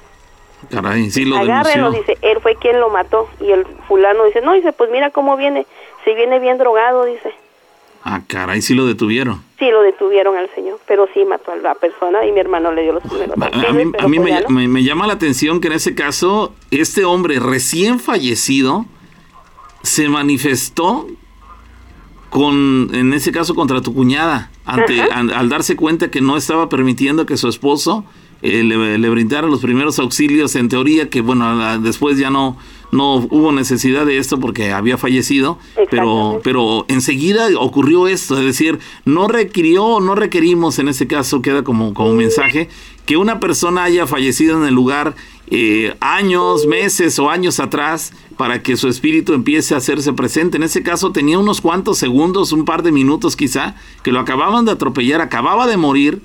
[0.70, 3.28] Caray, sí lo Agárrenlo, dice, él fue quien lo mató.
[3.40, 5.66] Y el fulano dice, no, dice, pues mira cómo viene,
[6.04, 7.34] si viene bien drogado, dice.
[8.02, 9.42] Ah, caray, sí lo detuvieron.
[9.58, 12.82] Sí, lo detuvieron al señor, pero sí mató a la persona y mi hermano le
[12.82, 14.48] dio los primeros A, a mí, pero a mí pues me, ya no.
[14.50, 18.84] me- me llama la atención que en ese caso, este hombre recién fallecido
[19.82, 21.06] se manifestó
[22.34, 26.68] con, en ese caso, contra tu cuñada, ante, al, al darse cuenta que no estaba
[26.68, 28.04] permitiendo que su esposo
[28.42, 32.56] eh, le, le brindara los primeros auxilios, en teoría que, bueno, la- después ya no,
[32.90, 35.60] no hubo necesidad de esto porque había fallecido,
[35.92, 41.62] pero, pero enseguida ocurrió esto, es decir, no requirió, no requerimos en este caso, queda
[41.62, 42.68] como, como mensaje,
[43.06, 45.14] que una persona haya fallecido en el lugar
[45.56, 50.56] eh, años, meses o años atrás para que su espíritu empiece a hacerse presente.
[50.56, 54.64] En ese caso tenía unos cuantos segundos, un par de minutos quizá, que lo acababan
[54.64, 56.22] de atropellar, acababa de morir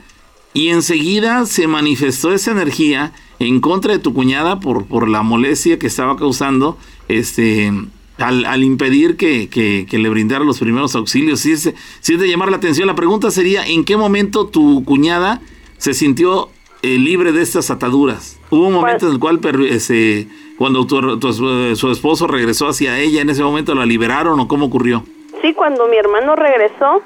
[0.56, 5.78] y enseguida se manifestó esa energía en contra de tu cuñada por, por la molestia
[5.78, 6.78] que estaba causando
[7.08, 7.72] este
[8.18, 11.40] al, impedir que, que- le brindara los primeros auxilios.
[11.42, 12.88] Sí es, sí es de llamar la atención.
[12.88, 15.40] La pregunta sería, ¿en qué momento tu cuñada
[15.78, 16.50] se sintió
[16.82, 18.40] eh, libre de estas ataduras?
[18.50, 19.40] ¿Hubo un momento en el cual
[19.70, 20.28] este,
[20.58, 24.48] cuando tu, tu- su, su esposo regresó hacia ella, en ese momento la liberaron o
[24.48, 25.04] cómo ocurrió?
[25.42, 27.02] Sí, cuando mi hermano regresó,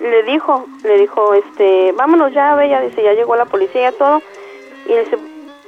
[0.00, 4.22] le dijo, le dijo, este, vámonos ya, bella, dice, ya llegó la policía y todo,
[4.86, 5.16] y dice,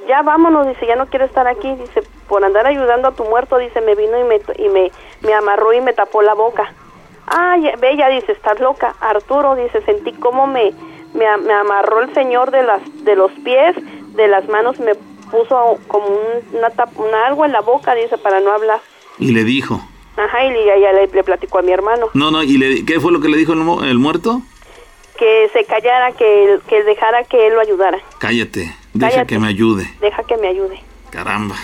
[0.07, 3.57] ya vámonos, dice, ya no quiero estar aquí, dice, por andar ayudando a tu muerto,
[3.57, 4.91] dice, me vino y me, y me,
[5.23, 6.73] me amarró y me tapó la boca.
[7.27, 8.95] Ay, bella, dice, estás loca.
[9.01, 10.73] Arturo, dice, sentí cómo me,
[11.15, 13.75] me, amarró el señor de las, de los pies,
[14.15, 14.93] de las manos, me
[15.31, 18.79] puso como un- una, una algo en la boca, dice, para no hablar.
[19.17, 19.81] Y le dijo.
[20.17, 22.07] Ajá, y le- ya le, le platicó a mi hermano.
[22.13, 23.59] No, no, ¿y le, qué fue lo que le dijo el,
[23.89, 24.41] el muerto?
[25.17, 27.97] que se callara, que, que dejara que él lo ayudara.
[28.19, 29.27] Cállate, deja Cállate.
[29.27, 29.89] que me ayude.
[30.01, 30.81] Deja que me ayude.
[31.09, 31.55] Caramba.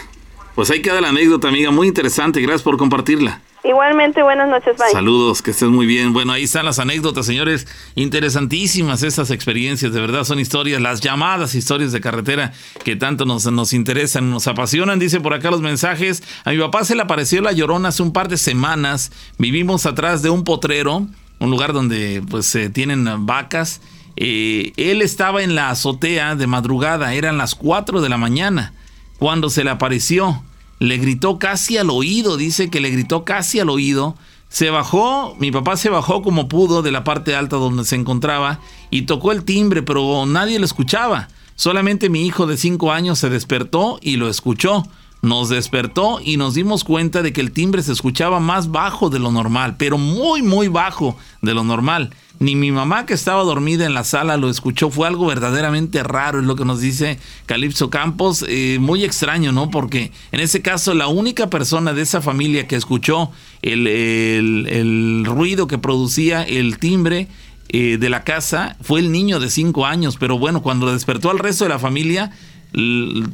[0.56, 2.41] Pues ahí queda la anécdota, amiga, muy interesante.
[2.41, 3.41] Gracias por compartirla.
[3.64, 4.91] Igualmente, buenas noches, bye.
[4.91, 6.14] Saludos, que estés muy bien.
[6.14, 7.68] Bueno, ahí están las anécdotas, señores.
[7.94, 12.53] Interesantísimas estas experiencias, de verdad son historias, las llamadas historias de carretera
[12.84, 14.98] que tanto nos, nos interesan, nos apasionan.
[14.98, 16.23] Dice por acá los mensajes.
[16.44, 19.11] A mi papá se le apareció la llorona hace un par de semanas.
[19.38, 21.07] Vivimos atrás de un potrero,
[21.40, 23.82] un lugar donde pues se tienen vacas.
[24.15, 28.73] Eh, él estaba en la azotea de madrugada, eran las 4 de la mañana,
[29.22, 30.41] cuando se le apareció.
[30.80, 34.15] Le gritó casi al oído, dice que le gritó casi al oído.
[34.49, 38.60] Se bajó, mi papá se bajó como pudo de la parte alta donde se encontraba
[38.89, 41.27] y tocó el timbre, pero nadie lo escuchaba.
[41.56, 44.88] Solamente mi hijo de 5 años se despertó y lo escuchó.
[45.22, 49.19] Nos despertó y nos dimos cuenta de que el timbre se escuchaba más bajo de
[49.19, 52.11] lo normal, pero muy, muy bajo de lo normal.
[52.41, 54.89] Ni mi mamá que estaba dormida en la sala lo escuchó.
[54.89, 58.43] Fue algo verdaderamente raro, es lo que nos dice Calipso Campos.
[58.48, 59.69] Eh, muy extraño, ¿no?
[59.69, 63.30] Porque en ese caso la única persona de esa familia que escuchó
[63.61, 67.27] el, ruido que producía el timbre
[67.69, 70.18] eh, de la casa fue el niño de 5 años.
[70.19, 72.31] Pero bueno, cuando despertó al resto de la familia,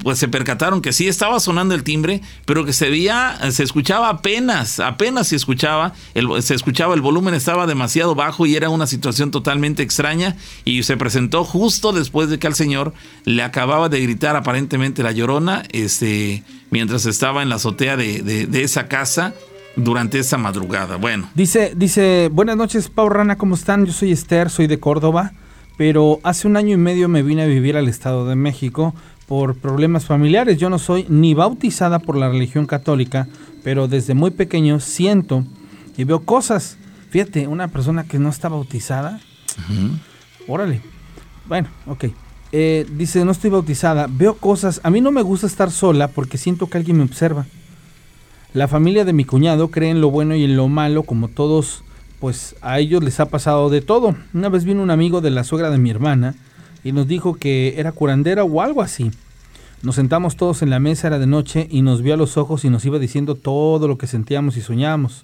[0.04, 4.10] pues se percataron que sí estaba sonando el timbre, pero que se veía, se escuchaba
[4.10, 8.88] apenas, apenas se escuchaba, el, se escuchaba, el volumen estaba demasiado bajo y era una
[8.88, 10.36] situación totalmente extraña
[10.66, 12.94] y se presentó justo después de que al señor
[13.26, 18.64] le acababa de gritar aparentemente la llorona, este, mientras estaba en la azotea de, de,
[18.64, 19.36] esa casa
[19.76, 20.96] durante esa madrugada.
[20.96, 21.30] Bueno.
[21.36, 23.86] Dice, dice, buenas noches, Pau Rana, ¿cómo están?
[23.86, 25.34] Yo soy Esther, soy de Córdoba,
[25.78, 28.96] pero hace un año y medio me vine a vivir al Estado de México
[29.28, 30.58] por problemas familiares.
[30.58, 33.28] Yo no soy ni bautizada por la religión católica,
[33.64, 35.44] pero desde muy pequeño siento
[35.98, 36.78] y veo cosas.
[37.10, 39.20] Fíjate, una persona que no está bautizada.
[40.48, 40.82] Órale.
[41.46, 42.06] Bueno, ok.
[42.54, 44.80] Eh, dice, no estoy bautizada, veo cosas.
[44.84, 47.46] A mí no me gusta estar sola porque siento que alguien me observa.
[48.54, 51.84] La familia de mi cuñado cree en lo bueno y en lo malo, como todos,
[52.20, 54.16] pues a ellos les ha pasado de todo.
[54.34, 56.36] Una vez vino un amigo de la suegra de mi hermana
[56.84, 59.12] y nos dijo que era curandera o algo así.
[59.84, 62.66] Nos sentamos todos en la mesa, era de noche, y nos vio a los ojos
[62.66, 65.24] y nos iba diciendo todo lo que sentíamos y soñábamos.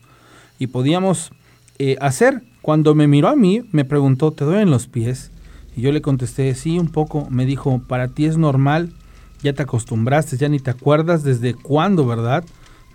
[0.60, 1.32] Y podíamos
[1.80, 2.44] eh, hacer.
[2.62, 5.32] Cuando me miró a mí, me preguntó, ¿te duelen los pies?
[5.76, 7.28] Y yo le contesté, sí, un poco.
[7.30, 8.94] Me dijo, para ti es normal,
[9.42, 12.46] ya te acostumbraste, ya ni te acuerdas desde cuándo, ¿verdad?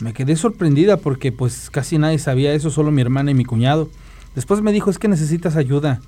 [0.01, 3.91] Me quedé sorprendida porque pues casi nadie sabía eso, solo mi hermana y mi cuñado.
[4.37, 6.01] Después me dijo, es que necesitas ayuda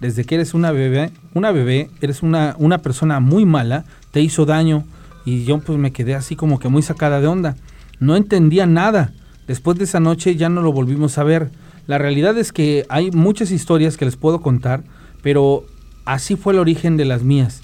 [0.00, 4.46] desde que eres una bebé, una bebé, eres una, una persona muy mala, te hizo
[4.46, 4.84] daño
[5.24, 7.56] y yo pues me quedé así como que muy sacada de onda.
[8.00, 9.12] No entendía nada.
[9.46, 11.50] Después de esa noche ya no lo volvimos a ver.
[11.86, 14.84] La realidad es que hay muchas historias que les puedo contar,
[15.22, 15.64] pero
[16.04, 17.62] así fue el origen de las mías.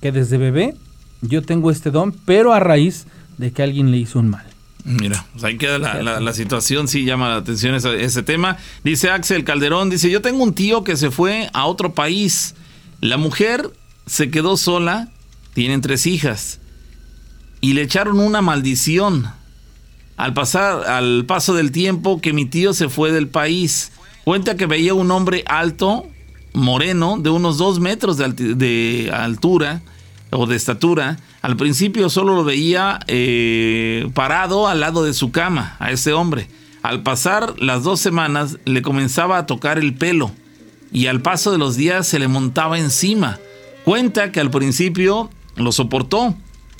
[0.00, 0.74] Que desde bebé
[1.22, 3.06] yo tengo este don, pero a raíz
[3.38, 4.53] de que alguien le hizo un mal.
[4.84, 8.58] Mira, pues ahí queda la, situación, sí llama la atención ese, tema.
[8.84, 12.54] Dice Axel Calderón, dice, yo tengo un tío que se fue a otro país.
[13.00, 13.70] La mujer
[14.04, 15.08] se quedó sola,
[15.54, 16.60] tienen tres hijas,
[17.62, 19.26] y le echaron una maldición.
[20.18, 23.90] Al pasar, al paso del tiempo que mi tío se fue del país,
[24.24, 26.06] cuenta que veía un hombre alto,
[26.52, 29.80] moreno, de unos dos metros de altura
[30.30, 35.76] o de estatura, al principio solo lo veía eh, parado al lado de su cama,
[35.78, 36.48] a ese hombre.
[36.80, 40.32] Al pasar las dos semanas le comenzaba a tocar el pelo
[40.90, 43.38] y al paso de los días se le montaba encima.
[43.84, 46.34] Cuenta que al principio lo soportó,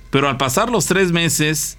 [0.08, 1.76] pero al pasar los tres meses,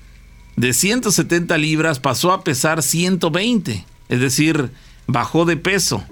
[0.56, 4.70] de 170 libras pasó a pesar 120, es decir,
[5.08, 6.04] bajó de peso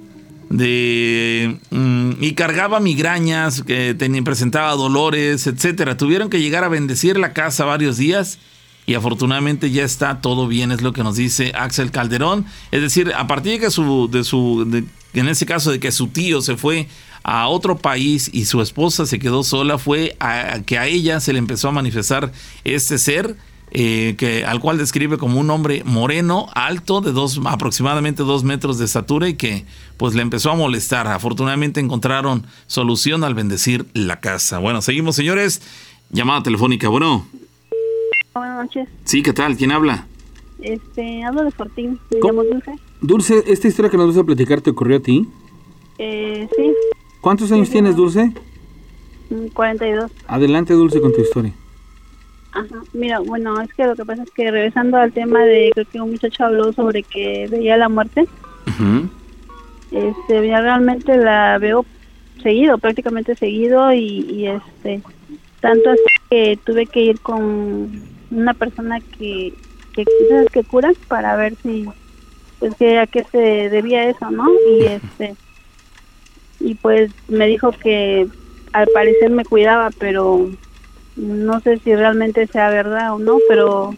[0.53, 5.97] de mm, y cargaba migrañas, que tenía, presentaba dolores, etcétera.
[5.97, 8.37] Tuvieron que llegar a bendecir la casa varios días
[8.85, 12.45] y afortunadamente ya está todo bien, es lo que nos dice Axel Calderón.
[12.71, 16.07] Es decir, a partir de que su, de su, en ese caso de que su
[16.07, 16.87] tío se fue
[17.23, 21.33] a otro país y su esposa se quedó sola, fue a, que a ella se
[21.33, 22.31] le empezó a manifestar
[22.63, 23.37] este ser
[23.75, 28.77] eh, que, al cual describe como un hombre moreno, alto, de dos, aproximadamente dos metros
[28.77, 29.65] de estatura y que
[29.97, 31.07] pues le empezó a molestar.
[31.07, 34.59] Afortunadamente encontraron solución al bendecir la casa.
[34.59, 35.61] Bueno, seguimos señores.
[36.11, 37.25] Llamada telefónica, bueno.
[38.35, 38.87] Buenas noches.
[39.05, 39.57] Sí, ¿qué tal?
[39.57, 40.05] ¿Quién habla?
[40.61, 41.99] Este, hablo de Fortín.
[42.11, 42.73] Me llamo Dulce.
[43.01, 45.27] Dulce, ¿esta historia que nos vas a platicar te ocurrió a ti?
[45.97, 46.71] Eh, sí.
[47.21, 48.31] ¿Cuántos años tienes, Dulce?
[49.53, 50.11] 42.
[50.11, 51.53] Mm, Adelante, Dulce, con tu historia.
[52.53, 55.85] Ajá, mira, bueno, es que lo que pasa es que regresando al tema de, creo
[55.91, 58.27] que un muchacho habló sobre que veía la muerte.
[59.91, 61.85] Este, ya realmente la veo
[62.41, 65.01] seguido, prácticamente seguido y, este,
[65.61, 69.53] tanto así que tuve que ir con una persona que,
[69.93, 70.05] que,
[70.51, 71.85] que cura para ver si,
[72.59, 74.47] pues que a qué se debía eso, ¿no?
[74.69, 75.35] Y este,
[76.59, 78.27] y pues me dijo que
[78.73, 80.49] al parecer me cuidaba, pero
[81.15, 83.95] no sé si realmente sea verdad o no, pero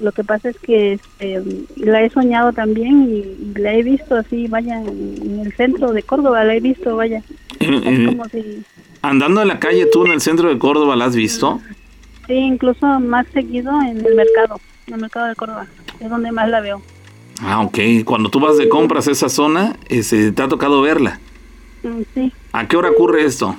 [0.00, 1.42] lo que pasa es que este,
[1.76, 6.44] la he soñado también y, la he visto así, vaya, en el centro de Córdoba,
[6.44, 7.22] la he visto, vaya.
[7.60, 8.62] Eh, eh,
[9.02, 11.60] andando en la calle, tú en el centro de Córdoba, ¿la has visto?
[12.26, 15.66] Sí, incluso más seguido en el mercado, en el mercado de Córdoba,
[16.00, 16.82] es donde más la veo.
[17.40, 17.78] Ah, ok.
[18.04, 21.20] Cuando tú vas de compras a esa zona, este, ¿te ha tocado verla?
[21.82, 22.32] Mm, sí.
[22.52, 23.56] ¿A qué hora ocurre esto?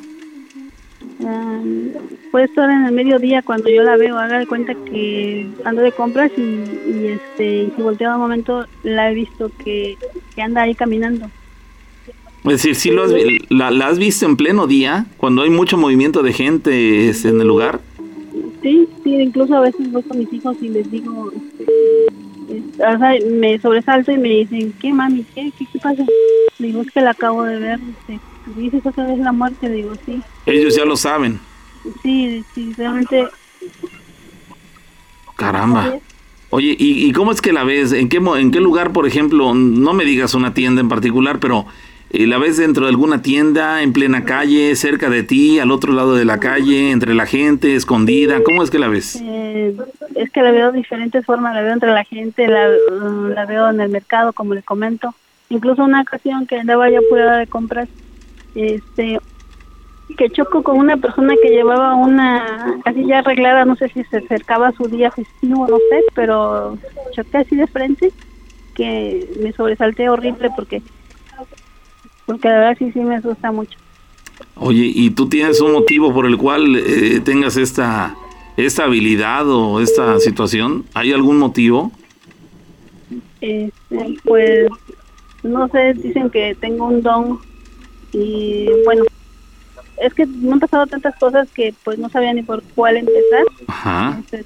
[1.20, 1.90] Um,
[2.32, 5.92] puede estar en el mediodía cuando yo la veo, haga de cuenta que ando de
[5.92, 9.98] compras y, y este y si volteo un momento la he visto que,
[10.38, 11.30] anda ahí caminando.
[12.44, 13.12] Es decir, ¿sí lo has,
[13.50, 17.48] la, has visto en pleno día, cuando hay mucho movimiento de gente este, en el
[17.48, 17.80] lugar?
[18.62, 24.12] Sí, sí, incluso a veces voy con mis hijos y les digo, este, me sobresalto
[24.12, 25.26] y me dicen, ¿qué mami?
[25.34, 26.06] ¿Qué, qué, pasa?
[26.60, 27.80] digo, es que la acabo de ver.
[28.00, 28.20] Este,
[28.56, 30.22] dices otra vez la muerte, digo, sí.
[30.46, 31.40] Ellos ya lo saben.
[32.02, 33.28] Sí, sí, realmente
[35.38, 35.94] Caramba.
[36.50, 37.94] Oye, ¿y, y cómo es que la ves?
[37.94, 41.66] ¿En qué, ¿En qué lugar, por ejemplo, no me digas una tienda en particular, pero
[42.10, 45.94] eh, la ves dentro de alguna tienda, en plena calle, cerca de ti, al otro
[45.94, 48.42] lado de la calle, entre la gente, escondida?
[48.44, 49.20] ¿Cómo es que la ves?
[49.22, 49.76] Eh,
[50.16, 52.70] es que la veo de diferentes formas, la veo entre la gente, la,
[53.36, 55.14] la veo en el mercado, como le comento.
[55.50, 57.90] Incluso una ocasión que andaba yo apurada de compras,
[58.58, 59.20] este,
[60.18, 64.18] que choco con una persona que llevaba una casi ya arreglada, no sé si se
[64.18, 66.78] acercaba a su día festivo, no sé, pero
[67.12, 68.12] choqué así de frente,
[68.74, 70.82] que me sobresalté horrible porque,
[72.26, 73.78] porque la verdad sí, sí me asusta mucho.
[74.56, 78.16] Oye, ¿y tú tienes un motivo por el cual eh, tengas esta,
[78.56, 80.86] esta habilidad o esta situación?
[80.94, 81.92] ¿Hay algún motivo?
[83.42, 84.68] Este, pues
[85.44, 87.40] no sé, dicen que tengo un don
[88.14, 89.04] y bueno,
[90.02, 93.44] es que me han pasado tantas cosas que pues no sabía ni por cuál empezar.
[93.68, 94.16] Ajá.
[94.18, 94.46] Entonces,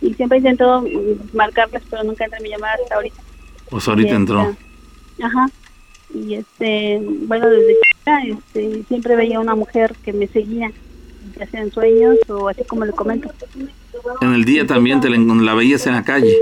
[0.00, 0.84] y siempre he intentado
[1.32, 3.22] marcarles, pero nunca entra mi llamada hasta ahorita.
[3.68, 4.56] Pues ahorita Y, entró.
[5.22, 5.46] Ajá.
[6.14, 10.72] Y este, bueno, desde chica este, siempre veía una mujer que me seguía,
[11.38, 13.30] ya sea en sueños o así como le comento.
[14.22, 16.36] En el día también te la, la veías en la calle.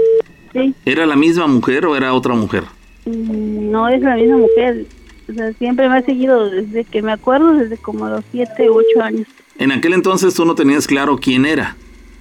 [0.52, 2.64] Sí, ¿Era la misma mujer o era otra mujer?
[3.04, 4.86] Mm, No es la misma mujer.
[5.28, 8.74] O sea, siempre me ha seguido desde que me acuerdo, desde como los 7 u
[8.78, 9.26] 8 años.
[9.58, 11.76] En aquel entonces tú no tenías claro quién era,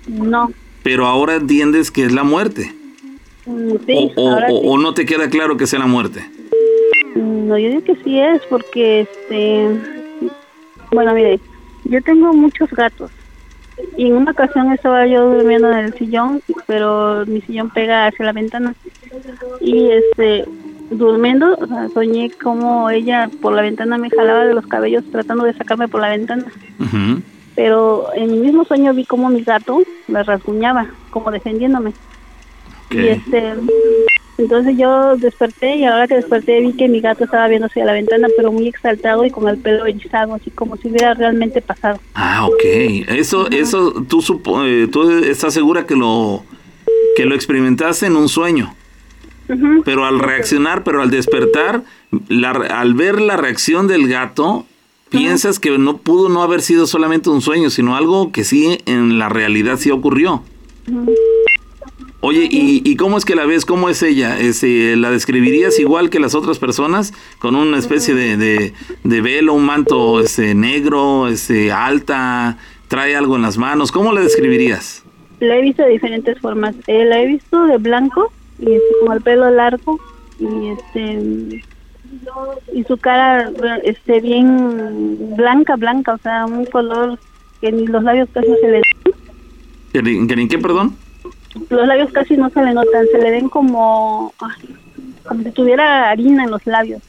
[0.08, 0.52] No.
[0.84, 2.74] pero ahora entiendes que es la muerte.
[3.46, 4.68] Mm, Sí, o, o- ahora o- sí.
[4.68, 6.26] o no te queda claro que sea la muerte.
[7.16, 9.68] Mm, No, yo digo que sí es porque, este,
[10.92, 11.40] bueno, mire,
[11.86, 13.10] yo tengo muchos gatos.
[13.96, 18.26] Y en una ocasión estaba yo durmiendo en el sillón, pero mi sillón pega hacia
[18.26, 18.74] la ventana.
[19.62, 20.46] Y este,
[20.90, 25.44] durmiendo, o sea, soñé como ella por la ventana me jalaba de los cabellos tratando
[25.44, 26.46] de sacarme por la ventana.
[26.80, 27.22] Ujú.
[27.56, 31.92] Pero en mi mismo sueño vi como mi gato me rasguñaba, como defendiéndome.
[32.92, 33.06] Y Ok.
[33.18, 33.54] este,
[34.38, 37.94] entonces yo desperté y ahora que desperté vi que mi gato estaba viendo hacia la
[37.94, 42.00] ventana, pero muy exaltado y con el pelo erizado, así como si hubiera realmente pasado.
[42.14, 42.64] Ah, ok.
[43.10, 46.44] Eso, eso, tú, supo- eh, tú estás segura que lo,
[47.16, 48.74] que lo experimentaste en un sueño.
[49.86, 51.84] Pero al reaccionar, pero al despertar,
[52.28, 54.66] la al ver la reacción del gato,
[55.10, 59.20] piensas que no pudo no haber sido solamente un sueño, sino algo que sí en
[59.20, 60.44] la realidad sí ocurrió.
[62.20, 63.64] Oye, ¿y, y cómo es que la ves?
[63.64, 64.40] ¿Cómo es ella?
[64.40, 67.14] Este, ¿La describirías igual que las otras personas?
[67.40, 72.58] ¿Con una especie de, de, de velo, un manto este, negro, este, alta,
[72.88, 73.92] trae algo en las manos?
[73.92, 75.04] ¿Cómo la describirías?
[75.40, 76.76] La he visto de diferentes formas.
[76.88, 80.00] Eh, la he visto de blanco y este, con el pelo largo
[80.40, 81.64] y este
[82.74, 83.52] y su cara
[83.84, 87.20] este bien blanca blanca o sea un color
[87.62, 88.82] que ni los labios casi se le
[89.94, 90.96] ¿Que ni- que ni qué, perdón?
[91.70, 94.34] los labios casi no se le notan se le ven como
[95.28, 97.02] como si tuviera harina en los labios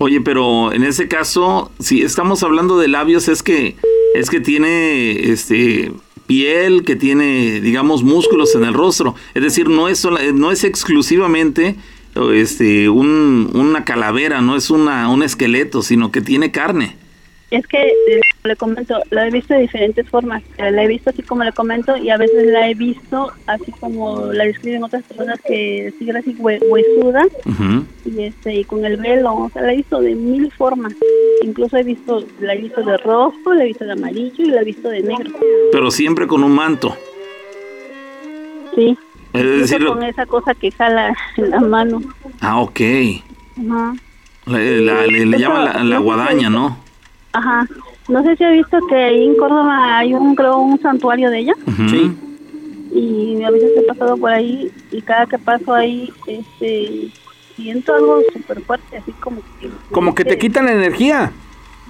[0.00, 3.74] Oye, pero en ese caso, si estamos hablando de labios, es que
[4.14, 5.90] es que tiene este
[6.28, 9.16] piel, que tiene, digamos, músculos en el rostro.
[9.34, 11.74] Es decir, no es sola- no es exclusivamente
[12.34, 16.96] este un, una calavera, no es una un esqueleto, sino que tiene carne.
[17.50, 20.42] Es que eh, le comento la he visto de diferentes formas.
[20.58, 23.72] Eh, la he visto así como le comento y a veces la he visto así
[23.80, 27.24] como la describen otras personas que sigue así hue- huesuda
[28.04, 29.34] y este y con el velo.
[29.34, 30.92] O sea la he visto de mil formas.
[31.42, 34.60] Incluso he visto la he visto de rojo la he visto de amarillo y la
[34.60, 35.30] he visto de negro.
[35.72, 36.94] Pero siempre con un manto.
[38.74, 38.96] sí.
[39.34, 42.00] Es decir, con esa cosa que jala en la mano.
[42.40, 42.80] Ah, ok.
[43.68, 43.94] ajá.
[44.46, 46.78] Le, la- le- llaman la, guadaña, ¿no?
[47.32, 47.66] Ajá
[48.08, 51.40] no sé si ha visto que ahí en Córdoba hay un creo un santuario de
[51.40, 51.54] ella.
[51.90, 52.12] Sí.
[52.94, 57.08] y a veces he pasado por ahí y cada que paso ahí este
[57.56, 61.32] siento algo súper fuerte así como que Como que te quitan la energía.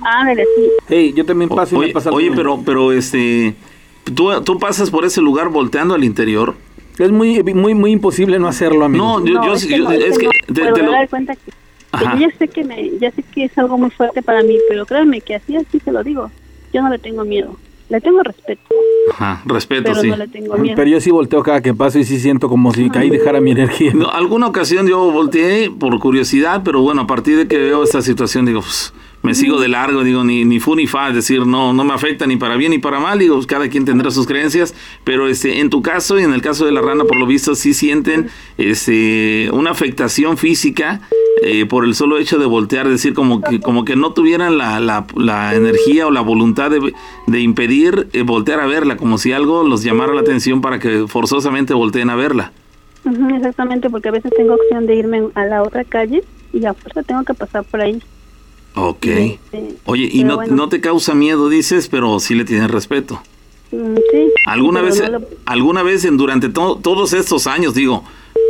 [0.03, 3.55] ah sí Sí, yo también paso y oye, me pasa oye, pero, pero este,
[4.15, 6.55] ¿tú, tú pasas por ese lugar volteando al interior.
[6.99, 9.05] Es muy, muy, muy imposible no hacerlo, amigo.
[9.21, 11.37] No, yo, No, yo- es que yo- no, es que no, te- te lo- cuenta
[11.37, 11.53] que,
[11.93, 15.21] ya sé que me, ya sé que es algo muy fuerte para mí, pero créanme
[15.21, 16.31] que así así se lo digo.
[16.73, 17.57] Yo no le tengo miedo.
[17.89, 18.63] Le tengo respeto,
[19.13, 20.09] Ajá, respeto, pero sí.
[20.09, 20.77] no le tengo miedo.
[20.77, 23.53] Pero yo sí volteo cada que paso y sí siento como si ahí dejara mi
[23.53, 23.93] energía.
[23.95, 28.03] No, alguna ocasión yo volteé por curiosidad, pero bueno, a partir de que veo esta
[28.03, 31.47] situación, digo, pues, me sigo de largo, digo, ni, ni fu ni fa, es decir,
[31.47, 34.27] no, no me afecta ni para bien ni para mal, digo, cada quien tendrá sus
[34.27, 34.75] creencias,
[35.05, 37.55] pero este, en tu caso y en el caso de la rana, por lo visto,
[37.55, 41.01] sí sienten este, una afectación física
[41.43, 44.57] eh, por el solo hecho de voltear, es decir, como que, como que no tuvieran
[44.57, 46.93] la, la, la energía o la voluntad de,
[47.27, 51.07] de impedir eh, voltear a verla, como si algo los llamara la atención para que
[51.09, 52.53] forzosamente volteen a verla.
[53.35, 56.23] Exactamente, porque a veces tengo opción de irme a la otra calle
[56.53, 58.03] y a fuerza tengo que pasar por ahí.
[58.81, 59.07] Ok.
[59.87, 60.55] Oye, y no, bueno.
[60.55, 63.21] no te causa miedo, dices, pero sí le tienes respeto.
[63.73, 64.33] Mm, sí.
[64.47, 68.05] ¿Alguna vez, no lo- alguna vez en, durante to- todos estos años, digo,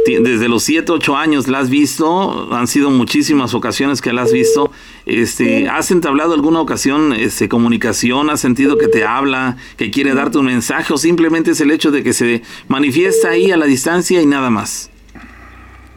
[0.07, 4.33] desde los 7, 8 años la has visto, han sido muchísimas ocasiones que la has
[4.33, 4.71] visto,
[5.07, 10.39] este, ¿has entablado alguna ocasión este, comunicación, has sentido que te habla, que quiere darte
[10.39, 14.23] un mensaje o simplemente es el hecho de que se manifiesta ahí a la distancia
[14.23, 14.89] y nada más?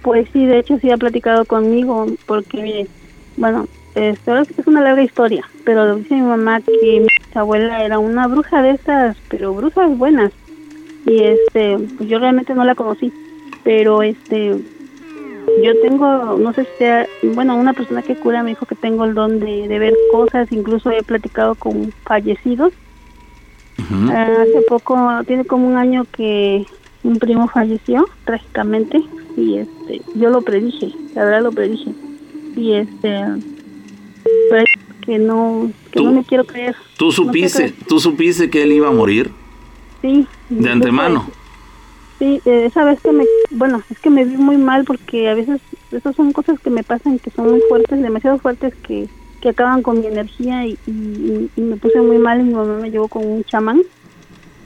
[0.01, 2.87] Pues sí, de hecho sí ha platicado conmigo, porque, mire,
[3.37, 7.07] bueno, este, ahora sí que es una larga historia, pero dice mi mamá que mi
[7.33, 10.31] abuela era una bruja de esas, pero brujas buenas.
[11.05, 13.11] Y este, pues yo realmente no la conocí,
[13.63, 14.55] pero este,
[15.63, 19.05] yo tengo, no sé si sea, bueno, una persona que cura me dijo que tengo
[19.05, 22.73] el don de, de ver cosas, incluso he platicado con fallecidos.
[24.09, 24.95] Ah, hace poco,
[25.25, 26.65] tiene como un año que
[27.03, 29.01] un primo falleció trágicamente
[29.35, 31.91] y este, yo lo predije, la verdad lo predije.
[32.55, 33.23] Y este,
[35.05, 36.75] que no, que Tú- no me quiero creer.
[36.97, 37.73] ¿Tú No supiste, creer.
[37.87, 39.31] tú supiste que él iba a morir
[40.01, 40.27] Sí.
[40.49, 41.27] de antemano?
[42.19, 45.33] Sí, eh, esa vez que me, bueno, es que me vi muy mal porque a
[45.33, 45.59] veces
[45.91, 49.07] esas son cosas que me pasan que son muy fuertes, demasiado fuertes que,
[49.41, 52.77] que acaban con mi energía y, y, y me puse muy mal y mi mamá
[52.79, 53.81] me llevó con un chamán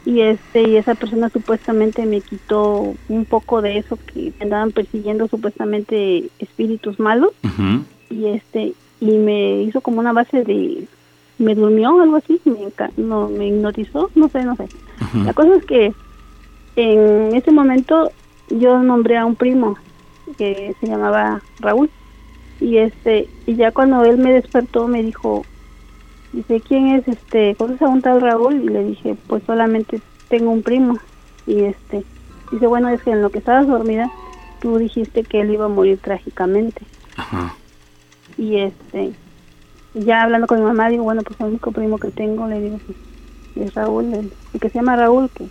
[0.05, 4.71] y este y esa persona supuestamente me quitó un poco de eso que me andaban
[4.71, 7.31] persiguiendo supuestamente espíritus malos
[8.09, 10.87] y este y me hizo como una base de
[11.37, 14.67] me durmió algo así me no me hipnotizó no sé no sé.
[15.25, 15.93] La cosa es que
[16.75, 18.11] en ese momento
[18.49, 19.77] yo nombré a un primo
[20.37, 21.89] que se llamaba Raúl
[22.59, 25.45] y este y ya cuando él me despertó me dijo
[26.31, 30.51] dice quién es este conoces a un tal Raúl y le dije pues solamente tengo
[30.51, 30.97] un primo
[31.45, 32.05] y este
[32.51, 34.09] dice bueno es que en lo que estabas dormida
[34.61, 36.81] tú dijiste que él iba a morir trágicamente
[37.17, 37.55] Ajá.
[38.37, 39.13] Y este
[39.93, 42.79] ya hablando con mi mamá digo bueno pues el único primo que tengo le digo
[42.85, 45.45] pues, es Raúl el, el que se llama Raúl que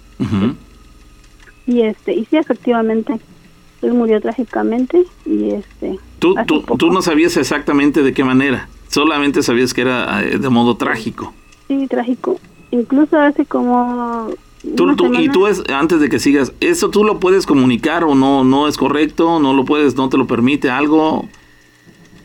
[1.66, 3.18] y este y sí efectivamente
[3.82, 9.42] él murió trágicamente y este Tú, tú, tú no sabías exactamente de qué manera, solamente
[9.42, 11.34] sabías que era eh, de modo trágico.
[11.68, 12.38] sí trágico
[12.70, 14.30] incluso hace como
[14.76, 18.14] Tú, tú- y tú es, antes de que sigas, ¿eso tú lo puedes comunicar o
[18.14, 19.38] no, no es correcto?
[19.38, 21.28] ¿No lo puedes, no te lo permite algo?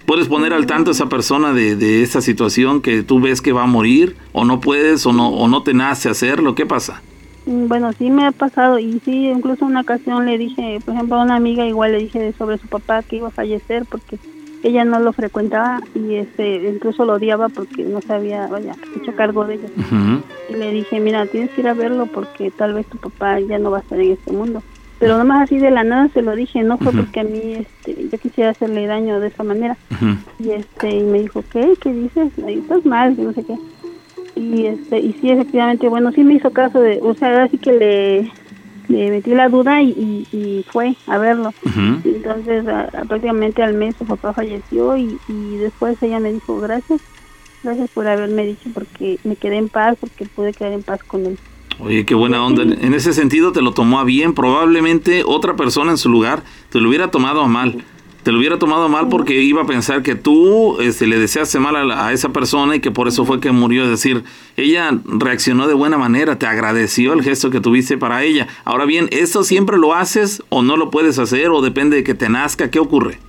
[0.10, 3.54] ¿Puedes poner al tanto a esa persona de, de esta situación que tú ves que
[3.54, 4.16] va a morir?
[4.32, 6.56] ¿O no puedes o no, o no te nace hacerlo?
[6.56, 7.04] ¿Qué pasa?
[7.46, 11.18] Mm, Bueno, sí me ha pasado y sí, incluso una ocasión le dije, por ejemplo,
[11.18, 14.18] a una amiga igual le dije sobre su papá que iba a fallecer porque
[14.64, 19.16] ella no lo frecuentaba y este incluso lo odiaba porque no se había, vaya, hecho
[19.16, 19.70] cargo de ella.
[20.50, 23.60] Y le dije, mira, tienes que ir a verlo porque tal vez tu papá ya
[23.60, 24.64] no va a estar en este mundo.
[25.00, 28.10] Pero nomás así de la nada se lo dije, no fue porque a mí este,
[28.10, 29.78] yo quisiera hacerle daño de esa manera.
[30.40, 31.74] Y este y me dijo, ¿qué?
[31.82, 32.32] ¿Qué dices?
[32.46, 33.56] Ahí estás mal, no sé qué.
[34.36, 37.72] Y este y sí, efectivamente, bueno, sí me hizo caso de, o sea, así que
[37.74, 38.32] le,
[38.88, 41.54] le metí la duda y, y, y fue a verlo.
[42.06, 46.58] Entonces, a- a- prácticamente al mes su papá falleció y, y después ella me dijo,
[46.60, 47.02] gracias,
[47.64, 51.26] gracias por haberme dicho porque me quedé en paz, porque pude quedar en paz con
[51.26, 51.38] él.
[51.80, 52.64] Oye, qué buena onda.
[52.64, 54.34] En ese sentido te lo tomó a bien.
[54.34, 57.84] Probablemente otra persona en su lugar te lo hubiera tomado a mal.
[58.24, 61.58] Te lo hubiera tomado a mal porque iba a pensar que tú este, le deseaste
[61.60, 63.84] mal a, la- a esa persona y que por eso fue que murió.
[63.86, 64.26] Es decir,
[64.58, 68.50] ella reaccionó de buena manera, te agradeció el gesto que tuviste para ella.
[68.66, 72.14] Ahora bien, ¿esto siempre lo haces o no lo puedes hacer o depende de que
[72.14, 72.70] te nazca?
[72.70, 73.20] ¿Qué ocurre?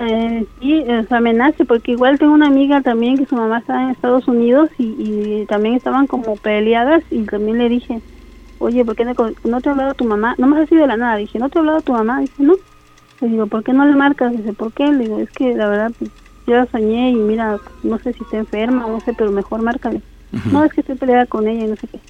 [0.00, 0.84] Eh, sí,
[1.20, 4.68] me nace porque igual tengo una amiga también que su mamá está en Estados Unidos
[4.76, 8.00] y, y también estaban como peleadas y también le dije,
[8.58, 9.14] oye, ¿por qué no,
[9.44, 10.34] no te ha hablado tu mamá?
[10.38, 12.20] No más así de la nada, dije, ¿no te ha hablado tu mamá?
[12.20, 12.54] Dice, no.
[13.20, 14.32] Le digo, ¿por qué no le marcas?
[14.32, 14.90] Dice, ¿por qué?
[14.90, 16.10] Le digo, es que la verdad, pues,
[16.46, 20.02] yo la soñé y mira, no sé si está enferma no sé, pero mejor márcale.
[20.50, 22.00] No, es que estoy peleada con ella y no sé qué.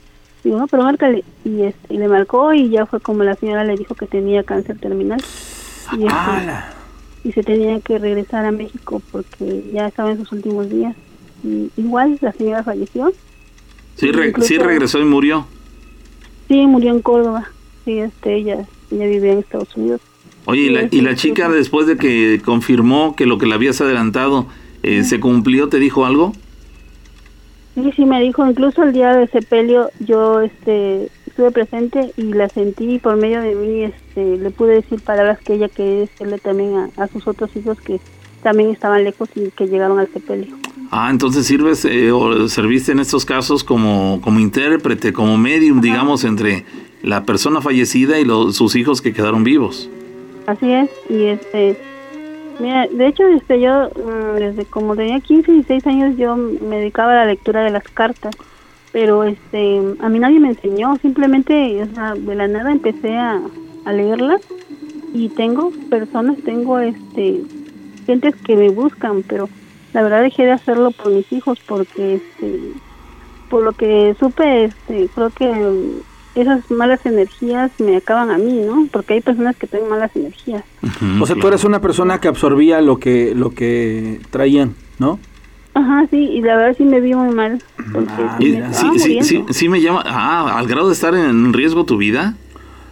[0.43, 1.25] Digo, no, pero márcale.
[1.45, 4.43] Y, este, y le marcó y ya fue como la señora le dijo que tenía
[4.43, 5.21] cáncer terminal.
[5.93, 6.15] Y, este,
[7.25, 10.95] y se tenía que regresar a México porque ya estaba en sus últimos días.
[11.43, 13.13] Y igual la señora falleció.
[13.97, 15.47] Sí, re- Incluso- sí regresó y murió.
[16.49, 17.49] Sí, murió en Córdoba.
[17.85, 20.01] Sí, este, ella, ella vivía en Estados Unidos.
[20.47, 23.81] Oye, y la, y la chica después de que confirmó que lo que le habías
[23.81, 24.47] adelantado
[24.83, 26.35] eh, se cumplió, ¿te dijo algo?
[27.75, 32.49] Sí, sí, me dijo, incluso el día de sepelio yo este, estuve presente y la
[32.49, 36.39] sentí y por medio de mí este, le pude decir palabras que ella quería decirle
[36.39, 38.01] también a, a sus otros hijos que
[38.45, 40.57] también estaban lejos y que llegaron al sepelio.
[40.93, 46.23] Ah, entonces sirves eh, o serviste en estos casos como, como intérprete, como medium, digamos,
[46.23, 46.65] entre
[47.03, 49.91] la persona fallecida y los, sus hijos que quedaron vivos.
[50.47, 51.77] Así es, y este,
[52.59, 57.13] mira, de hecho, este, yo mm, desde como tenía 15, 16 años yo me dedicaba
[57.13, 58.35] a la lectura de las cartas,
[58.93, 63.41] pero este, a mí nadie me enseñó, simplemente, de la nada empecé a,
[63.85, 64.41] a leerlas
[65.13, 67.43] y tengo personas, tengo este,
[68.07, 69.49] gentes que me buscan, pero
[69.93, 72.73] la verdad dejé de hacerlo por mis hijos porque este,
[73.49, 76.05] por lo que supe, este, creo que
[76.35, 78.87] esas malas energías me acaban a mí, ¿no?
[78.93, 80.65] Porque hay personas que tienen malas energías.
[81.21, 85.19] o sea, tú eres una persona que absorbía lo que lo que traían, ¿no?
[85.75, 87.61] Ajá, sí, y la verdad sí me vi muy mal.
[87.93, 89.53] Porque Ah, sí me sí, estaba sí, sí, muriendo.
[89.53, 92.35] sí me llama, ah, al grado de estar en riesgo tu vida.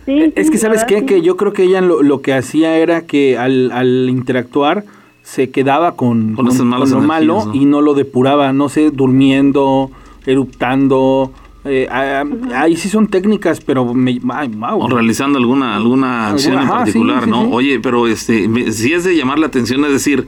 [0.04, 0.98] Sí, Eh, Es sí, que, ¿sabes qué?
[1.00, 1.06] sí.
[1.06, 4.84] Que yo creo que ella lo, lo que hacía era que al, al interactuar
[5.22, 7.54] se quedaba con, Con esas malas lo malo ¿no?
[7.54, 9.92] y no lo depuraba, no sé, durmiendo,
[10.26, 11.32] eruptando.
[11.64, 12.24] Eh, ah,
[12.56, 14.80] ahí sí son técnicas, pero me, ay, wow.
[14.82, 17.42] O realizando alguna alguna acción en Ajá, particular, sí, ¿no?
[17.42, 17.48] sí.
[17.52, 20.26] Oye, pero este, me- si es de llamar la atención, es decir,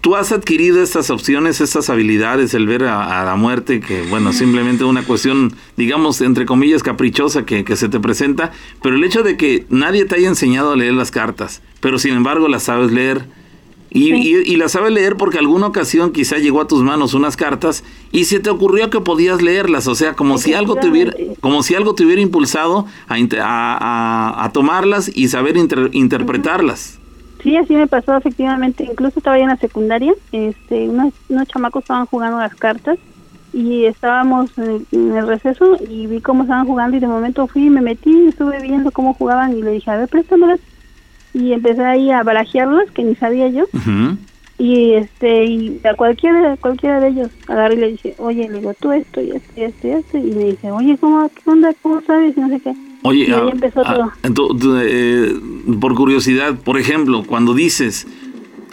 [0.00, 4.32] tú has adquirido estas opciones, estas habilidades, el ver a, a la muerte, que bueno,
[4.32, 8.50] simplemente una cuestión, digamos, entre comillas, caprichosa que, que se te presenta,
[8.82, 12.14] pero el hecho de que nadie te haya enseñado a leer las cartas, pero sin
[12.14, 13.41] embargo las sabes leer.
[13.94, 17.36] Y, y, y las sabes leer porque alguna ocasión quizá llegó a tus manos unas
[17.36, 21.12] cartas y se te ocurrió que podías leerlas, o sea, como si algo te hubiera,
[21.40, 27.00] como si algo te hubiera impulsado a, a, a- tomarlas y saber inter- interpretarlas.
[27.42, 28.84] Sí, así me pasó efectivamente.
[28.84, 32.98] Incluso estaba yo en la secundaria, este, unos, unos chamacos estaban jugando las cartas
[33.52, 37.66] y estábamos en en el receso y vi cómo estaban jugando y de momento fui
[37.66, 40.60] y me metí, estuve viendo cómo jugaban y le dije, a ver, préstamelas.
[41.34, 43.64] Y empecé ahí a barajearlas, que ni sabía yo.
[44.58, 48.74] Y este y a cualquiera, cualquiera de ellos agarré y le dije, oye, le digo,
[48.78, 50.18] tú esto y esto y esto y esto.
[50.18, 51.72] Y me dice, oye, ¿cómo, ¿qué onda?
[51.82, 52.36] ¿Cómo sabes?
[52.36, 52.74] Y no sé qué.
[53.02, 54.12] Oye, y ahí ah, empezó ah, todo.
[54.22, 55.34] ento- tú, eh,
[55.80, 58.06] por curiosidad, por ejemplo, cuando dices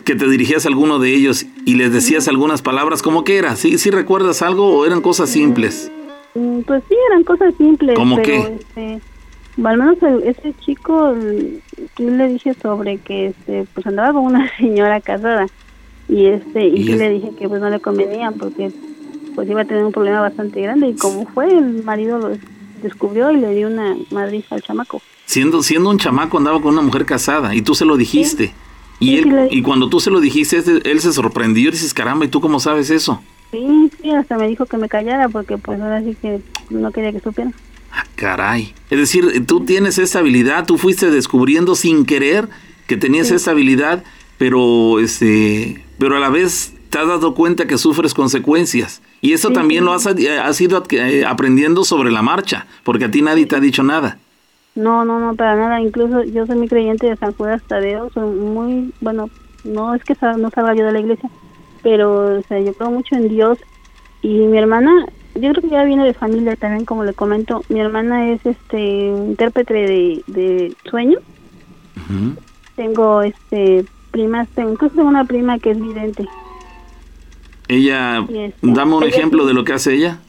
[0.06, 3.56] que te dirigías a alguno de ellos y les decías algunas palabras, ¿cómo que era?
[3.56, 5.92] ¿Sí, ¿Sí recuerdas algo o eran cosas simples?
[6.36, 7.96] Mm, Pues sí, eran cosas simples.
[7.96, 8.56] ¿Cómo pero, qué?
[8.60, 9.02] Este,
[9.68, 11.14] al menos ese chico,
[11.98, 15.48] yo le dije sobre que este, pues andaba con una señora casada.
[16.08, 18.72] Y este y, Y sí es- le dije que pues no le convenía porque
[19.36, 20.88] pues iba a tener un problema bastante grande.
[20.90, 22.32] Y como fue, el marido lo
[22.82, 25.02] descubrió y le dio una madriza al chamaco.
[25.26, 28.54] Siendo, siendo un chamaco andaba con una mujer casada y tú se lo dijiste.
[29.00, 31.72] Y, Sí, él, sí y cuando tú se lo dijiste, él, él se sorprendió y
[31.72, 33.22] dices, caramba, ¿y tú cómo sabes eso?
[33.52, 37.12] Sí, sí, hasta me dijo que me callara porque pues ahora sí que no quería
[37.12, 37.52] que supiera.
[37.92, 38.74] Ah, caray.
[38.90, 42.48] Es decir, tú tienes esta habilidad, tú fuiste descubriendo sin querer
[42.88, 44.04] que tenías esta habilidad,
[44.38, 49.02] pero este, pero a la vez te has dado cuenta que sufres consecuencias.
[49.22, 49.86] Y eso Sí, también sí.
[49.86, 53.56] lo has, eh, has ido eh, aprendiendo sobre la marcha, porque a ti nadie te
[53.56, 54.18] ha dicho nada.
[54.76, 55.82] No, no, no, para nada.
[55.82, 58.10] Incluso yo soy muy creyente de San Judas Tadeo.
[58.14, 59.30] Soy muy, bueno,
[59.64, 61.30] no es que no salga yo de la iglesia,
[61.84, 63.58] pero o sea, yo creo mucho en Dios.
[64.22, 64.92] Y mi hermana,
[65.36, 67.64] yo creo que ya viene de familia también, como le comento.
[67.70, 71.20] Mi hermana es este intérprete de, de sueño.
[72.76, 76.28] Tengo este primas, tengo, incluso tengo una prima que es vidente.
[77.68, 79.48] Ella, este, dame un ella ejemplo sí.
[79.48, 80.20] de lo que hace ella.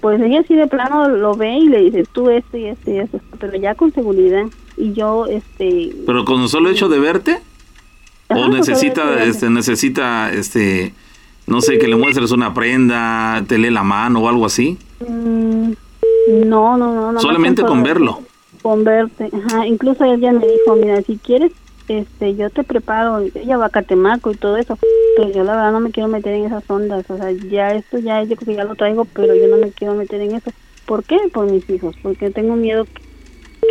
[0.00, 2.98] Pues ella sí de plano lo ve y le dice tú esto y esto y
[2.98, 4.44] esto, pero ya con seguridad.
[4.76, 5.94] Y yo, este...
[6.04, 7.40] Pero con solo hecho de verte,
[8.28, 10.92] ajá, o solo necesita, este, necesita, este,
[11.46, 14.78] no sé, que le muestres una prenda, te lee la mano o algo así.
[15.00, 15.72] Mm,
[16.46, 17.12] no, no, no.
[17.12, 17.20] no.
[17.20, 18.20] Solamente con verlo.
[18.62, 19.66] Con verte, ajá.
[19.66, 21.52] Incluso ella me dijo, mira, si quieres,
[21.88, 24.76] este, yo te preparo, ella va a Catemaco y todo eso,
[25.16, 27.98] pero yo la verdad no me quiero meter en esas ondas, o sea, ya esto
[27.98, 30.50] ya, yo creo que ya lo traigo, pero yo no me quiero meter en eso.
[30.84, 31.18] ¿Por qué?
[31.32, 32.86] Por mis hijos, porque tengo miedo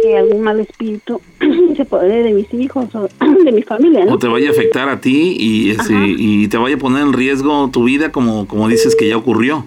[0.02, 1.22] que, algún mal espíritu
[1.76, 3.08] se apodere de mis hijos o
[3.44, 4.14] de mi familia, ¿no?
[4.14, 7.14] o te vaya a afectar a ti y, este, y te vaya a poner en
[7.14, 9.66] riesgo tu vida como, como dices que ya ocurrió.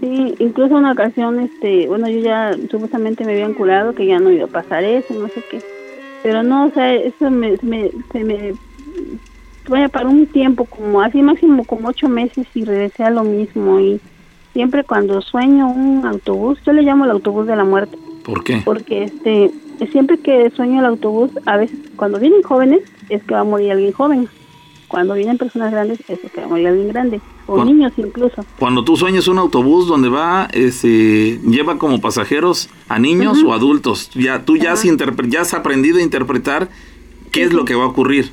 [0.00, 4.30] Sí, incluso una ocasión, este, bueno, yo ya supuestamente me habían curado que ya no
[4.30, 5.60] iba a pasar eso, no sé qué.
[6.22, 8.52] Pero no, o sea, eso me, me, se me,
[9.68, 13.80] vaya, para un tiempo, como así máximo como ocho meses y regresé a lo mismo.
[13.80, 14.00] Y
[14.52, 17.96] siempre cuando sueño un autobús, yo le llamo el autobús de la muerte,
[18.26, 18.60] ¿Por qué?
[18.64, 19.52] porque este,
[19.92, 23.70] siempre que sueño el autobús, a veces cuando vienen jóvenes es que va a morir
[23.70, 24.28] alguien joven.
[24.88, 28.44] Cuando vienen personas grandes es que va a morir alguien grande, o niños incluso.
[28.58, 34.10] Cuando tú sueñas un autobús donde va, este, lleva como pasajeros a niños o adultos,
[34.14, 34.84] ya tú ya has,
[35.28, 36.68] ya has aprendido a interpretar
[37.32, 38.32] qué es lo que va a ocurrir.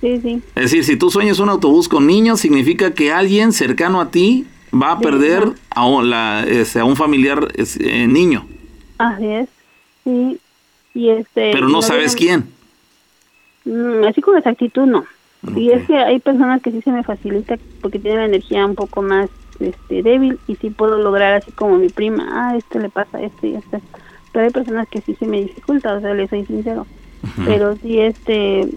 [0.00, 0.40] Sí, sí.
[0.54, 4.44] Es decir, si tú sueñas un autobús con niños, significa que alguien cercano a ti
[4.74, 8.46] va a perder a un, la- este, a un familiar eh, niño,
[8.98, 9.48] Así es.
[10.04, 10.40] Sí.
[10.94, 11.50] Y este.
[11.52, 12.44] pero no sabes quién.
[13.64, 15.04] Mm, así con exactitud no.
[15.56, 18.74] Y es que hay personas que sí se me facilita porque tienen la energía un
[18.74, 19.28] poco más
[19.60, 23.46] este, débil y sí puedo lograr así como mi prima, ah, este le pasa esto
[23.46, 23.80] y esto.
[24.32, 26.86] Pero hay personas que sí se me dificulta, o sea, le soy sincero.
[27.44, 28.68] Pero sí, este,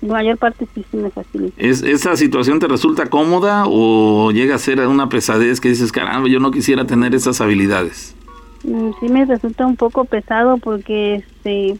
[0.00, 1.54] la mayor parte sí se me facilita.
[1.56, 6.28] ¿Es, ¿Esa situación te resulta cómoda o llega a ser una pesadez que dices, caramba,
[6.28, 8.14] yo no quisiera tener esas habilidades?
[8.68, 11.78] Mm, Sí me resulta un poco pesado porque, este,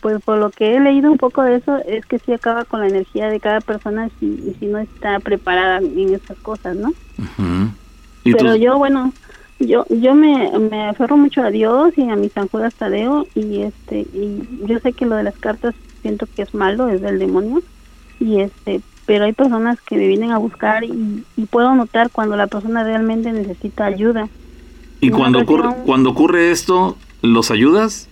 [0.00, 2.80] pues por lo que he leído un poco de eso, es que sí acaba con
[2.80, 6.90] la energía de cada persona si, si no está preparada en esas cosas, ¿no?
[7.18, 7.74] Ujú.
[8.24, 9.14] ¿Y Pero tú- yo, bueno,
[9.60, 13.62] yo yo me, me aferro mucho a Dios y a mi San Judas Tadeo y
[13.62, 17.18] este y yo sé que lo de las cartas siento que es malo, es del
[17.18, 17.62] demonio
[18.18, 22.36] y este pero hay personas que me vienen a buscar y, y puedo notar cuando
[22.36, 24.30] la persona realmente necesita ayuda.
[25.04, 28.08] Y una cuando ocurre, cuando ocurre esto, ¿los ayudas?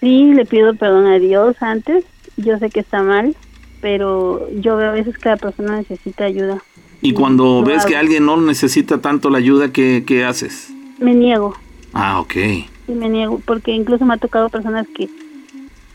[0.00, 2.04] Sí, le pido perdón a Dios antes,
[2.36, 3.36] yo sé que está mal,
[3.80, 6.62] pero yo veo a veces que la persona necesita ayuda.
[7.00, 10.72] Y cuando ves que alguien no necesita tanto la ayuda, ¿qué, qué haces?
[10.98, 11.54] Me niego.
[11.92, 12.32] Ah, ok.
[12.32, 15.08] Sí, me niego, porque incluso me ha tocado personas que,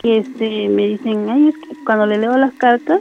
[0.01, 2.99] que este, me dicen, ay, es que cuando le leo las cartas,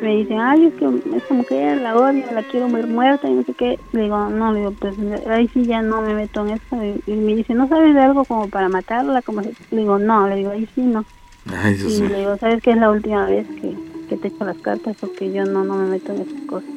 [0.00, 3.42] me dicen, ay, es que esta mujer la odio, la quiero ver muerta y no
[3.44, 3.78] sé qué.
[3.92, 4.94] Le digo, no, le digo, pues
[5.28, 6.84] ahí sí ya no me meto en eso.
[6.84, 9.22] Y, y me dice, ¿no sabes de algo como para matarla?
[9.22, 11.04] Como si-?" Le digo, no, le digo, ahí sí no.
[11.50, 13.74] Ay, Y le digo, ¿sabes qué es la última vez que,
[14.08, 14.96] que te echo las cartas?
[15.00, 16.68] Porque yo no, no me meto en esas cosas.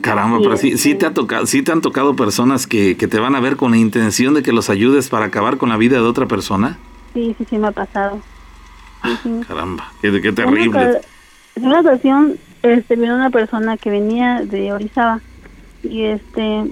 [0.00, 3.18] Caramba, pero sí, sí te ha tocado, sí te han tocado personas que, que te
[3.18, 5.96] van a ver con la intención de que los ayudes para acabar con la vida
[5.96, 6.76] de otra persona.
[7.14, 8.20] Sí, sí, sí me ha pasado.
[9.02, 9.40] Sí, sí.
[9.48, 11.00] Caramba, qué, qué terrible.
[11.56, 15.22] En una ocasión este, vino una persona que venía de Orizaba
[15.82, 16.64] y este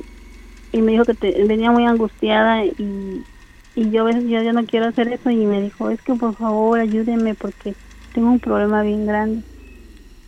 [0.73, 1.15] y me dijo que
[1.47, 3.27] venía muy angustiada y,
[3.75, 6.15] y yo a veces yo, yo no quiero hacer eso y me dijo es que
[6.15, 7.75] por favor ayúdeme porque
[8.15, 9.43] tengo un problema bien grande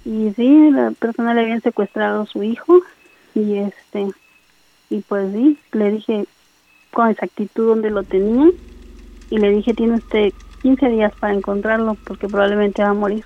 [0.05, 2.83] y sí la persona le habían secuestrado a su hijo
[3.35, 4.13] y este
[4.91, 6.27] y pues sí le dije
[6.93, 8.53] con exactitud dónde lo tenían
[9.31, 13.25] y le dije tiene usted 15 días para encontrarlo porque probablemente va a morir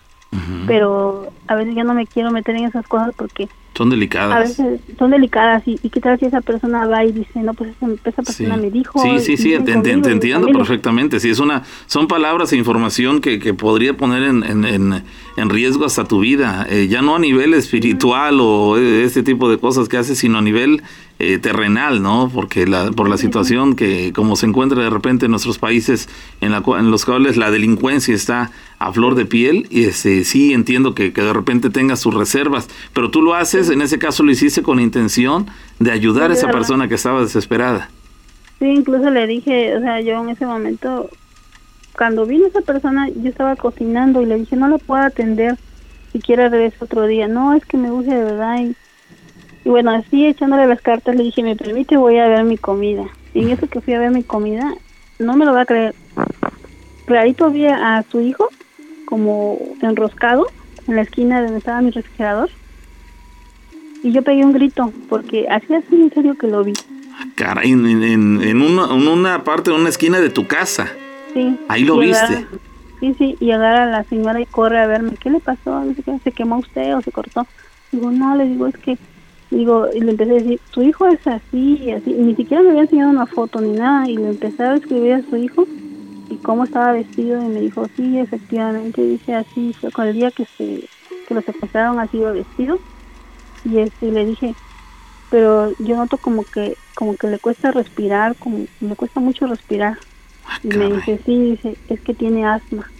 [0.66, 3.48] Pero a veces yo no me quiero meter en esas cosas porque
[3.78, 4.48] Son a delicadas.
[4.58, 7.70] veces son delicadas y, y qué tal si esa persona va y dice no pues
[8.04, 8.44] esa, Sí.
[8.44, 10.52] persona me dijo Sí, sí, sí, te, entiendo familia".
[10.58, 11.20] perfectamente.
[11.20, 15.02] Sí, es una, son palabras e información que, que podría poner en, en- en-
[15.36, 16.66] en riesgo hasta tu vida.
[16.68, 20.38] Eh, ya no a nivel espiritual o eh, este tipo de cosas que haces, sino
[20.38, 20.82] a nivel
[21.20, 22.30] eh, terrenal, ¿no?
[22.32, 26.08] Porque la, por la situación que como se encuentra de repente en nuestros países
[26.40, 28.50] en, la, en los cuales la delincuencia está
[28.80, 32.68] a flor de piel, y este, sí entiendo que, que de repente tengas sus reservas,
[32.92, 35.46] pero tú lo haces, en ese caso lo hiciste con intención
[35.78, 37.88] de ayudar a esa persona que estaba desesperada.
[38.58, 41.10] sí incluso le dije o sea yo en ese momento
[41.96, 45.56] cuando vino esa persona yo estaba cocinando y le dije no la puedo atender
[46.12, 48.76] si quiere regreso otro día no es que me guste de verdad y,
[49.64, 53.04] y bueno así echándole las cartas le dije me permite voy a ver mi comida
[53.34, 54.74] y en eso que fui a ver mi comida
[55.18, 55.94] no me lo va a creer.
[57.06, 58.48] Clarito vi a su hijo
[59.06, 60.46] como enroscado
[60.86, 62.50] en la esquina donde estaba mi refrigerador
[64.02, 66.74] y yo pegué un grito porque así así en serio que lo vi.
[67.34, 70.88] Caray, en, en, en una, en una parte, en una esquina de tu casa.
[71.34, 71.58] sí.
[71.68, 72.46] Ahí lo viste.
[73.00, 75.12] sí sí y agarra a la señora y corre a verme.
[75.20, 75.82] Qué le pasó
[76.22, 77.46] se quemó usted o se cortó
[77.92, 78.98] digo no le digo es que
[79.50, 82.62] digo y le empecé a decir su hijo es así y así y ni siquiera
[82.62, 85.66] me había enseñado una foto ni nada y le empecé a describir a su hijo
[86.28, 90.30] y cómo estaba vestido y me dijo sí efectivamente dice así fue con el día
[90.30, 90.84] que se
[91.26, 92.78] que lo secuestraron así iba vestido
[93.70, 94.54] y este le dije
[95.30, 99.98] pero yo noto como que como que le cuesta respirar como le cuesta mucho respirar.
[100.46, 102.90] Ah, y me dice sí dice es que tiene asma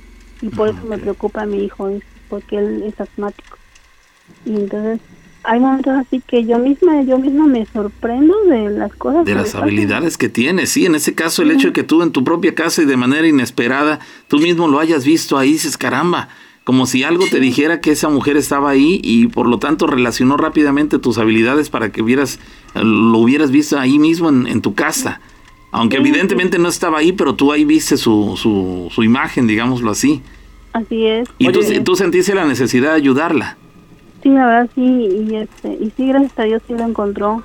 [0.43, 1.91] y por eso me preocupa mi hijo
[2.29, 3.57] porque él es asmático
[4.45, 5.01] y entonces
[5.45, 9.45] hay momentos así que yo misma yo misma me sorprendo de las cosas de las
[9.45, 9.63] pasan.
[9.63, 10.71] habilidades que tienes.
[10.71, 12.97] Sí, en ese caso, el hecho de que tú en tu propia casa y de
[12.97, 16.29] manera inesperada, tú mismo lo hayas visto ahí, dices, caramba,
[16.69, 20.37] como si algo te dijera que esa mujer estaba ahí y por lo tanto relacionó
[20.37, 22.41] rápidamente tus habilidades para que hubieras,
[22.75, 25.23] lo hubieras visto ahí mismo en, en tu casa.
[25.71, 29.91] Aunque Sí, evidentemente no estaba ahí, pero tú ahí viste su, su, su imagen, digámoslo
[29.91, 30.23] así.
[30.75, 31.31] así es.
[31.39, 33.57] Y tú, sentiste la necesidad de ayudarla.
[34.23, 37.43] sí la verdad sí y este y sí gracias a Dios sí lo encontró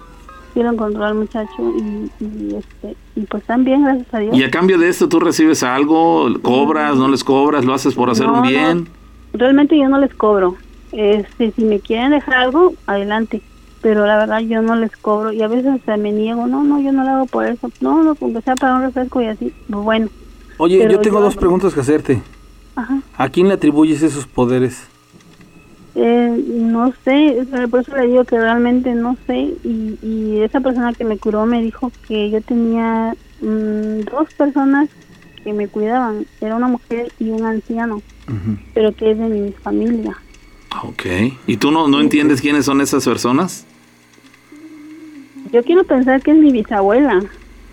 [0.53, 4.35] sí lo encontró al muchacho y, y este y pues también gracias a Dios.
[4.35, 8.09] Y a cambio de esto, tú recibes algo, cobras, no les cobras, lo haces por
[8.09, 9.02] hacer No, un no.
[9.33, 10.57] Realmente yo no les cobro
[10.91, 13.41] este, si me quieren dejar algo, adelante.
[13.81, 16.79] Pero la verdad yo no les cobro y a veces se me niego, no, no,
[16.79, 17.69] yo no lo hago por eso.
[17.81, 20.09] No, no, aunque sea para un refresco y así, pues bueno.
[20.57, 22.21] Oye, Pero yo tengo yo- dos preguntas que hacerte.
[22.75, 23.01] Ajá.
[23.17, 24.89] ¿A quién le atribuyes esos poderes?
[25.95, 29.57] Eh, no sé, sea, por eso le digo que realmente no sé.
[29.63, 34.89] Y, y esa persona que me curó me dijo que yo tenía mm, dos personas
[35.43, 36.25] que me cuidaban.
[36.39, 38.01] Era una mujer y un anciano,
[38.73, 40.17] pero que es de mi familia.
[40.83, 41.05] Ok.
[41.47, 43.65] ¿Y tú no, no entiendes quiénes son esas personas?
[45.51, 47.23] Yo quiero pensar que es mi bisabuela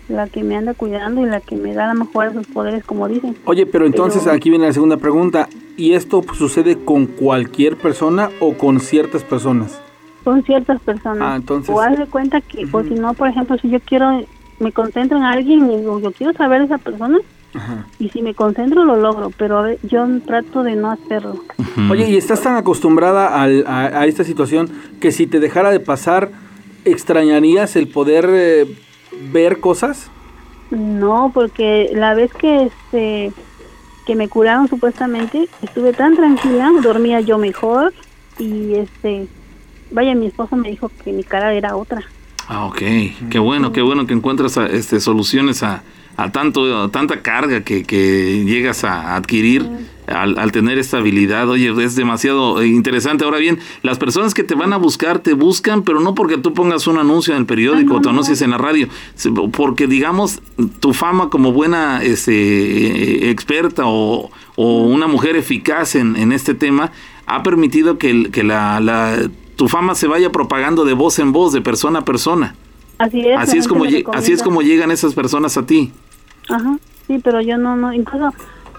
[0.07, 2.83] la que me anda cuidando y la que me da a lo mejor esos poderes,
[2.83, 3.35] como dicen.
[3.45, 5.47] Oye, pero entonces Pero- aquí viene la segunda pregunta.
[5.77, 9.81] ¿Y esto sucede con cualquier persona o con ciertas personas?
[10.25, 11.19] Son ciertas personas.
[11.21, 14.21] Ah, entonces- O haz de cuenta que, porque si no, por ejemplo, si yo quiero,
[14.59, 17.17] me concentro en alguien y digo, yo quiero saber a esa persona,
[17.99, 21.43] y si me concentro lo logro, pero a ver, yo trato de no hacerlo.
[21.89, 24.69] Oye, ¿y estás tan acostumbrada al- a, a esta situación
[24.99, 26.29] que si te dejara de pasar,
[26.85, 28.65] extrañarías el poder eh,
[29.31, 30.09] ver cosas?
[30.69, 33.31] No, porque la vez que este
[34.05, 37.93] que me curaron supuestamente, estuve tan tranquila, dormía yo mejor
[38.39, 39.27] y este
[39.91, 42.01] vaya mi esposo me dijo que mi cara era otra.
[42.47, 42.81] Ah, ok.
[43.29, 45.83] Qué bueno, qué bueno que encuentras este, soluciones a,
[46.23, 49.67] a tanto, a tanta carga que, que llegas a adquirir
[50.07, 51.47] al, al tener esta habilidad.
[51.49, 53.23] Oye, es demasiado interesante.
[53.23, 56.53] Ahora bien, las personas que te van a buscar, te buscan, pero no porque tú
[56.53, 58.87] pongas un anuncio en el periódico o te anuncies en la radio,
[59.53, 60.41] porque digamos,
[60.79, 66.91] tu fama como buena este, experta o, o una mujer eficaz en, en este tema
[67.25, 71.53] ha permitido que, que la, la- tu fama se vaya propagando de voz en voz,
[71.53, 72.55] de persona a persona.
[72.97, 73.37] Así es.
[73.37, 73.83] Así es como
[74.13, 75.91] así es como llegan esas personas a ti.
[76.55, 78.31] Ajá, sí, pero yo no, no, incluso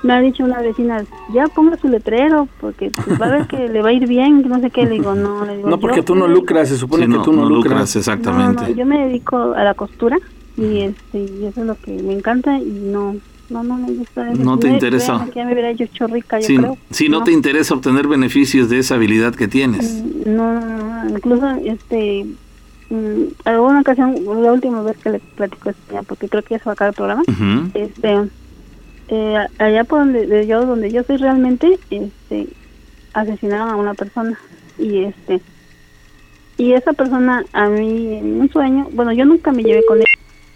[0.03, 3.69] me ha dicho una vecina, ya ponga su letrero, porque pues, va a ver que
[3.69, 5.99] le va a ir bien, no sé qué, le digo, no, le digo, No, porque
[5.99, 7.73] yo- tú no lucras, se supone Sí, que no, tú no, no lucras.
[7.73, 8.62] lucras, exactamente.
[8.62, 10.19] No, no, yo me dedico a la costura
[10.57, 13.15] y este y eso es lo que me encanta y no,
[13.49, 14.43] no, no me gusta eso.
[14.43, 15.24] No te Me- interesa.
[15.35, 16.77] ya me hubiera hecho yo Si, creo.
[16.90, 20.03] si no, te interesa obtener beneficios de esa habilidad que tienes.
[20.27, 22.27] No, no, no, incluso este
[22.94, 26.59] mm, alguna ocasión, la última vez que le platico esto, ya, porque creo que ya
[26.59, 27.23] se va a acabar el programa,
[27.74, 28.31] este
[29.09, 32.48] eh, allá por donde de yo donde yo soy realmente este
[33.12, 34.39] asesinaron a una persona.
[34.78, 35.43] Y este
[36.56, 40.06] y esa persona a mí en un sueño bueno yo nunca me llevé con él.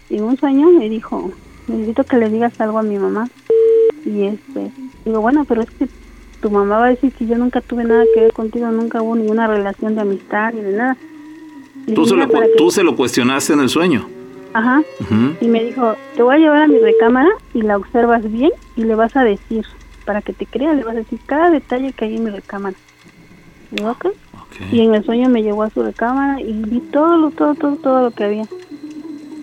[0.09, 1.31] En un sueño me dijo
[1.67, 3.27] necesito que le digas algo a mi mamá
[4.05, 4.71] y este
[5.05, 5.87] digo bueno pero es que
[6.41, 9.15] tu mamá va a decir que yo nunca tuve nada que ver contigo nunca hubo
[9.15, 10.97] ninguna relación de amistad ni de nada
[11.93, 12.27] Tú, se lo,
[12.57, 14.07] tú se lo cuestionaste en el sueño.
[14.53, 14.83] ajá
[15.39, 18.83] y me dijo, te voy a llevar a mi recámara y la observas bien y
[18.83, 19.65] le vas a decir,
[20.05, 22.75] para que te crea, le vas a decir cada detalle que hay en mi recámara.
[23.71, 23.83] Y.
[24.71, 27.75] Y en el sueño me llevó a su recámara y vi todo, lo, todo, todo,
[27.75, 28.45] todo lo que había.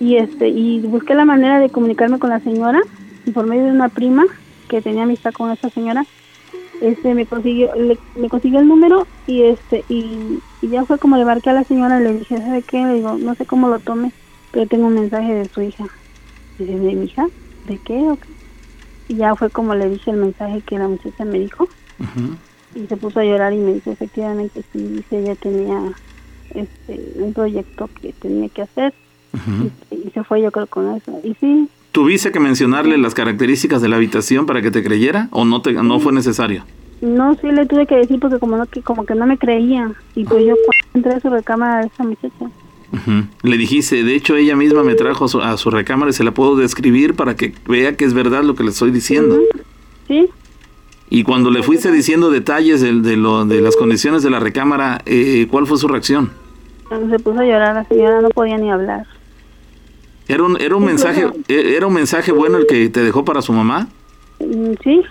[0.00, 2.80] Y este y busqué la manera de comunicarme con la señora
[3.24, 4.24] y por medio de una prima
[4.68, 6.04] que tenía amistad con esa señora,
[6.80, 11.16] este me consiguió le- me consiguió el número y este y, y ya fue como
[11.16, 12.78] le marqué a la señora y le dije, ¿sabe qué?
[12.84, 14.12] Le digo, no sé cómo lo tome,
[14.50, 15.86] pero tengo un mensaje de su hija.
[16.58, 17.26] Y dice, ¿de mi hija?
[17.64, 17.98] ¿De qué?
[18.10, 18.32] o qué?".
[19.08, 21.68] Y ya fue como le dije el mensaje que la muchacha me dijo
[22.74, 25.92] y se puso a llorar y me dijo efectivamente sí dice ella tenía
[26.50, 28.94] este un proyecto que tenía que hacer
[29.90, 33.80] y, y se fue yo creo con eso y sí ¿Tuviste que mencionarle las características
[33.80, 36.64] de la habitación para que te creyera o no, te, no fue necesario?
[37.00, 39.92] no sí le tuve que decir porque como no que como que no me creía
[40.16, 42.50] y pues yo cuando entré a su recámara de esa muchacha
[42.92, 43.26] Ujú.
[43.42, 46.24] Le dijiste, de hecho ella misma me trajo a su, a su recámara y se
[46.24, 49.38] la puedo describir para que vea que es verdad lo que le estoy diciendo.
[50.08, 50.28] sí
[51.10, 55.00] Y cuando le fuiste diciendo detalles de, de, lo, de las condiciones de la recámara,
[55.06, 56.32] eh, ¿cuál fue su reacción?
[57.10, 59.06] se puso a llorar la señora no podía ni hablar
[60.28, 63.42] ¿Era un, era un mensaje e- era un mensaje bueno el que te dejó para
[63.42, 63.88] su mamá?
[64.40, 65.02] Mm, sí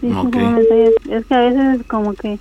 [0.00, 0.32] sí, sí, Ok.
[0.32, 0.94] fue un mensaje.
[1.10, 2.38] es que a veces como que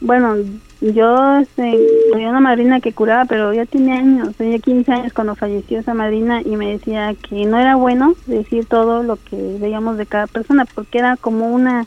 [0.00, 0.36] bueno
[0.80, 1.80] yo este
[2.12, 5.94] tenía una madrina que curaba pero ya tiene años tenía 15 años cuando falleció esa
[5.94, 10.26] madrina y me decía que no era bueno decir todo lo que veíamos de cada
[10.26, 11.86] persona porque era como una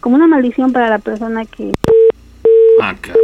[0.00, 1.72] como una maldición para la persona que
[2.80, 3.22] Ah, caray.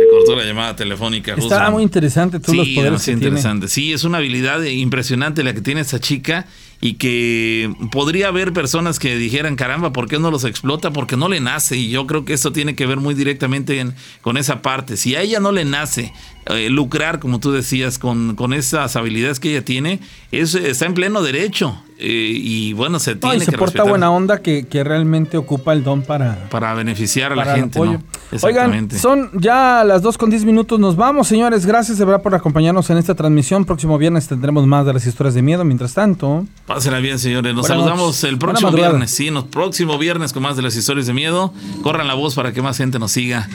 [0.00, 1.34] Se cortó la llamada telefónica.
[1.34, 1.70] Justo.
[1.70, 3.36] muy interesante todos los Sí, poderes demasiado que tiene.
[3.38, 3.68] interesante.
[3.68, 6.46] Sí, es una habilidad impresionante la que tiene esta chica
[6.80, 10.92] y que podría haber personas que dijeran, caramba, ¿por qué no los explota?
[10.92, 13.94] Porque no le nace y yo creo que esto tiene que ver muy directamente en-
[14.22, 14.96] con esa parte.
[14.96, 16.12] Si a ella no le nace
[16.46, 20.00] eh, lucrar, como tú decías, con, con esas habilidades que ella tiene,
[20.32, 21.82] es, está en pleno derecho.
[22.02, 24.82] Eh, y bueno, se No, tiene y se que porta respetar buena onda que, que
[24.82, 27.78] realmente ocupa el don para, para beneficiar a la para gente.
[27.78, 28.02] ¿no?
[28.40, 30.80] Oigan, son ya las 2 con 10 minutos.
[30.80, 31.66] Nos vamos, señores.
[31.66, 33.66] Gracias de verdad por acompañarnos en esta transmisión.
[33.66, 35.62] Próximo viernes tendremos más de las historias de miedo.
[35.64, 37.54] Mientras tanto, Pásenla bien, señores.
[37.54, 39.10] Nos Buenas saludamos el próximo viernes.
[39.10, 41.52] Sí, nos, próximo viernes con más de las historias de miedo.
[41.82, 43.46] Corran la voz para que más gente nos siga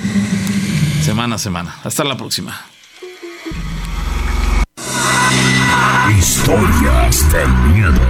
[1.01, 1.75] semana a semana.
[1.83, 2.55] Hasta la próxima.
[6.09, 8.01] Historias del miedo.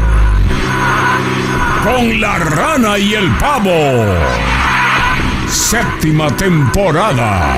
[1.83, 4.05] Con la rana y el pavo.
[5.47, 7.55] Séptima temporada.